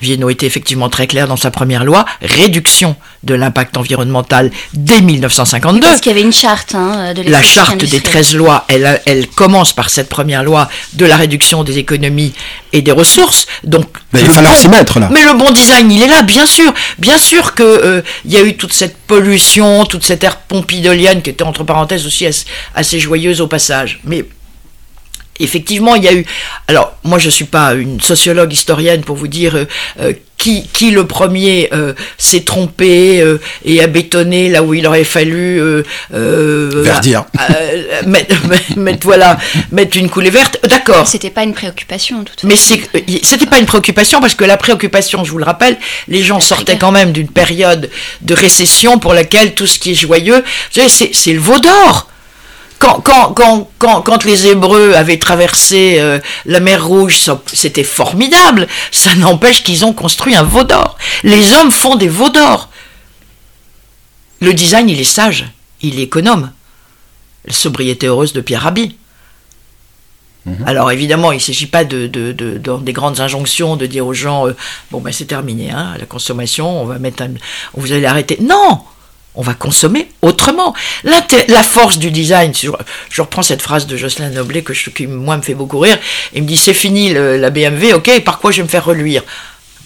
Viennot 0.00 0.30
était 0.30 0.46
effectivement 0.46 0.88
très 0.88 1.06
clair 1.06 1.26
dans 1.28 1.36
sa 1.36 1.50
première 1.50 1.84
loi, 1.84 2.04
réduction 2.22 2.96
de 3.24 3.34
l'impact 3.34 3.76
environnemental 3.76 4.50
dès 4.74 5.00
1952. 5.00 5.80
Parce 5.80 6.00
qu'il 6.00 6.12
y 6.12 6.14
avait 6.14 6.22
une 6.22 6.32
charte 6.32 6.74
hein, 6.74 7.14
de 7.14 7.22
La 7.22 7.42
charte 7.42 7.84
des 7.84 8.00
13 8.00 8.34
lois, 8.34 8.64
elle, 8.68 9.00
elle 9.06 9.26
commence 9.26 9.72
par 9.72 9.90
cette 9.90 10.08
première 10.08 10.44
loi 10.44 10.68
de 10.94 11.04
la 11.04 11.16
réduction 11.16 11.64
des 11.64 11.78
économies 11.78 12.32
et 12.72 12.82
des 12.82 12.92
ressources. 12.92 13.46
Donc, 13.64 13.86
mais 14.12 14.20
il 14.20 14.26
va 14.28 14.54
s'y 14.54 14.68
mettre 14.68 15.00
là. 15.00 15.08
Mais 15.12 15.24
le 15.24 15.36
bon 15.36 15.50
design, 15.50 15.90
il 15.90 16.02
est 16.02 16.06
là, 16.06 16.22
bien 16.22 16.46
sûr. 16.46 16.72
Bien 16.98 17.18
sûr 17.18 17.54
qu'il 17.54 17.64
euh, 17.64 18.02
il 18.24 18.32
y 18.32 18.36
a 18.36 18.42
eu 18.42 18.56
toute 18.56 18.72
cette 18.72 18.96
pollution, 18.96 19.84
toute 19.84 20.04
cette 20.04 20.24
ère 20.24 20.36
pompidolienne 20.36 21.22
qui 21.22 21.30
était 21.30 21.44
entre 21.44 21.64
parenthèses 21.64 22.06
aussi 22.06 22.26
assez, 22.26 22.44
assez 22.74 23.00
joyeuse 23.00 23.40
au 23.40 23.46
passage. 23.46 24.00
Mais 24.04 24.24
effectivement, 25.40 25.94
il 25.94 26.04
y 26.04 26.08
a 26.08 26.14
eu. 26.14 26.24
Alors, 26.66 26.94
moi, 27.04 27.18
je 27.18 27.26
ne 27.26 27.30
suis 27.30 27.44
pas 27.44 27.74
une 27.74 28.00
sociologue 28.00 28.52
historienne 28.52 29.02
pour 29.02 29.16
vous 29.16 29.28
dire 29.28 29.56
euh, 29.56 29.64
euh, 30.00 30.12
qui, 30.36 30.68
qui, 30.72 30.92
le 30.92 31.04
premier 31.04 31.68
euh, 31.72 31.94
s'est 32.16 32.42
trompé 32.42 33.24
et 33.64 33.82
a 33.82 33.86
bétonné 33.88 34.48
là 34.48 34.62
où 34.62 34.72
il 34.72 34.86
aurait 34.86 35.02
fallu. 35.02 35.60
Verdir. 36.10 37.24
mettre, 38.06 38.36
mettre, 38.76 39.04
voilà, 39.04 39.36
mettre 39.72 39.96
une 39.96 40.08
coulée 40.08 40.30
verte. 40.30 40.58
D'accord. 40.68 41.08
C'était 41.08 41.30
pas 41.30 41.42
une 41.42 41.54
préoccupation, 41.54 42.22
tout 42.22 42.46
Mais 42.46 42.54
c'était 42.54 43.46
pas 43.46 43.58
une 43.58 43.66
préoccupation 43.66 44.20
parce 44.20 44.36
que 44.36 44.44
la 44.44 44.56
préoccupation, 44.56 45.24
je 45.24 45.32
vous 45.32 45.38
le 45.38 45.44
rappelle, 45.44 45.76
les 46.06 46.22
gens 46.22 46.38
sortaient 46.38 46.78
quand 46.78 46.92
même 46.92 47.10
d'une 47.10 47.28
période 47.28 47.90
de 48.20 48.34
récession 48.34 49.00
pour 49.00 49.14
laquelle 49.14 49.54
tout 49.54 49.66
ce 49.66 49.80
qui 49.80 49.90
est 49.90 49.94
joyeux, 49.94 50.44
c'est 50.70 51.32
le 51.32 51.40
veau 51.40 51.58
d'or 51.58 52.08
quand, 52.78 53.00
quand, 53.00 53.32
quand, 53.32 53.70
quand, 53.78 54.02
quand 54.02 54.24
les 54.24 54.46
Hébreux 54.46 54.94
avaient 54.94 55.18
traversé 55.18 55.96
euh, 55.98 56.20
la 56.46 56.60
mer 56.60 56.86
Rouge, 56.86 57.30
c'était 57.52 57.84
formidable. 57.84 58.68
Ça 58.92 59.14
n'empêche 59.16 59.64
qu'ils 59.64 59.84
ont 59.84 59.92
construit 59.92 60.36
un 60.36 60.44
veau 60.44 60.64
d'or. 60.64 60.96
Les 61.24 61.52
hommes 61.54 61.72
font 61.72 61.96
des 61.96 62.08
veaux 62.08 62.30
d'or. 62.30 62.68
Le 64.40 64.54
design, 64.54 64.88
il 64.88 65.00
est 65.00 65.04
sage, 65.04 65.46
il 65.82 65.98
est 65.98 66.04
économe. 66.04 66.52
La 67.46 67.52
sobriété 67.52 68.06
heureuse 68.06 68.32
de 68.32 68.40
Pierre 68.40 68.62
Rabhi. 68.62 68.96
Mhm. 70.46 70.64
Alors 70.66 70.92
évidemment, 70.92 71.32
il 71.32 71.36
ne 71.36 71.42
s'agit 71.42 71.66
pas 71.66 71.84
de, 71.84 72.06
de, 72.06 72.32
de, 72.32 72.58
des 72.58 72.92
grandes 72.92 73.20
injonctions 73.20 73.76
de 73.76 73.86
dire 73.86 74.06
aux 74.06 74.14
gens 74.14 74.46
euh, 74.46 74.56
bon 74.90 75.00
ben 75.00 75.12
c'est 75.12 75.24
terminé, 75.26 75.70
hein, 75.70 75.94
la 75.98 76.06
consommation, 76.06 76.82
on 76.82 76.86
va 76.86 76.98
mettre 76.98 77.22
un, 77.24 77.30
vous 77.74 77.92
allez 77.92 78.06
arrêter. 78.06 78.38
Non, 78.40 78.80
on 79.38 79.42
va 79.42 79.54
consommer 79.54 80.08
autrement. 80.20 80.74
La 81.04 81.62
force 81.62 81.98
du 81.98 82.10
design, 82.10 82.52
je, 82.54 83.22
reprends 83.22 83.42
cette 83.42 83.62
phrase 83.62 83.86
de 83.86 83.96
Jocelyn 83.96 84.30
Noblet 84.30 84.62
que 84.62 84.72
qui 84.72 85.06
moi 85.06 85.36
me 85.36 85.42
fait 85.42 85.54
beaucoup 85.54 85.78
rire, 85.78 85.96
il 86.34 86.42
me 86.42 86.48
dit 86.48 86.56
c'est 86.56 86.74
fini 86.74 87.14
la 87.14 87.50
BMW, 87.50 87.94
ok, 87.94 88.20
par 88.24 88.40
quoi 88.40 88.50
je 88.50 88.58
vais 88.58 88.64
me 88.64 88.68
faire 88.68 88.84
reluire? 88.84 89.22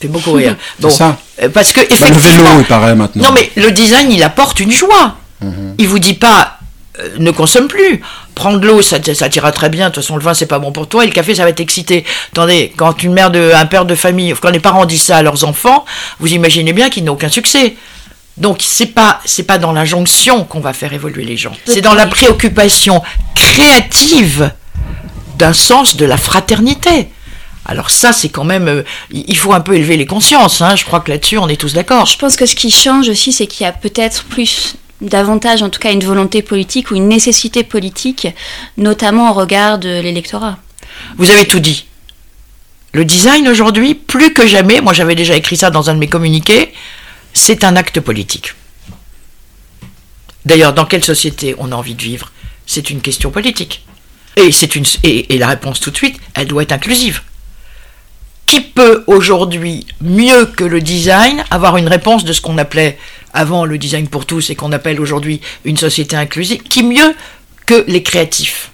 Fait 0.01 0.09
beaucoup 0.09 0.33
rire. 0.33 0.57
Ça. 0.89 1.19
Euh, 1.41 1.49
parce 1.51 1.73
que 1.73 1.81
effectivement, 1.81 2.09
bah, 2.09 2.17
le 2.17 2.43
vélo, 2.45 2.61
il 2.61 2.65
paraît 2.65 2.95
maintenant. 2.95 3.25
Non, 3.27 3.33
mais 3.33 3.51
le 3.55 3.71
design, 3.71 4.11
il 4.11 4.23
apporte 4.23 4.59
une 4.59 4.73
joie. 4.73 5.17
Mhm. 5.41 5.75
Il 5.79 5.87
vous 5.87 6.01
dit 6.01 6.15
pas, 6.15 6.59
euh, 6.99 7.11
ne 7.19 7.31
consomme 7.31 7.69
plus. 7.69 8.03
Prendre 8.35 8.65
l'eau, 8.67 8.83
ça, 8.83 8.97
ça 9.15 9.29
t'ira 9.29 9.53
très 9.53 9.69
bien. 9.69 9.91
De 9.91 9.95
toute 9.95 10.03
façon, 10.03 10.17
le 10.17 10.23
vin, 10.23 10.35
c'est 10.35 10.47
pas 10.47 10.59
bon 10.59 10.73
pour 10.73 10.89
toi. 10.89 11.05
Et 11.05 11.07
le 11.07 11.13
café, 11.13 11.37
ça 11.37 11.45
va 11.45 11.53
t'exciter. 11.53 12.05
Attendez, 12.33 12.73
quand 12.77 13.03
une 13.03 13.13
mère 13.13 13.31
de, 13.31 13.53
un 13.55 13.67
père 13.67 13.85
de 13.85 13.95
famille, 13.95 14.35
quand 14.41 14.51
les 14.51 14.61
parents 14.61 14.87
disent 14.87 15.03
ça 15.03 15.19
à 15.19 15.23
leurs 15.23 15.45
enfants, 15.45 15.85
vous 16.19 16.33
imaginez 16.33 16.73
bien 16.73 16.91
qu'ils 16.91 17.05
n'ont 17.05 17.13
aucun 17.13 17.29
succès. 17.29 17.77
Donc 18.37 18.59
c'est 18.61 18.87
pas 18.87 19.21
c'est 19.25 19.43
pas 19.43 19.59
dans 19.59 19.73
l'injonction 19.73 20.45
qu'on 20.45 20.61
va 20.61 20.73
faire 20.73 20.93
évoluer 20.93 21.25
les 21.25 21.37
gens. 21.37 21.53
C'est 21.67 21.81
dans 21.81 21.95
la 21.95 22.07
préoccupation 22.07 23.03
créative 23.35 24.53
d'un 25.37 25.53
sens 25.53 25.97
de 25.97 26.05
la 26.05 26.17
fraternité. 26.17 27.09
Alors 27.65 27.91
ça, 27.91 28.13
c'est 28.13 28.29
quand 28.29 28.43
même, 28.43 28.67
euh, 28.67 28.83
il 29.13 29.37
faut 29.37 29.53
un 29.53 29.61
peu 29.61 29.77
élever 29.77 29.97
les 29.97 30.07
consciences. 30.07 30.61
Hein. 30.61 30.75
Je 30.75 30.85
crois 30.85 30.99
que 30.99 31.13
là-dessus, 31.13 31.39
on 31.39 31.49
est 31.49 31.57
tous 31.57 31.75
d'accord. 31.75 32.07
Je 32.07 32.19
pense 32.19 32.35
que 32.35 32.45
ce 32.45 32.57
qui 32.57 32.73
change 32.73 33.09
aussi, 33.09 33.33
c'est 33.33 33.47
qu'il 33.47 33.65
y 33.65 33.69
a 33.69 33.73
peut-être 33.73 34.25
plus, 34.25 34.75
davantage, 35.03 35.63
en 35.63 35.69
tout 35.69 35.81
cas, 35.81 35.93
une 35.93 36.05
volonté 36.05 36.43
politique 36.43 36.91
ou 36.91 36.97
une 36.97 37.09
nécessité 37.09 37.65
politique, 37.65 38.29
notamment 38.77 39.31
au 39.31 39.35
regard 39.35 39.79
de 39.79 40.01
l'électorat. 40.01 40.59
Vous 41.19 41.31
avez 41.31 41.47
tout 41.47 41.61
dit. 41.61 41.87
Le 42.93 43.05
design 43.05 43.49
aujourd'hui, 43.49 43.95
plus 43.95 44.33
que 44.35 44.47
jamais, 44.47 44.81
moi 44.81 44.93
j'avais 44.93 45.15
déjà 45.15 45.35
écrit 45.35 45.57
ça 45.57 45.71
dans 45.71 45.89
un 45.89 45.95
de 45.95 45.99
mes 45.99 46.09
communiqués, 46.09 46.75
c'est 47.33 47.65
un 47.65 47.77
acte 47.77 48.01
politique. 48.01 48.55
D'ailleurs, 50.45 50.73
dans 50.73 50.87
quelle 50.87 51.05
société 51.05 51.55
on 51.59 51.73
a 51.73 51.77
envie 51.77 51.95
de 51.95 52.03
vivre 52.03 52.33
C'est 52.67 52.91
une 52.91 53.01
question 53.01 53.31
politique. 53.31 53.85
Et, 54.37 54.51
c'est 54.51 54.75
une, 54.75 54.85
et, 55.05 55.39
la 55.39 55.47
réponse 55.49 55.81
tout 55.81 55.91
de 55.91 55.97
suite, 55.97 56.19
elle 56.35 56.49
doit 56.49 56.63
être 56.63 56.73
inclusive. 56.73 57.23
Qui 58.47 58.61
peut 58.61 59.05
aujourd'hui, 59.07 59.87
mieux 60.01 60.47
que 60.47 60.65
le 60.65 60.81
design, 60.81 61.45
avoir 61.51 61.77
une 61.77 61.89
réponse 61.89 62.25
de 62.25 62.33
ce 62.33 62.41
qu'on 62.41 62.59
appelait 62.59 62.99
avant 63.33 63.65
le 63.65 63.79
design 63.79 64.09
pour 64.09 64.27
tous 64.27 64.51
et 64.51 64.55
qu'on 64.55 64.73
appelle 64.73 65.01
aujourd'hui 65.01 65.41
une 65.65 65.77
société 65.77 66.17
inclusive? 66.17 66.63
Qui 66.63 66.83
mieux 66.83 67.15
que 67.67 67.85
les 67.87 68.03
créatifs? 68.03 68.72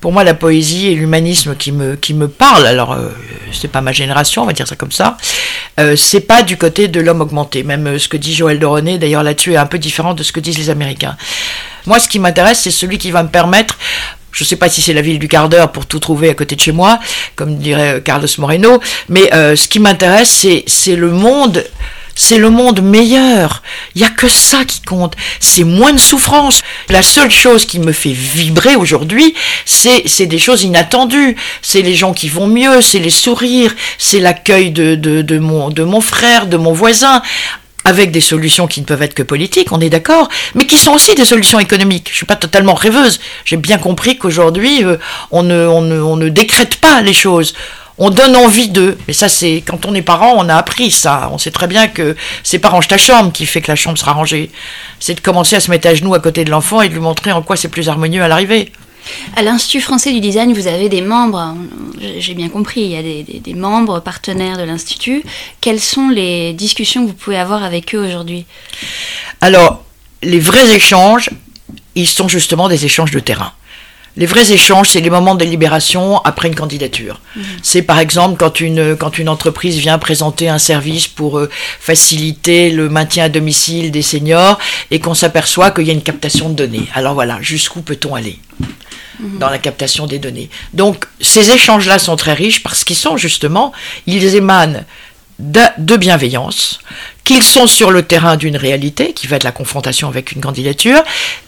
Pour 0.00 0.12
moi, 0.12 0.24
la 0.24 0.34
poésie 0.34 0.88
et 0.88 0.94
l'humanisme 0.94 1.54
qui 1.54 1.72
me, 1.72 1.94
qui 1.94 2.14
me 2.14 2.26
parlent, 2.26 2.66
alors 2.66 2.92
euh, 2.92 3.10
c'est 3.52 3.68
pas 3.68 3.82
ma 3.82 3.92
génération, 3.92 4.42
on 4.42 4.46
va 4.46 4.54
dire 4.54 4.66
ça 4.66 4.74
comme 4.76 4.92
ça, 4.92 5.18
euh, 5.78 5.94
c'est 5.94 6.20
pas 6.20 6.42
du 6.42 6.56
côté 6.56 6.88
de 6.88 7.00
l'homme 7.00 7.20
augmenté. 7.20 7.62
Même 7.62 7.86
euh, 7.86 7.98
ce 7.98 8.08
que 8.08 8.16
dit 8.16 8.34
Joël 8.34 8.58
Doronnet, 8.58 8.98
d'ailleurs 8.98 9.22
là-dessus, 9.22 9.52
est 9.52 9.58
un 9.58 9.66
peu 9.66 9.78
différent 9.78 10.14
de 10.14 10.22
ce 10.22 10.32
que 10.32 10.40
disent 10.40 10.58
les 10.58 10.70
Américains. 10.70 11.16
Moi, 11.86 12.00
ce 12.00 12.08
qui 12.08 12.18
m'intéresse, 12.18 12.60
c'est 12.60 12.70
celui 12.70 12.96
qui 12.98 13.10
va 13.10 13.22
me 13.22 13.28
permettre 13.28 13.78
je 14.32 14.44
ne 14.44 14.46
sais 14.46 14.54
pas 14.54 14.68
si 14.68 14.80
c'est 14.80 14.92
la 14.92 15.02
ville 15.02 15.18
du 15.18 15.26
quart 15.26 15.48
d'heure 15.48 15.72
pour 15.72 15.86
tout 15.86 15.98
trouver 15.98 16.30
à 16.30 16.34
côté 16.34 16.54
de 16.54 16.60
chez 16.60 16.70
moi, 16.70 17.00
comme 17.34 17.58
dirait 17.58 18.00
Carlos 18.00 18.28
Moreno, 18.38 18.80
mais 19.08 19.28
ce 19.32 19.66
qui 19.66 19.80
m'intéresse, 19.80 20.46
c'est 20.68 20.94
le 20.94 21.10
monde 21.10 21.64
c'est 22.20 22.36
le 22.36 22.50
monde 22.50 22.82
meilleur. 22.82 23.62
Il 23.94 24.02
n'y 24.02 24.06
a 24.06 24.10
que 24.10 24.28
ça 24.28 24.66
qui 24.66 24.82
compte. 24.82 25.16
C'est 25.40 25.64
moins 25.64 25.94
de 25.94 25.98
souffrance. 25.98 26.60
La 26.90 27.02
seule 27.02 27.30
chose 27.30 27.64
qui 27.64 27.78
me 27.78 27.92
fait 27.92 28.12
vibrer 28.12 28.76
aujourd'hui, 28.76 29.34
c'est, 29.64 30.02
c'est 30.04 30.26
des 30.26 30.38
choses 30.38 30.62
inattendues. 30.62 31.34
C'est 31.62 31.80
les 31.80 31.94
gens 31.94 32.12
qui 32.12 32.28
vont 32.28 32.46
mieux, 32.46 32.82
c'est 32.82 32.98
les 32.98 33.08
sourires, 33.08 33.74
c'est 33.96 34.20
l'accueil 34.20 34.70
de, 34.70 34.96
de, 34.96 35.22
de, 35.22 35.38
mon, 35.38 35.70
de 35.70 35.82
mon 35.82 36.02
frère, 36.02 36.46
de 36.46 36.58
mon 36.58 36.74
voisin 36.74 37.22
avec 37.86 38.10
des 38.10 38.20
solutions 38.20 38.66
qui 38.66 38.82
ne 38.82 38.84
peuvent 38.84 39.02
être 39.02 39.14
que 39.14 39.22
politiques, 39.22 39.72
on 39.72 39.80
est 39.80 39.88
d'accord, 39.88 40.28
mais 40.54 40.66
qui 40.66 40.76
sont 40.76 40.92
aussi 40.92 41.14
des 41.14 41.24
solutions 41.24 41.58
économiques. 41.58 42.08
Je 42.08 42.12
ne 42.12 42.16
suis 42.16 42.26
pas 42.26 42.36
totalement 42.36 42.74
rêveuse. 42.74 43.20
J'ai 43.46 43.56
bien 43.56 43.78
compris 43.78 44.18
qu'aujourd'hui, 44.18 44.84
euh, 44.84 44.98
on, 45.30 45.42
ne, 45.42 45.66
on, 45.66 45.80
ne, 45.80 45.98
on 45.98 46.16
ne 46.16 46.28
décrète 46.28 46.76
pas 46.76 47.00
les 47.00 47.14
choses 47.14 47.54
on 48.00 48.10
donne 48.10 48.34
envie 48.34 48.68
d'eux. 48.68 48.98
Mais 49.06 49.12
ça, 49.12 49.28
c'est 49.28 49.62
quand 49.64 49.86
on 49.86 49.94
est 49.94 50.02
parent, 50.02 50.34
on 50.36 50.48
a 50.48 50.56
appris 50.56 50.90
ça. 50.90 51.28
On 51.32 51.38
sait 51.38 51.50
très 51.50 51.68
bien 51.68 51.86
que 51.86 52.16
c'est 52.42 52.58
pas 52.58 52.70
range 52.70 52.88
ta 52.88 52.98
chambre 52.98 53.30
qui 53.30 53.46
fait 53.46 53.60
que 53.60 53.70
la 53.70 53.76
chambre 53.76 53.98
sera 53.98 54.12
rangée. 54.12 54.50
C'est 54.98 55.14
de 55.14 55.20
commencer 55.20 55.54
à 55.54 55.60
se 55.60 55.70
mettre 55.70 55.86
à 55.86 55.94
genoux 55.94 56.14
à 56.14 56.18
côté 56.18 56.44
de 56.44 56.50
l'enfant 56.50 56.80
et 56.80 56.88
de 56.88 56.94
lui 56.94 57.00
montrer 57.00 57.30
en 57.30 57.42
quoi 57.42 57.56
c'est 57.56 57.68
plus 57.68 57.88
harmonieux 57.88 58.22
à 58.22 58.28
l'arrivée. 58.28 58.72
À 59.36 59.42
l'Institut 59.42 59.80
français 59.80 60.12
du 60.12 60.20
design, 60.20 60.52
vous 60.52 60.66
avez 60.66 60.88
des 60.88 61.02
membres, 61.02 61.54
j'ai 62.18 62.34
bien 62.34 62.48
compris, 62.48 62.82
il 62.82 62.90
y 62.90 62.96
a 62.96 63.02
des, 63.02 63.54
membres 63.54 64.00
partenaires 64.00 64.56
de 64.58 64.62
l'Institut. 64.62 65.22
Quelles 65.60 65.80
sont 65.80 66.08
les 66.08 66.52
discussions 66.52 67.04
que 67.04 67.08
vous 67.08 67.16
pouvez 67.16 67.38
avoir 67.38 67.62
avec 67.64 67.94
eux 67.94 68.04
aujourd'hui? 68.04 68.46
Alors, 69.40 69.84
les 70.22 70.40
vrais 70.40 70.74
échanges, 70.74 71.30
ils 71.94 72.08
sont 72.08 72.28
justement 72.28 72.68
des 72.68 72.84
échanges 72.84 73.10
de 73.10 73.20
terrain. 73.20 73.52
Les 74.20 74.26
vrais 74.26 74.52
échanges, 74.52 74.90
c'est 74.90 75.00
les 75.00 75.08
moments 75.08 75.34
de 75.34 75.46
libération 75.46 76.18
après 76.24 76.48
une 76.48 76.54
candidature. 76.54 77.22
Mhm. 77.34 77.42
C'est 77.62 77.80
par 77.80 77.98
exemple 77.98 78.36
quand 78.38 78.60
une, 78.60 78.94
quand 78.94 79.16
une 79.16 79.30
entreprise 79.30 79.78
vient 79.78 79.98
présenter 79.98 80.46
un 80.50 80.58
service 80.58 81.08
pour 81.08 81.38
euh, 81.38 81.48
faciliter 81.80 82.70
le 82.70 82.90
maintien 82.90 83.24
à 83.24 83.28
domicile 83.30 83.90
des 83.90 84.02
seniors 84.02 84.58
et 84.90 85.00
qu'on 85.00 85.14
s'aperçoit 85.14 85.70
qu'il 85.70 85.86
y 85.86 85.90
a 85.90 85.94
une 85.94 86.02
captation 86.02 86.50
de 86.50 86.54
données. 86.54 86.86
Alors 86.92 87.14
voilà, 87.14 87.38
jusqu'où 87.40 87.80
peut-on 87.80 88.14
aller 88.14 88.38
mhm. 89.20 89.38
dans 89.38 89.48
la 89.48 89.56
captation 89.56 90.06
des 90.06 90.18
données? 90.18 90.50
Donc 90.74 91.06
ces 91.22 91.50
échanges-là 91.52 91.98
sont 91.98 92.16
très 92.16 92.34
riches 92.34 92.62
parce 92.62 92.84
qu'ils 92.84 92.96
sont 92.96 93.16
justement, 93.16 93.72
ils 94.06 94.36
émanent 94.36 94.84
de, 95.38 95.62
de 95.78 95.96
bienveillance, 95.96 96.80
qu'ils 97.30 97.44
sont 97.44 97.68
sur 97.68 97.92
le 97.92 98.02
terrain 98.02 98.36
d'une 98.36 98.56
réalité, 98.56 99.12
qui 99.12 99.28
va 99.28 99.36
être 99.36 99.44
la 99.44 99.52
confrontation 99.52 100.08
avec 100.08 100.32
une 100.32 100.40
candidature, 100.40 101.00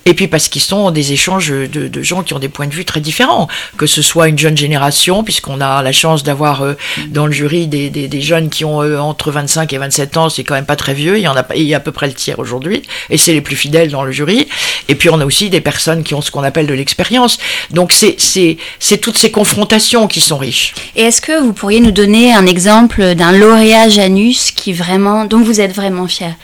et 0.05 0.14
puis 0.14 0.28
parce 0.28 0.47
qu'ils 0.47 0.62
sont 0.62 0.93
des 0.93 1.12
échanges 1.12 1.49
de, 1.51 2.03
gens 2.05 2.22
qui 2.22 2.35
ont 2.35 2.39
des 2.39 2.49
points 2.49 2.68
de 2.68 2.72
vue 2.72 2.85
très 2.85 3.01
différents, 3.01 3.49
que 3.76 3.87
ce 3.87 4.01
soit 4.01 4.28
une 4.28 4.39
jeune 4.39 4.57
génération, 4.57 5.24
puisqu'on 5.24 5.61
a 5.61 5.83
la 5.83 5.91
chance 5.91 6.22
d'avoir 6.22 6.62
euh, 6.62 6.74
dans 7.09 7.26
le 7.26 7.33
jury 7.33 7.66
des, 7.66 7.91
des, 7.91 8.20
jeunes 8.20 8.49
qui 8.49 8.64
ont 8.64 8.80
euh, 8.80 8.99
entre 8.99 9.33
25 9.33 9.72
et 9.72 9.78
27 9.78 10.16
ans, 10.18 10.28
c'est 10.28 10.45
quand 10.45 10.55
même 10.55 10.66
pas 10.66 10.76
très 10.76 10.95
vieux, 10.95 11.18
il 11.18 11.22
y 11.22 11.26
en 11.26 11.37
a, 11.37 11.45
il 11.57 11.64
y 11.64 11.74
a 11.74 11.78
à 11.78 11.80
peu 11.80 11.91
près 11.91 12.07
le 12.07 12.14
tiers 12.14 12.39
aujourd'hui, 12.39 12.83
et 13.11 13.18
c'est 13.18 13.33
les 13.33 13.41
plus 13.41 13.57
fidèles 13.57 13.91
dans 13.91 14.05
le 14.05 14.12
jury, 14.12 14.47
et 14.87 14.95
puis 14.95 15.11
on 15.11 15.18
a 15.18 15.24
aussi 15.24 15.51
des 15.51 15.61
personnes 15.61 16.05
qui 16.05 16.14
ont 16.14 16.20
ce 16.20 16.30
qu'on 16.30 16.45
appelle 16.45 16.68
de 16.68 16.74
l'expérience. 16.74 17.39
Donc 17.72 17.93
c'est 17.93 18.97
toutes 19.01 19.18
ces 19.18 19.33
confrontations 19.33 20.07
qui 20.07 20.20
sont 20.20 20.39
riches. 20.39 20.74
Et 20.95 21.03
est-ce 21.03 21.20
que 21.20 21.41
vous 21.43 21.53
pourriez 21.53 21.80
nous 21.80 21.91
donner 21.91 22.33
un 22.33 22.47
exemple 22.47 23.16
d'un 23.16 23.33
lauréat 23.33 23.89
Janus 23.89 24.53
qui 24.53 24.72
vraiment, 24.72 25.24
dont 25.24 25.43
vous 25.43 25.61
êtes 25.61 25.72
vraiment 25.73 26.07
fier 26.07 26.35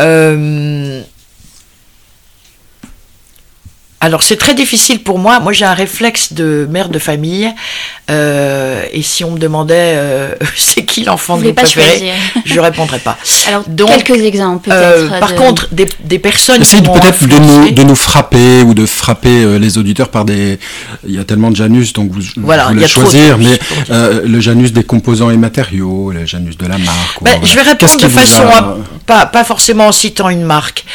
euh, 0.00 1.02
alors 4.02 4.22
c'est 4.22 4.36
très 4.36 4.54
difficile 4.54 5.02
pour 5.02 5.18
moi. 5.18 5.40
Moi 5.40 5.52
j'ai 5.52 5.66
un 5.66 5.74
réflexe 5.74 6.32
de 6.32 6.66
mère 6.70 6.88
de 6.88 6.98
famille. 6.98 7.52
Euh, 8.10 8.82
et 8.92 9.02
si 9.02 9.24
on 9.24 9.32
me 9.32 9.38
demandait 9.38 9.92
euh, 9.94 10.34
c'est 10.56 10.84
qui 10.84 11.04
l'enfant 11.04 11.36
de 11.36 11.44
vous 11.44 11.52
préféré, 11.52 12.12
je 12.46 12.58
répondrais 12.60 12.98
pas. 12.98 13.18
Alors 13.48 13.62
Donc, 13.68 13.90
quelques 14.02 14.22
exemples 14.24 14.70
euh, 14.72 15.08
par 15.20 15.34
contre 15.34 15.68
des, 15.72 15.86
des 16.02 16.18
personnes. 16.18 16.62
Essayez 16.62 16.82
peut-être 16.82 17.26
de 17.26 17.38
nous, 17.38 17.70
de 17.70 17.82
nous 17.82 17.94
frapper 17.94 18.62
ou 18.62 18.72
de 18.72 18.86
frapper 18.86 19.58
les 19.58 19.76
auditeurs 19.76 20.08
par 20.08 20.24
des. 20.24 20.58
Il 21.06 21.14
y 21.14 21.18
a 21.18 21.24
tellement 21.24 21.50
de 21.50 21.56
Janus 21.56 21.92
donc 21.92 22.10
vous, 22.10 22.22
voilà, 22.38 22.68
voulez 22.68 22.88
choisir, 22.88 23.36
mais 23.36 23.58
le 23.90 24.40
Janus 24.40 24.72
des 24.72 24.82
composants 24.82 25.30
et 25.30 25.36
matériaux, 25.36 26.10
le 26.10 26.24
Janus 26.24 26.56
de 26.56 26.66
la 26.66 26.78
marque. 26.78 27.22
Ben, 27.22 27.38
je 27.42 27.54
vais 27.54 27.62
répondre 27.62 28.00
de 28.00 28.08
façon 28.08 28.44
pas 29.06 29.26
pas 29.26 29.44
forcément 29.44 29.88
en 29.88 29.92
citant 29.92 30.30
une 30.30 30.44
marque. 30.44 30.86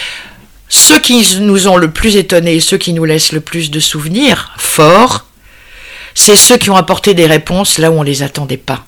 Ceux 0.75 0.99
qui 0.99 1.25
nous 1.39 1.69
ont 1.69 1.77
le 1.77 1.89
plus 1.89 2.17
étonnés, 2.17 2.59
ceux 2.59 2.77
qui 2.77 2.91
nous 2.91 3.05
laissent 3.05 3.31
le 3.31 3.39
plus 3.39 3.71
de 3.71 3.79
souvenirs 3.79 4.51
forts, 4.57 5.25
c'est 6.13 6.35
ceux 6.35 6.57
qui 6.57 6.69
ont 6.69 6.75
apporté 6.75 7.13
des 7.13 7.27
réponses 7.27 7.77
là 7.77 7.91
où 7.91 7.93
on 7.93 8.01
ne 8.01 8.09
les 8.09 8.23
attendait 8.23 8.57
pas. 8.57 8.85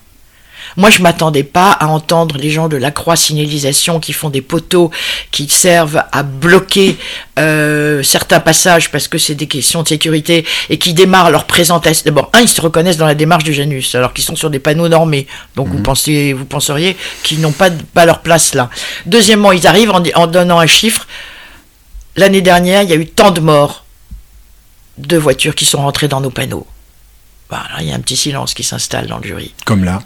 Moi, 0.76 0.90
je 0.90 1.00
m'attendais 1.00 1.44
pas 1.44 1.72
à 1.72 1.86
entendre 1.86 2.36
les 2.36 2.50
gens 2.50 2.68
de 2.68 2.76
la 2.76 2.90
croix 2.90 3.16
signalisation 3.16 4.00
qui 4.00 4.12
font 4.12 4.28
des 4.28 4.42
poteaux 4.42 4.90
qui 5.30 5.48
servent 5.48 6.04
à 6.12 6.22
bloquer 6.22 6.98
euh, 7.38 8.02
certains 8.02 8.40
passages 8.40 8.90
parce 8.90 9.08
que 9.08 9.16
c'est 9.16 9.34
des 9.34 9.46
questions 9.46 9.82
de 9.82 9.88
sécurité 9.88 10.44
et 10.68 10.76
qui 10.76 10.92
démarrent 10.92 11.30
leur 11.30 11.46
présentation. 11.46 12.02
D'abord, 12.04 12.30
un, 12.34 12.40
ils 12.40 12.48
se 12.50 12.60
reconnaissent 12.60 12.98
dans 12.98 13.06
la 13.06 13.14
démarche 13.14 13.44
du 13.44 13.54
Janus, 13.54 13.94
alors 13.94 14.12
qu'ils 14.12 14.24
sont 14.24 14.36
sur 14.36 14.50
des 14.50 14.58
panneaux 14.58 14.88
normés. 14.88 15.26
Donc, 15.56 15.68
vous, 15.68 15.78
mhm. 15.78 15.84
pensez, 15.84 16.32
vous 16.34 16.44
penseriez 16.44 16.98
qu'ils 17.22 17.40
n'ont 17.40 17.52
pas, 17.52 17.70
pas 17.70 18.04
leur 18.04 18.20
place 18.20 18.52
là. 18.52 18.68
Deuxièmement, 19.06 19.52
ils 19.52 19.66
arrivent 19.66 19.92
en 19.92 20.26
donnant 20.26 20.60
un 20.60 20.66
chiffre 20.66 21.06
l'année 22.18 22.42
dernière, 22.42 22.82
il 22.82 22.90
y 22.90 22.92
a 22.92 22.96
eu 22.96 23.06
tant 23.06 23.30
de 23.30 23.40
morts 23.40 23.84
de 24.98 25.16
voitures 25.16 25.54
qui 25.54 25.64
sont 25.64 25.78
rentrées 25.78 26.08
dans 26.08 26.20
nos 26.20 26.30
panneaux. 26.30 26.66
Voilà, 27.48 27.80
il 27.80 27.86
y 27.86 27.92
a 27.92 27.94
un 27.94 28.00
petit 28.00 28.16
silence 28.16 28.52
qui 28.52 28.64
s'installe 28.64 29.06
dans 29.06 29.18
le 29.18 29.24
jury. 29.24 29.54
Comme 29.64 29.84
là. 29.84 30.02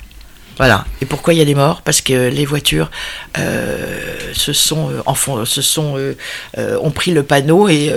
Voilà. 0.59 0.85
Et 1.01 1.07
pourquoi 1.07 1.35
il 1.35 1.39
y 1.39 1.43
a 1.43 1.45
des 1.45 1.55
morts? 1.55 1.83
Parce 1.83 2.01
que 2.01 2.29
les 2.29 2.45
voitures 2.45 2.91
euh, 3.39 4.33
se 4.33 4.53
sont, 4.53 4.91
euh, 4.91 5.45
se 5.45 5.63
sont, 5.63 5.95
euh, 5.97 6.79
ont 6.81 6.91
pris 6.91 7.11
le 7.11 7.23
panneau 7.23 7.69
et 7.69 7.91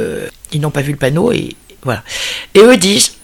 ils 0.51 0.61
n'ont 0.61 0.71
pas 0.71 0.81
vu 0.81 0.93
le 0.93 0.97
panneau 0.97 1.31
et 1.31 1.55
voilà. 1.83 2.03
Et 2.53 2.59
eux 2.59 2.77
disent, 2.77 3.17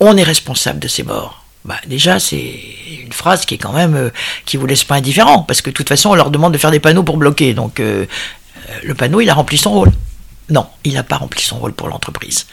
on 0.00 0.16
est 0.16 0.22
responsable 0.22 0.78
de 0.78 0.88
ces 0.88 1.02
morts. 1.02 1.44
Bah, 1.64 1.76
déjà, 1.86 2.18
c'est 2.20 2.54
une 3.02 3.12
phrase 3.12 3.44
qui 3.44 3.54
est 3.54 3.58
quand 3.58 3.72
même 3.72 4.10
qui 4.46 4.56
vous 4.56 4.66
laisse 4.66 4.84
pas 4.84 4.94
indifférent 4.94 5.42
parce 5.42 5.60
que 5.60 5.70
de 5.70 5.74
toute 5.74 5.88
façon, 5.88 6.10
on 6.10 6.14
leur 6.14 6.30
demande 6.30 6.52
de 6.52 6.58
faire 6.58 6.70
des 6.70 6.80
panneaux 6.80 7.02
pour 7.02 7.16
bloquer. 7.16 7.52
Donc, 7.52 7.80
le 7.80 8.94
panneau, 8.94 9.20
il 9.20 9.28
a 9.28 9.34
rempli 9.34 9.58
son 9.58 9.72
rôle. 9.72 9.92
Non, 10.50 10.66
il 10.84 10.94
n'a 10.94 11.02
pas 11.02 11.16
rempli 11.16 11.42
son 11.42 11.58
rôle 11.58 11.74
pour 11.74 11.88
l'entreprise. 11.88 12.46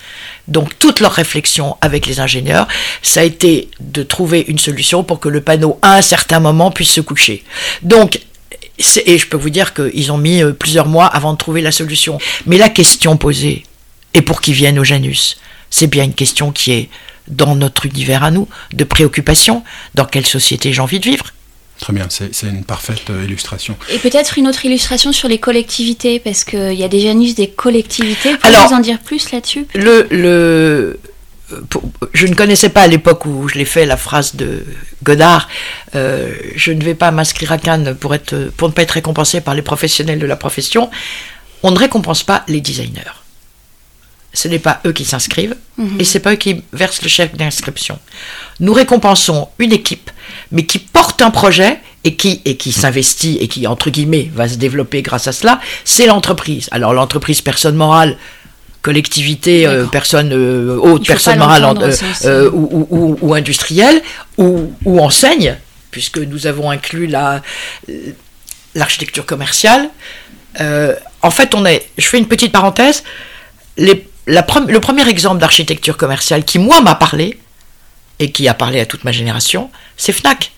Donc 0.48 0.78
toute 0.80 1.00
leur 1.00 1.14
réflexion 1.14 1.78
avec 1.82 2.08
les 2.08 2.20
ingénieurs, 2.20 2.68
ça 3.02 3.22
a 3.22 3.24
été 3.24 3.70
de 3.80 4.04
trouver 4.04 4.44
une 4.48 4.60
solution 4.60 5.04
pour 5.04 5.20
que 5.20 5.30
le 5.30 5.42
panneau, 5.42 5.80
à 5.82 5.96
un 5.96 6.02
certain 6.02 6.40
moment, 6.40 6.72
puisse 6.72 6.92
se 6.92 7.02
coucher. 7.02 7.44
Donc, 7.84 8.20
et 9.06 9.18
je 9.18 9.28
peux 9.28 9.38
vous 9.38 9.50
dire 9.50 9.74
qu'ils 9.74 10.12
ont 10.12 10.18
mis 10.18 10.44
euh, 10.44 10.52
plusieurs 10.52 10.88
mois 10.88 11.06
avant 11.06 11.32
de 11.32 11.38
trouver 11.38 11.62
la 11.62 11.72
solution. 11.72 12.18
Mais 12.46 12.58
la 12.58 12.68
question 12.68 13.16
posée, 13.16 13.64
et 14.14 14.22
pour 14.22 14.42
qu'ils 14.42 14.56
viennent 14.56 14.80
au 14.80 14.84
Janus, 14.84 15.38
c'est 15.70 15.88
bien 15.88 16.04
une 16.04 16.14
question 16.14 16.52
qui 16.52 16.74
est 16.74 16.90
dans 17.30 17.56
notre 17.56 17.86
univers 17.86 18.24
à 18.24 18.32
nous, 18.32 18.48
de 18.74 18.84
préoccupation, 18.84 19.64
dans 19.96 20.06
quelle 20.06 20.26
société 20.26 20.74
j'ai 20.74 20.82
envie 20.82 21.00
de 21.00 21.10
vivre, 21.10 21.26
Très 21.80 21.92
bien, 21.92 22.08
c'est 22.10 22.32
une 22.48 22.64
parfaite 22.64 23.10
euh, 23.10 23.26
illustration. 23.26 23.76
Et 23.92 24.00
peut-être 24.00 24.38
une 24.38 24.48
autre 24.48 24.66
illustration 24.66 25.12
sur 25.12 25.28
les 25.28 25.40
collectivités, 25.40 26.20
parce 26.20 26.44
qu'il 26.46 26.74
y 26.74 26.84
a 26.84 26.88
des 26.88 27.02
Janus 27.02 27.36
des 27.36 27.50
collectivités. 27.50 28.38
Pouvez 28.38 28.54
vous 28.68 28.74
en 28.74 28.80
dire 28.80 29.00
plus 29.00 29.32
là-dessus? 29.32 29.66
le, 29.76 30.08
le, 30.10 31.00
Je 32.14 32.28
ne 32.28 32.34
connaissais 32.34 32.70
pas 32.70 32.82
à 32.82 32.88
l'époque 32.88 33.26
où 33.26 33.50
je 33.50 33.56
l'ai 33.56 33.66
fait 33.66 33.86
la 33.86 33.98
phrase 33.98 34.36
de 34.36 34.66
Godard 35.04 35.50
euh, 35.96 36.34
Je 36.56 36.72
ne 36.72 36.82
vais 36.82 36.96
pas 36.96 37.12
m'inscrire 37.12 37.52
à 37.52 37.58
Cannes 37.58 37.94
pour, 37.94 38.16
être, 38.16 38.52
pour 38.56 38.70
ne 38.70 38.74
pas 38.74 38.84
être 38.84 38.92
récompensé 38.92 39.42
par 39.42 39.54
les 39.54 39.62
professionnels 39.62 40.20
de 40.20 40.26
la 40.26 40.38
profession. 40.38 40.90
On 41.62 41.72
ne 41.72 41.78
récompense 41.78 42.24
pas 42.24 42.46
les 42.48 42.62
designers. 42.62 43.25
Ce 44.36 44.48
n'est 44.48 44.60
pas 44.60 44.82
eux 44.86 44.92
qui 44.92 45.06
s'inscrivent 45.06 45.56
mhm. 45.78 46.00
et 46.00 46.04
c'est 46.04 46.20
pas 46.20 46.34
eux 46.34 46.38
qui 46.38 46.62
versent 46.74 47.02
le 47.02 47.10
chèque 47.10 47.36
d'inscription. 47.36 47.98
Nous 48.60 48.74
récompensons 48.74 49.50
une 49.58 49.74
équipe 49.74 50.12
mais 50.52 50.66
qui 50.66 50.80
porte 50.80 51.22
un 51.22 51.32
projet 51.32 51.80
et 52.04 52.16
qui, 52.16 52.42
et 52.46 52.56
qui 52.56 52.72
s'investit 52.72 53.38
et 53.42 53.48
qui, 53.48 53.66
entre 53.68 53.90
guillemets, 53.90 54.30
va 54.34 54.48
se 54.48 54.56
développer 54.56 55.02
grâce 55.02 55.28
à 55.28 55.32
cela, 55.32 55.60
c'est 55.84 56.06
l'entreprise. 56.06 56.70
Alors 56.72 56.94
l'entreprise, 56.94 57.42
personne 57.42 57.76
morale, 57.76 58.18
collectivité, 58.82 59.66
euh, 59.66 59.86
personne 59.86 60.32
euh, 60.32 60.78
haute, 60.80 61.08
personne 61.08 61.40
morale 61.40 61.66
euh, 62.26 62.52
ou, 62.54 63.18
ou, 63.20 63.34
industrielle, 63.34 64.02
ou, 64.38 65.00
enseigne, 65.00 65.58
puisque 65.90 66.20
nous 66.20 66.46
avons 66.46 66.70
inclus 66.70 67.08
la, 67.08 67.42
l'architecture 68.76 69.26
commerciale. 69.26 69.90
en 70.60 71.32
fait, 71.32 71.56
on 71.56 71.66
est, 71.66 71.90
je 71.98 72.06
fais 72.06 72.20
une 72.20 72.28
petite 72.28 72.52
parenthèse, 72.52 73.04
les, 73.78 74.08
le 74.28 74.80
premier 74.80 75.08
exemple 75.08 75.40
d'architecture 75.40 75.98
commerciale 75.98 76.44
qui, 76.44 76.60
moi, 76.60 76.82
m'a 76.82 76.96
parlé, 76.96 77.38
et 78.20 78.32
qui 78.32 78.48
a 78.48 78.54
parlé 78.54 78.80
à 78.80 78.86
toute 78.86 79.04
ma 79.04 79.12
génération, 79.12 79.70
c'est 79.98 80.14
Fnac. 80.14 80.52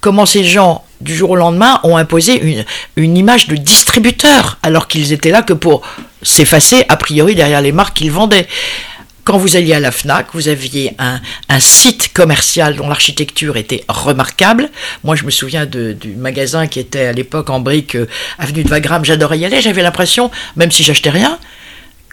Comment 0.00 0.26
ces 0.26 0.44
gens, 0.44 0.84
du 1.00 1.14
jour 1.14 1.30
au 1.30 1.36
lendemain, 1.36 1.80
ont 1.82 1.96
imposé 1.96 2.64
une, 2.96 3.16
image 3.16 3.48
de 3.48 3.56
distributeur, 3.56 4.58
alors 4.62 4.86
qu'ils 4.86 5.12
étaient 5.12 5.30
là 5.30 5.42
que 5.42 5.54
pour 5.54 5.82
s'effacer, 6.22 6.84
a 6.88 6.96
priori, 6.96 7.34
derrière 7.34 7.62
les 7.62 7.72
marques 7.72 7.96
qu'ils 7.96 8.12
vendaient. 8.12 8.46
Quand 9.24 9.38
vous 9.38 9.56
alliez 9.56 9.72
à 9.72 9.80
la 9.80 9.90
FNAC, 9.90 10.26
vous 10.34 10.48
aviez 10.48 10.94
un, 10.98 11.20
site 11.58 12.12
commercial 12.12 12.76
dont 12.76 12.88
l'architecture 12.88 13.56
était 13.56 13.82
remarquable. 13.88 14.68
Moi, 15.02 15.16
je 15.16 15.24
me 15.24 15.30
souviens 15.30 15.64
du 15.64 16.14
magasin 16.18 16.66
qui 16.66 16.80
était 16.80 17.06
à 17.06 17.12
l'époque 17.12 17.48
en 17.48 17.60
brique, 17.60 17.94
euh, 17.94 18.06
avenue 18.38 18.64
de 18.64 18.68
Wagram. 18.68 19.02
J'adorais 19.02 19.38
y 19.38 19.46
aller. 19.46 19.62
J'avais 19.62 19.80
l'impression, 19.82 20.30
même 20.56 20.70
si 20.70 20.84
j'achetais 20.84 21.08
rien, 21.08 21.38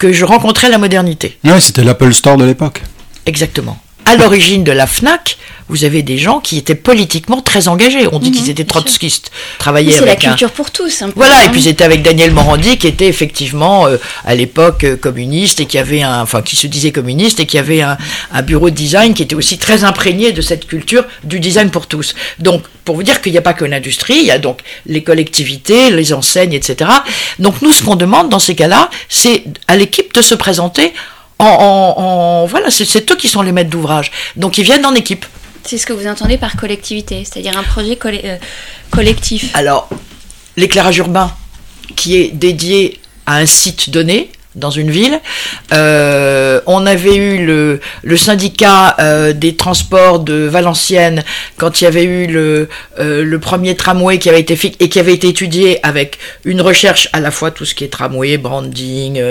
que 0.01 0.11
je 0.11 0.25
rencontrais 0.25 0.69
la 0.71 0.79
modernité. 0.79 1.37
Oui, 1.43 1.61
c'était 1.61 1.83
l'Apple 1.83 2.11
Store 2.11 2.35
de 2.35 2.43
l'époque. 2.43 2.81
Exactement 3.27 3.77
à 4.05 4.15
l'origine 4.15 4.63
de 4.63 4.71
la 4.71 4.87
FNAC, 4.87 5.37
vous 5.71 5.85
avez 5.85 6.03
des 6.03 6.17
gens 6.17 6.41
qui 6.41 6.57
étaient 6.57 6.75
politiquement 6.75 7.41
très 7.41 7.69
engagés. 7.69 8.05
On 8.11 8.19
dit 8.19 8.29
mhm, 8.29 8.35
qu'ils 8.35 8.49
étaient 8.49 8.65
trotskistes. 8.65 9.31
Travaillaient 9.57 9.93
C'est 9.93 10.05
la 10.05 10.17
culture 10.17 10.51
pour 10.51 10.69
tous. 10.69 11.01
voilà, 11.15 11.45
et 11.45 11.49
puis 11.49 11.61
c'était 11.61 11.85
avec 11.85 12.03
Daniel 12.03 12.31
Morandi 12.31 12.77
qui 12.77 12.87
était 12.87 13.07
effectivement 13.07 13.87
euh, 13.87 13.95
à 14.25 14.35
l'époque 14.35 14.83
euh, 14.83 14.97
communiste 14.97 15.61
et 15.61 15.65
qui 15.65 15.77
avait 15.77 16.01
un, 16.01 16.21
enfin 16.21 16.41
qui 16.41 16.57
se 16.57 16.67
disait 16.67 16.91
communiste 16.91 17.39
et 17.39 17.45
qui 17.45 17.57
avait 17.57 17.81
un, 17.81 17.97
bureau 18.43 18.69
de 18.69 18.75
design 18.75 19.13
qui 19.13 19.23
était 19.23 19.35
aussi 19.35 19.57
très 19.57 19.85
imprégné 19.85 20.33
de 20.33 20.41
cette 20.41 20.67
culture 20.67 21.05
du 21.23 21.39
design 21.39 21.69
pour 21.71 21.87
tous. 21.87 22.15
Donc 22.39 22.63
pour 22.83 22.95
vous 22.95 23.03
dire 23.03 23.21
qu'il 23.21 23.31
n'y 23.31 23.37
a 23.37 23.41
pas 23.41 23.53
que 23.53 23.63
l'industrie, 23.63 24.17
il 24.17 24.25
y 24.25 24.31
a 24.31 24.39
donc 24.39 24.59
les 24.87 25.03
collectivités, 25.03 25.89
les 25.89 26.11
enseignes, 26.11 26.53
etc. 26.53 26.91
Donc 27.39 27.61
nous, 27.61 27.71
ce 27.71 27.81
qu'on 27.81 27.95
demande 27.95 28.27
dans 28.27 28.39
ces 28.39 28.55
cas-là, 28.55 28.89
c'est 29.07 29.45
à 29.69 29.77
l'équipe 29.77 30.13
de 30.13 30.21
se 30.21 30.35
présenter 30.35 30.93
en, 31.41 32.45
voilà, 32.45 32.69
c'est 32.69 33.11
eux 33.11 33.15
qui 33.15 33.27
sont 33.27 33.41
les 33.41 33.51
maîtres 33.51 33.69
d'ouvrage. 33.69 34.11
Donc 34.35 34.57
ils 34.57 34.63
viennent 34.63 34.85
en 34.85 34.95
équipe. 34.95 35.25
C'est 35.63 35.77
ce 35.77 35.85
que 35.85 35.93
vous 35.93 36.07
entendez 36.07 36.37
par 36.37 36.55
collectivité, 36.55 37.23
c'est-à-dire 37.23 37.57
un 37.57 37.63
projet 37.63 37.97
euh, 38.05 38.37
collectif. 38.89 39.51
Alors, 39.53 39.89
l'éclairage 40.57 40.97
urbain, 40.97 41.31
qui 41.95 42.17
est 42.17 42.29
dédié 42.29 42.99
à 43.25 43.35
un 43.37 43.45
site 43.45 43.89
donné, 43.89 44.31
dans 44.55 44.69
une 44.69 44.91
ville. 44.91 45.19
Euh, 45.73 46.61
on 46.65 46.85
avait 46.85 47.15
eu 47.15 47.45
le, 47.45 47.79
le 48.03 48.17
syndicat 48.17 48.95
euh, 48.99 49.33
des 49.33 49.55
transports 49.55 50.19
de 50.19 50.33
Valenciennes 50.33 51.23
quand 51.57 51.81
il 51.81 51.85
y 51.85 51.87
avait 51.87 52.03
eu 52.03 52.27
le, 52.27 52.67
euh, 52.99 53.23
le 53.23 53.39
premier 53.39 53.75
tramway 53.75 54.19
qui 54.19 54.29
avait 54.29 54.41
été 54.41 54.57
et 54.79 54.89
qui 54.89 54.99
avait 54.99 55.13
été 55.13 55.29
étudié 55.29 55.79
avec 55.85 56.19
une 56.43 56.61
recherche 56.61 57.07
à 57.13 57.19
la 57.19 57.31
fois 57.31 57.51
tout 57.51 57.65
ce 57.65 57.73
qui 57.73 57.83
est 57.83 57.89
tramway, 57.89 58.37
branding, 58.37 59.21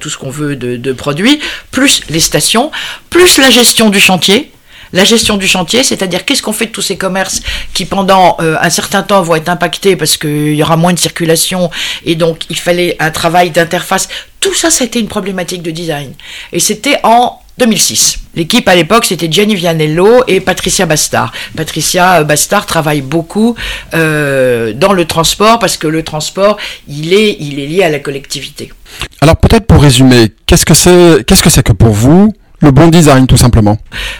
tout 0.00 0.08
ce 0.10 0.18
qu'on 0.18 0.30
veut 0.30 0.56
de, 0.56 0.76
de 0.76 0.92
produits, 0.92 1.40
plus 1.70 2.02
les 2.08 2.20
stations, 2.20 2.70
plus 3.10 3.38
la 3.38 3.50
gestion 3.50 3.90
du 3.90 4.00
chantier 4.00 4.52
la 4.92 5.04
gestion 5.04 5.36
du 5.36 5.46
chantier, 5.46 5.82
c'est-à-dire 5.82 6.24
qu'est-ce 6.24 6.42
qu'on 6.42 6.52
fait 6.52 6.66
de 6.66 6.72
tous 6.72 6.82
ces 6.82 6.96
commerces 6.96 7.40
qui 7.74 7.84
pendant 7.84 8.36
euh, 8.40 8.56
un 8.60 8.70
certain 8.70 9.02
temps 9.02 9.22
vont 9.22 9.36
être 9.36 9.48
impactés 9.48 9.96
parce 9.96 10.16
qu'il 10.16 10.54
y 10.54 10.62
aura 10.62 10.76
moins 10.76 10.92
de 10.92 10.98
circulation 10.98 11.70
et 12.04 12.14
donc 12.14 12.44
il 12.50 12.58
fallait 12.58 12.96
un 12.98 13.10
travail 13.10 13.50
d'interface. 13.50 14.08
Tout 14.40 14.54
ça, 14.54 14.70
c'était 14.70 15.00
une 15.00 15.08
problématique 15.08 15.62
de 15.62 15.70
design. 15.70 16.12
Et 16.52 16.60
c'était 16.60 16.98
en 17.02 17.40
2006. 17.58 18.18
L'équipe 18.36 18.66
à 18.68 18.74
l'époque, 18.74 19.04
c'était 19.04 19.30
Gianni 19.30 19.54
Vianello 19.54 20.24
et 20.26 20.40
Patricia 20.40 20.86
Bastard. 20.86 21.30
Patricia 21.56 22.24
Bastard 22.24 22.64
travaille 22.64 23.02
beaucoup 23.02 23.54
euh, 23.92 24.72
dans 24.72 24.94
le 24.94 25.04
transport 25.04 25.58
parce 25.58 25.76
que 25.76 25.86
le 25.86 26.02
transport, 26.02 26.56
il 26.88 27.12
est, 27.12 27.38
lié 27.38 27.82
à 27.82 27.90
la 27.90 27.98
collectivité. 27.98 28.72
Alors 29.20 29.36
peut-être 29.36 29.66
pour 29.66 29.82
résumer, 29.82 30.28
qu'est-ce 30.46 30.64
que 30.64 30.74
c'est 30.74 31.62
que 31.62 31.72
pour 31.72 31.90
vous 31.90 32.32
le 32.60 32.70
bon 32.70 32.88
design, 32.88 33.26
tout 33.26 33.36
simplement 33.36 33.78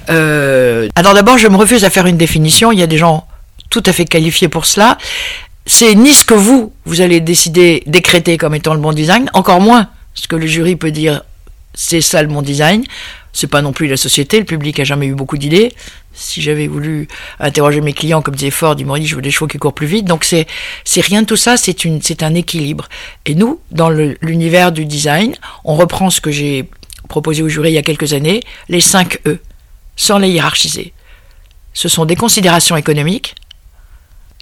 euh, 0.08 0.88
Alors 0.94 1.14
d'abord, 1.14 1.38
je 1.38 1.48
me 1.48 1.56
refuse 1.56 1.84
à 1.84 1.90
faire 1.90 2.06
une 2.06 2.16
définition. 2.16 2.72
Il 2.72 2.78
y 2.78 2.82
a 2.82 2.86
des 2.86 2.98
gens 2.98 3.26
tout 3.68 3.82
à 3.86 3.92
fait 3.92 4.04
qualifiés 4.04 4.48
pour 4.48 4.66
cela. 4.66 4.98
C'est 5.66 5.94
ni 5.94 6.14
ce 6.14 6.24
que 6.24 6.34
vous, 6.34 6.72
vous 6.84 7.00
allez 7.00 7.20
décider, 7.20 7.82
décréter 7.86 8.38
comme 8.38 8.54
étant 8.54 8.74
le 8.74 8.80
bon 8.80 8.92
design, 8.92 9.30
encore 9.34 9.60
moins 9.60 9.88
ce 10.14 10.26
que 10.26 10.36
le 10.36 10.46
jury 10.46 10.76
peut 10.76 10.90
dire, 10.90 11.22
c'est 11.74 12.00
ça 12.00 12.22
le 12.22 12.28
bon 12.28 12.42
design. 12.42 12.84
C'est 13.32 13.46
pas 13.46 13.62
non 13.62 13.72
plus 13.72 13.86
la 13.86 13.96
société, 13.96 14.40
le 14.40 14.44
public 14.44 14.80
a 14.80 14.84
jamais 14.84 15.06
eu 15.06 15.14
beaucoup 15.14 15.38
d'idées. 15.38 15.72
Si 16.12 16.42
j'avais 16.42 16.66
voulu 16.66 17.06
interroger 17.38 17.80
mes 17.80 17.92
clients, 17.92 18.22
comme 18.22 18.34
disait 18.34 18.50
Ford, 18.50 18.74
ils 18.76 18.84
m'auraient 18.84 18.98
dit 18.98 19.06
je 19.06 19.14
veux 19.14 19.22
des 19.22 19.30
chevaux 19.30 19.46
qui 19.46 19.58
courent 19.58 19.74
plus 19.74 19.86
vite. 19.86 20.06
Donc 20.06 20.24
c'est 20.24 20.48
c'est 20.84 21.00
rien 21.00 21.22
de 21.22 21.26
tout 21.26 21.36
ça, 21.36 21.56
c'est 21.56 21.84
une 21.84 22.02
c'est 22.02 22.24
un 22.24 22.34
équilibre. 22.34 22.88
Et 23.26 23.36
nous, 23.36 23.60
dans 23.70 23.88
l'univers 23.88 24.72
du 24.72 24.84
design, 24.84 25.36
on 25.64 25.76
reprend 25.76 26.10
ce 26.10 26.20
que 26.20 26.32
j'ai 26.32 26.68
proposé 27.10 27.42
au 27.42 27.48
jury 27.48 27.72
il 27.72 27.74
y 27.74 27.78
a 27.78 27.82
quelques 27.82 28.14
années, 28.14 28.40
les 28.70 28.80
5 28.80 29.18
E, 29.26 29.38
sans 29.96 30.18
les 30.18 30.30
hiérarchiser. 30.30 30.94
Ce 31.74 31.88
sont 31.88 32.06
des 32.06 32.16
considérations 32.16 32.76
économiques, 32.76 33.34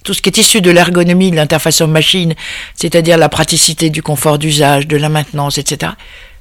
tout 0.04 0.14
ce 0.14 0.22
qui 0.22 0.28
est 0.28 0.38
issu 0.38 0.60
de 0.60 0.70
l'ergonomie, 0.70 1.32
de 1.32 1.36
l'interface 1.36 1.80
homme-machine, 1.80 2.34
c'est-à-dire 2.76 3.18
la 3.18 3.28
praticité 3.28 3.90
du 3.90 4.02
confort 4.02 4.38
d'usage, 4.38 4.86
de 4.86 4.96
la 4.96 5.08
maintenance, 5.08 5.58
etc. 5.58 5.92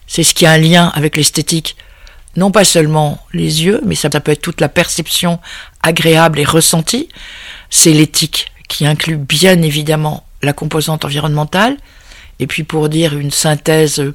C'est 0.05 0.23
ce 0.23 0.35
qui 0.35 0.45
a 0.45 0.51
un 0.51 0.57
lien 0.59 0.91
avec 0.93 1.17
l'esthétique 1.17 1.75
non 2.37 2.51
pas 2.51 2.63
seulement 2.63 3.19
les 3.33 3.65
yeux, 3.65 3.81
mais 3.83 3.95
ça, 3.95 4.09
peut 4.09 4.31
être 4.31 4.41
toute 4.41 4.61
la 4.61 4.69
perception 4.69 5.39
agréable 5.81 6.39
et 6.39 6.43
ressentie. 6.45 7.09
C'est 7.71 7.91
l'éthique 7.91 8.51
qui 8.69 8.85
inclut 8.85 9.17
bien 9.17 9.59
évidemment 9.63 10.23
la 10.43 10.53
composante 10.53 11.03
environnementale. 11.03 11.77
Et 12.39 12.45
puis 12.45 12.63
pour 12.63 12.89
dire 12.89 13.17
une 13.17 13.31
synthèse 13.31 14.13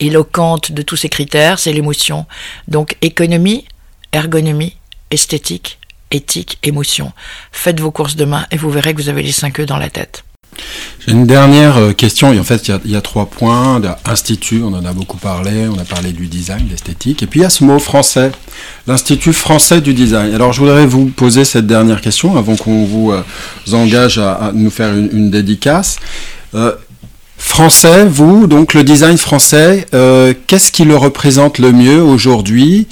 éloquente 0.00 0.72
de 0.72 0.82
tous 0.82 0.96
ces 0.96 1.08
critères, 1.08 1.58
c'est 1.58 1.72
l'émotion. 1.72 2.26
Donc 2.68 2.96
économie, 3.02 3.64
ergonomie, 4.12 4.76
esthétique, 5.10 5.78
éthique, 6.10 6.58
émotion. 6.62 7.12
Faites 7.52 7.80
vos 7.80 7.90
courses 7.90 8.16
demain 8.16 8.46
et 8.50 8.56
vous 8.56 8.70
verrez 8.70 8.94
que 8.94 9.02
vous 9.02 9.08
avez 9.08 9.22
les 9.22 9.32
5 9.32 9.60
E 9.60 9.66
dans 9.66 9.78
la 9.78 9.90
tête. 9.90 10.24
J'ai 11.00 11.12
une 11.12 11.26
dernière 11.26 11.76
euh, 11.76 11.92
question, 11.92 12.32
et 12.32 12.38
en 12.38 12.44
fait 12.44 12.68
il 12.68 12.90
y, 12.90 12.96
a, 12.96 13.00
trois 13.00 13.26
points. 13.26 13.80
Institut, 14.06 14.62
on 14.62 14.72
en 14.72 14.84
a 14.84 14.92
beaucoup 14.92 15.16
parlé, 15.16 15.66
on 15.68 15.78
a 15.78 15.84
parlé 15.84 16.12
du 16.12 16.26
design, 16.26 16.66
l'esthétique, 16.70 17.22
et 17.22 17.26
puis 17.26 17.40
il 17.40 17.42
y 17.42 17.46
a 17.46 17.50
ce 17.50 17.64
mot 17.64 17.78
français, 17.78 18.32
l'Institut 18.86 19.32
français 19.32 19.80
du 19.80 19.92
design. 19.92 20.34
Alors 20.34 20.52
je 20.52 20.60
voudrais 20.60 20.86
vous 20.86 21.06
poser 21.06 21.44
cette 21.44 21.66
dernière 21.66 22.00
question 22.00 22.36
avant 22.36 22.56
qu'on 22.56 22.84
vous 22.84 23.12
euh, 23.12 23.22
engage 23.72 24.18
à, 24.18 24.52
nous 24.54 24.70
faire 24.70 24.94
une, 24.94 25.30
dédicace. 25.30 25.98
Euh, 26.54 26.74
français, 27.36 28.04
vous, 28.06 28.46
donc 28.46 28.74
le 28.74 28.84
design 28.84 29.16
français, 29.16 29.86
qu'est-ce 30.46 30.72
qui 30.72 30.84
le 30.84 30.96
représente 30.96 31.58
le 31.58 31.72
mieux 31.72 32.02
aujourd'hui? 32.02 32.88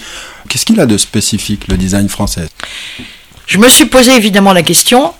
Qu'est-ce 0.48 0.66
qu'il 0.66 0.80
a 0.80 0.86
de 0.86 0.98
spécifique, 0.98 1.68
le 1.68 1.76
design 1.76 2.08
français? 2.08 2.48
Je 3.46 3.58
me 3.58 3.68
suis 3.68 3.86
posé 3.86 4.12
évidemment 4.14 4.52
la 4.52 4.62
question, 4.62 5.14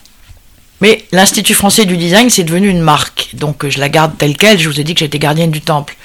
mais 0.81 1.05
l'Institut 1.13 1.55
français 1.55 1.85
du 1.85 1.97
design, 1.97 2.29
c'est 2.29 2.45
devenu 2.45 2.69
une 2.69 2.81
marque. 2.81 3.31
Donc 3.35 3.69
je 3.69 3.79
la 3.79 3.89
garde 3.89 4.17
telle 4.19 4.37
qu'elle. 4.37 4.59
Je 4.59 4.69
vous 4.69 4.81
ai 4.81 4.85
dit 4.85 4.95
que 4.95 5.01
j'étais 5.01 5.19
gardienne 5.19 5.51
du 5.51 5.61
temple. 5.61 5.97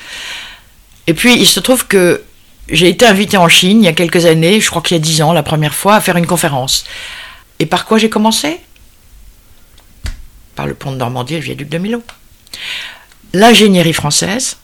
Et 1.07 1.13
puis 1.13 1.35
il 1.35 1.45
se 1.45 1.59
trouve 1.59 1.87
que 1.87 2.23
j'ai 2.69 2.89
été 2.89 3.05
invitée 3.05 3.37
en 3.37 3.47
Chine 3.47 3.81
il 3.81 3.85
y 3.85 3.87
a 3.87 3.93
quelques 3.93 4.25
années, 4.25 4.59
je 4.59 4.69
crois 4.69 4.81
qu'il 4.81 4.95
y 4.95 4.99
a 4.99 5.01
dix 5.01 5.21
ans, 5.21 5.33
la 5.33 5.43
première 5.43 5.73
fois, 5.73 5.95
à 5.95 6.01
faire 6.01 6.17
une 6.17 6.27
conférence. 6.27 6.83
Et 7.59 7.65
par 7.65 7.85
quoi 7.85 7.97
j'ai 7.97 8.09
commencé? 8.09 8.59
Par 10.55 10.67
le 10.67 10.73
pont 10.73 10.91
de 10.91 10.97
Normandie 10.97 11.35
et 11.35 11.37
le 11.37 11.43
viaduc 11.43 11.69
de 11.69 11.77
Milo. 11.77 12.03
L'ingénierie 13.33 13.93
française, 13.93 14.57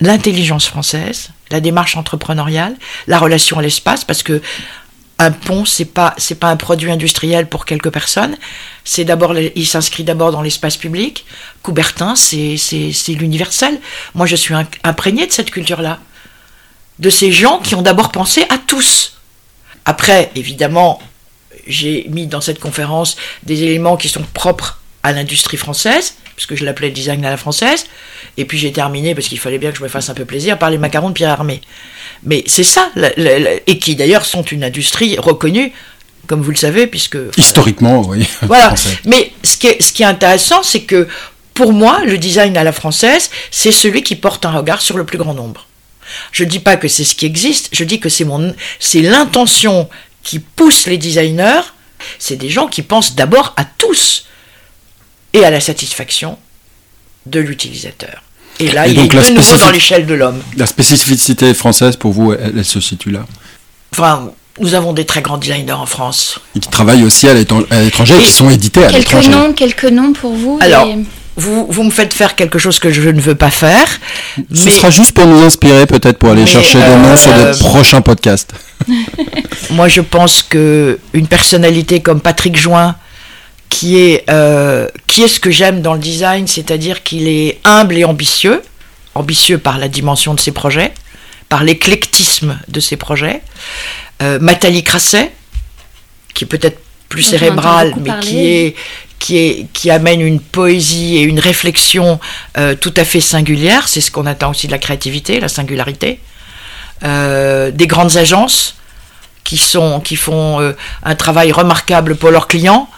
l'intelligence 0.00 0.66
française, 0.66 1.30
la 1.50 1.60
démarche 1.60 1.96
entrepreneuriale, 1.96 2.76
la 3.06 3.18
relation 3.18 3.58
à 3.58 3.62
l'espace, 3.62 4.04
parce 4.04 4.22
que 4.22 4.42
un 5.20 5.32
pont, 5.32 5.64
c'est 5.64 5.84
pas 5.84 6.14
pas 6.38 6.48
un 6.48 6.56
produit 6.56 6.92
industriel 6.92 7.48
pour 7.48 7.64
quelques 7.64 7.90
personnes. 7.90 8.36
Il 8.96 9.66
s'inscrit 9.66 10.04
d'abord 10.04 10.30
dans 10.30 10.42
l'espace 10.42 10.76
public. 10.76 11.26
Coubertin, 11.62 12.14
c'est 12.14 12.56
c'est 12.56 13.14
l'universel. 13.14 13.80
Moi, 14.14 14.26
je 14.26 14.36
suis 14.36 14.54
imprégné 14.84 15.26
de 15.26 15.32
cette 15.32 15.50
culture-là, 15.50 15.98
de 17.00 17.10
ces 17.10 17.32
gens 17.32 17.58
qui 17.58 17.74
ont 17.74 17.82
d'abord 17.82 18.12
pensé 18.12 18.44
à 18.48 18.58
tous. 18.58 19.18
Après, 19.84 20.30
évidemment, 20.36 21.00
j'ai 21.66 22.06
mis 22.10 22.28
dans 22.28 22.40
cette 22.40 22.60
conférence 22.60 23.16
des 23.42 23.64
éléments 23.64 23.96
qui 23.96 24.08
sont 24.08 24.24
propres 24.34 24.80
à 25.02 25.12
l'industrie 25.12 25.56
française, 25.56 26.14
puisque 26.38 26.54
je 26.54 26.64
l'appelais 26.64 26.90
design 26.90 27.24
à 27.24 27.30
la 27.30 27.36
française. 27.36 27.86
Et 28.36 28.44
puis 28.44 28.58
j'ai 28.58 28.70
terminé, 28.70 29.12
parce 29.16 29.26
qu'il 29.26 29.40
fallait 29.40 29.58
bien 29.58 29.72
que 29.72 29.78
je 29.78 29.82
me 29.82 29.88
fasse 29.88 30.08
un 30.08 30.14
peu 30.14 30.24
plaisir, 30.24 30.56
par 30.56 30.70
les 30.70 30.78
macarons 30.78 31.08
de 31.08 31.14
Pierre 31.14 31.30
Armé. 31.30 31.60
Mais 32.22 32.44
c'est 32.46 32.62
ça, 32.62 32.92
et 33.66 33.78
qui 33.80 33.96
d'ailleurs 33.96 34.24
sont 34.24 34.42
une 34.42 34.62
industrie 34.62 35.18
reconnue, 35.18 35.72
comme 36.28 36.40
vous 36.40 36.52
le 36.52 36.56
savez, 36.56 36.86
puisque... 36.86 37.18
Historiquement, 37.36 38.02
oui. 38.06 38.24
Voilà, 38.42 38.72
mais 39.04 39.32
ce 39.42 39.56
qui 39.56 39.66
est, 39.66 39.82
ce 39.82 39.92
qui 39.92 40.04
est 40.04 40.06
intéressant, 40.06 40.62
c'est 40.62 40.82
que 40.82 41.08
pour 41.54 41.72
moi, 41.72 42.02
le 42.04 42.18
design 42.18 42.56
à 42.56 42.62
la 42.62 42.70
française, 42.70 43.30
c'est 43.50 43.72
celui 43.72 44.04
qui 44.04 44.14
porte 44.14 44.46
un 44.46 44.52
regard 44.52 44.80
sur 44.80 44.96
le 44.96 45.04
plus 45.04 45.18
grand 45.18 45.34
nombre. 45.34 45.66
Je 46.30 46.44
ne 46.44 46.48
dis 46.48 46.60
pas 46.60 46.76
que 46.76 46.86
c'est 46.86 47.02
ce 47.02 47.16
qui 47.16 47.26
existe, 47.26 47.70
je 47.72 47.82
dis 47.82 47.98
que 47.98 48.08
c'est 48.08 48.24
mon, 48.24 48.54
c'est 48.78 49.02
l'intention 49.02 49.88
qui 50.22 50.38
pousse 50.38 50.86
les 50.86 50.98
designers. 50.98 51.62
C'est 52.20 52.36
des 52.36 52.48
gens 52.48 52.68
qui 52.68 52.82
pensent 52.82 53.16
d'abord 53.16 53.54
à 53.56 53.64
tous 53.64 54.27
et 55.32 55.44
à 55.44 55.50
la 55.50 55.60
satisfaction 55.60 56.38
de 57.26 57.40
l'utilisateur. 57.40 58.22
Et 58.60 58.70
là, 58.70 58.88
il 58.88 58.98
est 58.98 59.06
de 59.06 59.34
nouveau 59.34 59.56
dans 59.56 59.70
l'échelle 59.70 60.06
de 60.06 60.14
l'homme. 60.14 60.40
La 60.56 60.66
spécificité 60.66 61.54
française, 61.54 61.96
pour 61.96 62.12
vous, 62.12 62.32
elle, 62.32 62.64
se 62.64 62.80
situe 62.80 63.10
là 63.10 63.24
Enfin, 63.92 64.30
nous 64.60 64.74
avons 64.74 64.92
des 64.92 65.04
très 65.04 65.22
grands 65.22 65.38
designers 65.38 65.72
en 65.72 65.86
France. 65.86 66.40
Et 66.56 66.60
qui 66.60 66.68
travaillent 66.68 67.04
aussi 67.04 67.28
à 67.28 67.34
l'étranger, 67.34 68.14
qui 68.20 68.32
sont 68.32 68.50
édités 68.50 68.84
à 68.84 68.90
l'étranger. 68.90 69.30
Quelques 69.30 69.40
noms, 69.40 69.52
quelques 69.52 69.84
noms 69.84 70.12
pour 70.12 70.34
vous 70.34 70.58
Alors, 70.60 70.88
vous, 71.36 71.66
vous, 71.70 71.84
me 71.84 71.90
faites 71.90 72.12
faire 72.12 72.34
quelque 72.34 72.58
chose 72.58 72.80
que 72.80 72.90
je 72.90 73.08
ne 73.08 73.20
veux 73.20 73.36
pas 73.36 73.50
faire. 73.50 73.86
Ce 74.52 74.70
sera 74.70 74.90
juste 74.90 75.12
pour 75.12 75.26
nous 75.26 75.40
inspirer, 75.40 75.86
peut-être, 75.86 76.18
pour 76.18 76.30
aller 76.30 76.46
chercher 76.46 76.80
des 76.80 76.96
noms 76.96 77.16
sur 77.16 77.32
de 77.32 77.38
euh, 77.38 77.58
prochains 77.58 78.00
podcasts. 78.00 78.52
Moi, 79.70 79.86
je 79.86 80.00
pense 80.00 80.42
que 80.42 80.98
une 81.12 81.28
personnalité 81.28 82.00
comme 82.00 82.20
Patrick 82.20 82.56
Join, 82.56 82.96
qui 83.68 83.98
est, 83.98 84.24
euh, 84.30 84.88
qui 85.06 85.22
est 85.22 85.28
ce 85.28 85.40
que 85.40 85.50
j'aime 85.50 85.82
dans 85.82 85.94
le 85.94 86.00
design, 86.00 86.46
c'est-à-dire 86.46 87.02
qu'il 87.02 87.28
est 87.28 87.60
humble 87.64 87.96
et 87.96 88.04
ambitieux, 88.04 88.62
ambitieux 89.14 89.58
par 89.58 89.78
la 89.78 89.88
dimension 89.88 90.34
de 90.34 90.40
ses 90.40 90.52
projets, 90.52 90.92
par 91.48 91.64
l'éclectisme 91.64 92.58
de 92.68 92.80
ses 92.80 92.96
projets. 92.96 93.42
Euh, 94.22 94.38
Matali 94.40 94.82
Crasset, 94.82 95.32
qui 96.34 96.44
est 96.44 96.46
peut-être 96.46 96.80
plus 97.08 97.22
cérébral, 97.22 97.94
mais 98.00 98.10
qui 98.20 98.46
est, 98.46 98.76
qui, 99.18 99.38
est, 99.38 99.66
qui 99.72 99.90
amène 99.90 100.20
une 100.20 100.40
poésie 100.40 101.16
et 101.16 101.22
une 101.22 101.40
réflexion 101.40 102.20
euh, 102.58 102.74
tout 102.74 102.94
à 102.96 103.04
fait 103.04 103.20
singulière. 103.20 103.88
C'est 103.88 104.00
ce 104.00 104.10
qu'on 104.10 104.26
attend 104.26 104.50
aussi 104.50 104.66
de 104.66 104.72
la 104.72 104.78
créativité, 104.78 105.40
la 105.40 105.48
singularité. 105.48 106.20
Euh, 107.04 107.70
des 107.70 107.86
grandes 107.86 108.16
agences 108.16 108.74
qui, 109.44 109.56
sont, 109.56 110.00
qui 110.00 110.16
font 110.16 110.74
un 111.04 111.14
travail 111.14 111.52
remarquable 111.52 112.16
pour 112.16 112.30
leurs 112.30 112.48
clients 112.48 112.88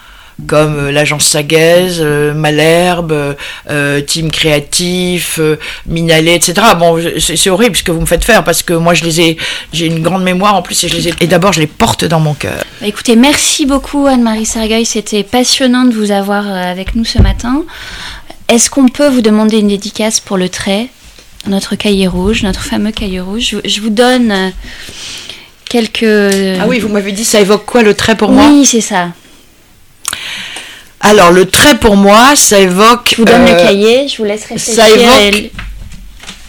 comme 0.47 0.77
euh, 0.77 0.93
l'agence 0.93 1.27
Sagaise, 1.27 2.01
euh, 2.01 2.35
Malherbe, 2.35 3.37
euh, 3.71 4.01
Team 4.01 4.31
Créatif, 4.31 5.41
Minalet, 5.87 6.37
etc. 6.37 6.55
Bon, 6.79 6.99
c'est 7.19 7.51
horrible 7.51 7.77
ce 7.77 7.83
que 7.83 7.93
vous 7.93 8.01
me 8.01 8.07
faites 8.07 8.25
faire 8.25 8.45
parce 8.45 8.63
que 8.63 8.73
moi 8.73 8.95
je 8.95 9.05
les 9.05 9.21
ai, 9.21 9.37
j'ai 9.73 9.87
une 9.87 10.03
grande 10.03 10.23
mémoire 10.23 10.55
en 10.55 10.63
plus 10.63 10.83
et 10.85 10.89
je 10.89 10.97
les 10.97 11.09
ai, 11.09 11.15
et 11.21 11.27
d'abord 11.27 11.53
je 11.53 11.61
les 11.61 11.67
porte 11.67 12.05
dans 12.05 12.21
mon 12.21 12.35
cœur. 12.35 12.65
Bah, 12.81 12.87
écoutez, 12.87 13.17
merci 13.17 13.67
beaucoup 13.67 14.07
Anne-Marie 14.07 14.47
Sargueil, 14.47 14.85
c'était 14.85 15.23
passionnant 15.23 15.85
de 15.85 15.95
vous 15.95 16.11
avoir 16.11 16.47
avec 16.49 16.95
nous 16.95 17.05
ce 17.05 17.21
matin. 17.21 17.63
Est-ce 18.49 18.71
qu'on 18.71 18.89
peut 18.89 19.09
vous 19.09 19.23
demander 19.23 19.59
une 19.59 19.69
dédicace 19.69 20.19
pour 20.19 20.37
le 20.37 20.49
trait, 20.49 20.89
notre 21.47 21.77
cahier 21.77 22.09
rouge, 22.09 22.43
notre 22.43 22.63
fameux 22.63 22.91
cahier 22.91 23.21
rouge? 23.21 23.57
Je, 23.65 23.81
vous 23.81 23.91
donne 23.91 24.53
quelques. 25.69 26.03
Ah 26.03 26.67
oui, 26.67 26.81
vous 26.81 26.89
m'avez 26.89 27.13
dit 27.13 27.25
ça 27.25 27.41
évoque 27.41 27.65
quoi 27.65 27.83
le 27.83 27.95
trait 27.95 28.17
pour 28.17 28.33
moi? 28.33 28.49
Oui, 28.49 28.67
c'est 28.67 28.81
ça. 28.81 29.11
Alors, 31.01 31.33
le 31.33 31.47
trait 31.47 31.79
pour 31.79 31.97
moi, 31.97 32.37
ça 32.37 32.59
évoque. 32.59 33.11
Je 33.13 33.17
vous 33.17 33.25
donne 33.25 33.45
le 33.45 33.53
euh, 33.53 33.65
cahier, 33.65 34.09
je 34.09 34.19
vous 34.19 34.25
laisse 34.25 34.43
réfléchir 34.43 34.75
ça 34.75 34.91
évoque 34.91 35.51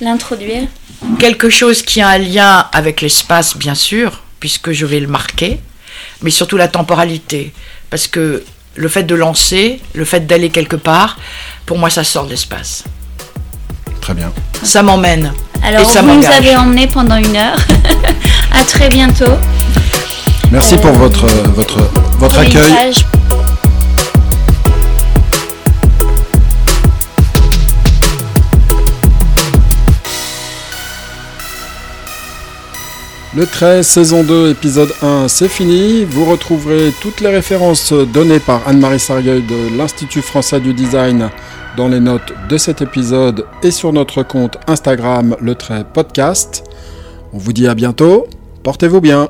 l'introduire. 0.02 0.64
Quelque 1.20 1.50
chose 1.50 1.82
qui 1.82 2.02
a 2.02 2.10
un 2.10 2.18
lien 2.18 2.68
avec 2.74 3.02
l'espace, 3.02 3.56
bien 3.56 3.76
sûr, 3.76 4.22
puisque 4.40 4.72
je 4.72 4.86
vais 4.86 5.00
le 5.00 5.08
marquer, 5.08 5.60
mais 6.22 6.32
surtout 6.32 6.58
la 6.58 6.68
temporalité. 6.68 7.54
Parce 7.90 8.08
que 8.08 8.44
le 8.76 8.88
fait 8.90 9.04
de 9.04 9.16
lancer, 9.16 9.80
le 9.94 10.06
fait 10.06 10.26
d'aller 10.28 10.50
quelque 10.50 10.76
part, 10.76 11.18
pour 11.66 11.78
moi, 11.78 11.90
ça 11.90 12.04
sort 12.04 12.26
de 12.26 12.32
l'espace. 12.32 12.84
Très 14.02 14.14
bien. 14.14 14.32
Ça 14.64 14.84
m'emmène. 14.84 15.34
Alors, 15.64 15.90
ça 15.90 16.02
vous 16.02 16.16
nous 16.16 16.26
avez 16.26 16.56
emmené 16.56 16.88
pendant 16.88 17.18
une 17.18 17.36
heure. 17.36 17.58
à 18.54 18.64
très 18.64 18.90
bientôt. 18.90 19.34
Merci 20.52 20.76
pour 20.78 20.92
votre, 20.92 21.28
votre, 21.54 21.78
votre 22.18 22.36
Pour 22.36 22.42
une 22.42 22.58
accueil. 22.58 22.94
Le 33.34 33.46
13, 33.46 33.88
saison 33.88 34.24
2, 34.26 34.50
épisode 34.50 34.92
1, 35.02 35.30
c'est 35.30 35.48
fini. 35.48 36.04
Vous 36.04 36.26
retrouverez 36.26 36.92
toutes 37.02 37.22
les 37.22 37.30
références 37.30 37.94
données 37.94 38.42
par 38.42 38.68
Anne-Marie 38.68 39.00
Sargueil 39.00 39.42
de 39.42 39.78
l'Institut 39.78 40.22
français 40.22 40.60
du 40.60 40.74
design 40.74 41.30
dans 41.78 41.88
les 41.88 42.02
notes 42.02 42.34
de 42.50 42.58
cet 42.58 42.82
épisode 42.82 43.46
et 43.64 43.72
sur 43.72 43.94
notre 43.94 44.22
compte 44.24 44.58
Instagram, 44.68 45.38
le 45.40 45.56
trait 45.56 45.86
podcast. 45.94 46.66
On 47.32 47.38
vous 47.38 47.54
dit 47.54 47.70
à 47.70 47.74
bientôt. 47.74 48.28
Portez-vous 48.64 49.00
bien. 49.00 49.30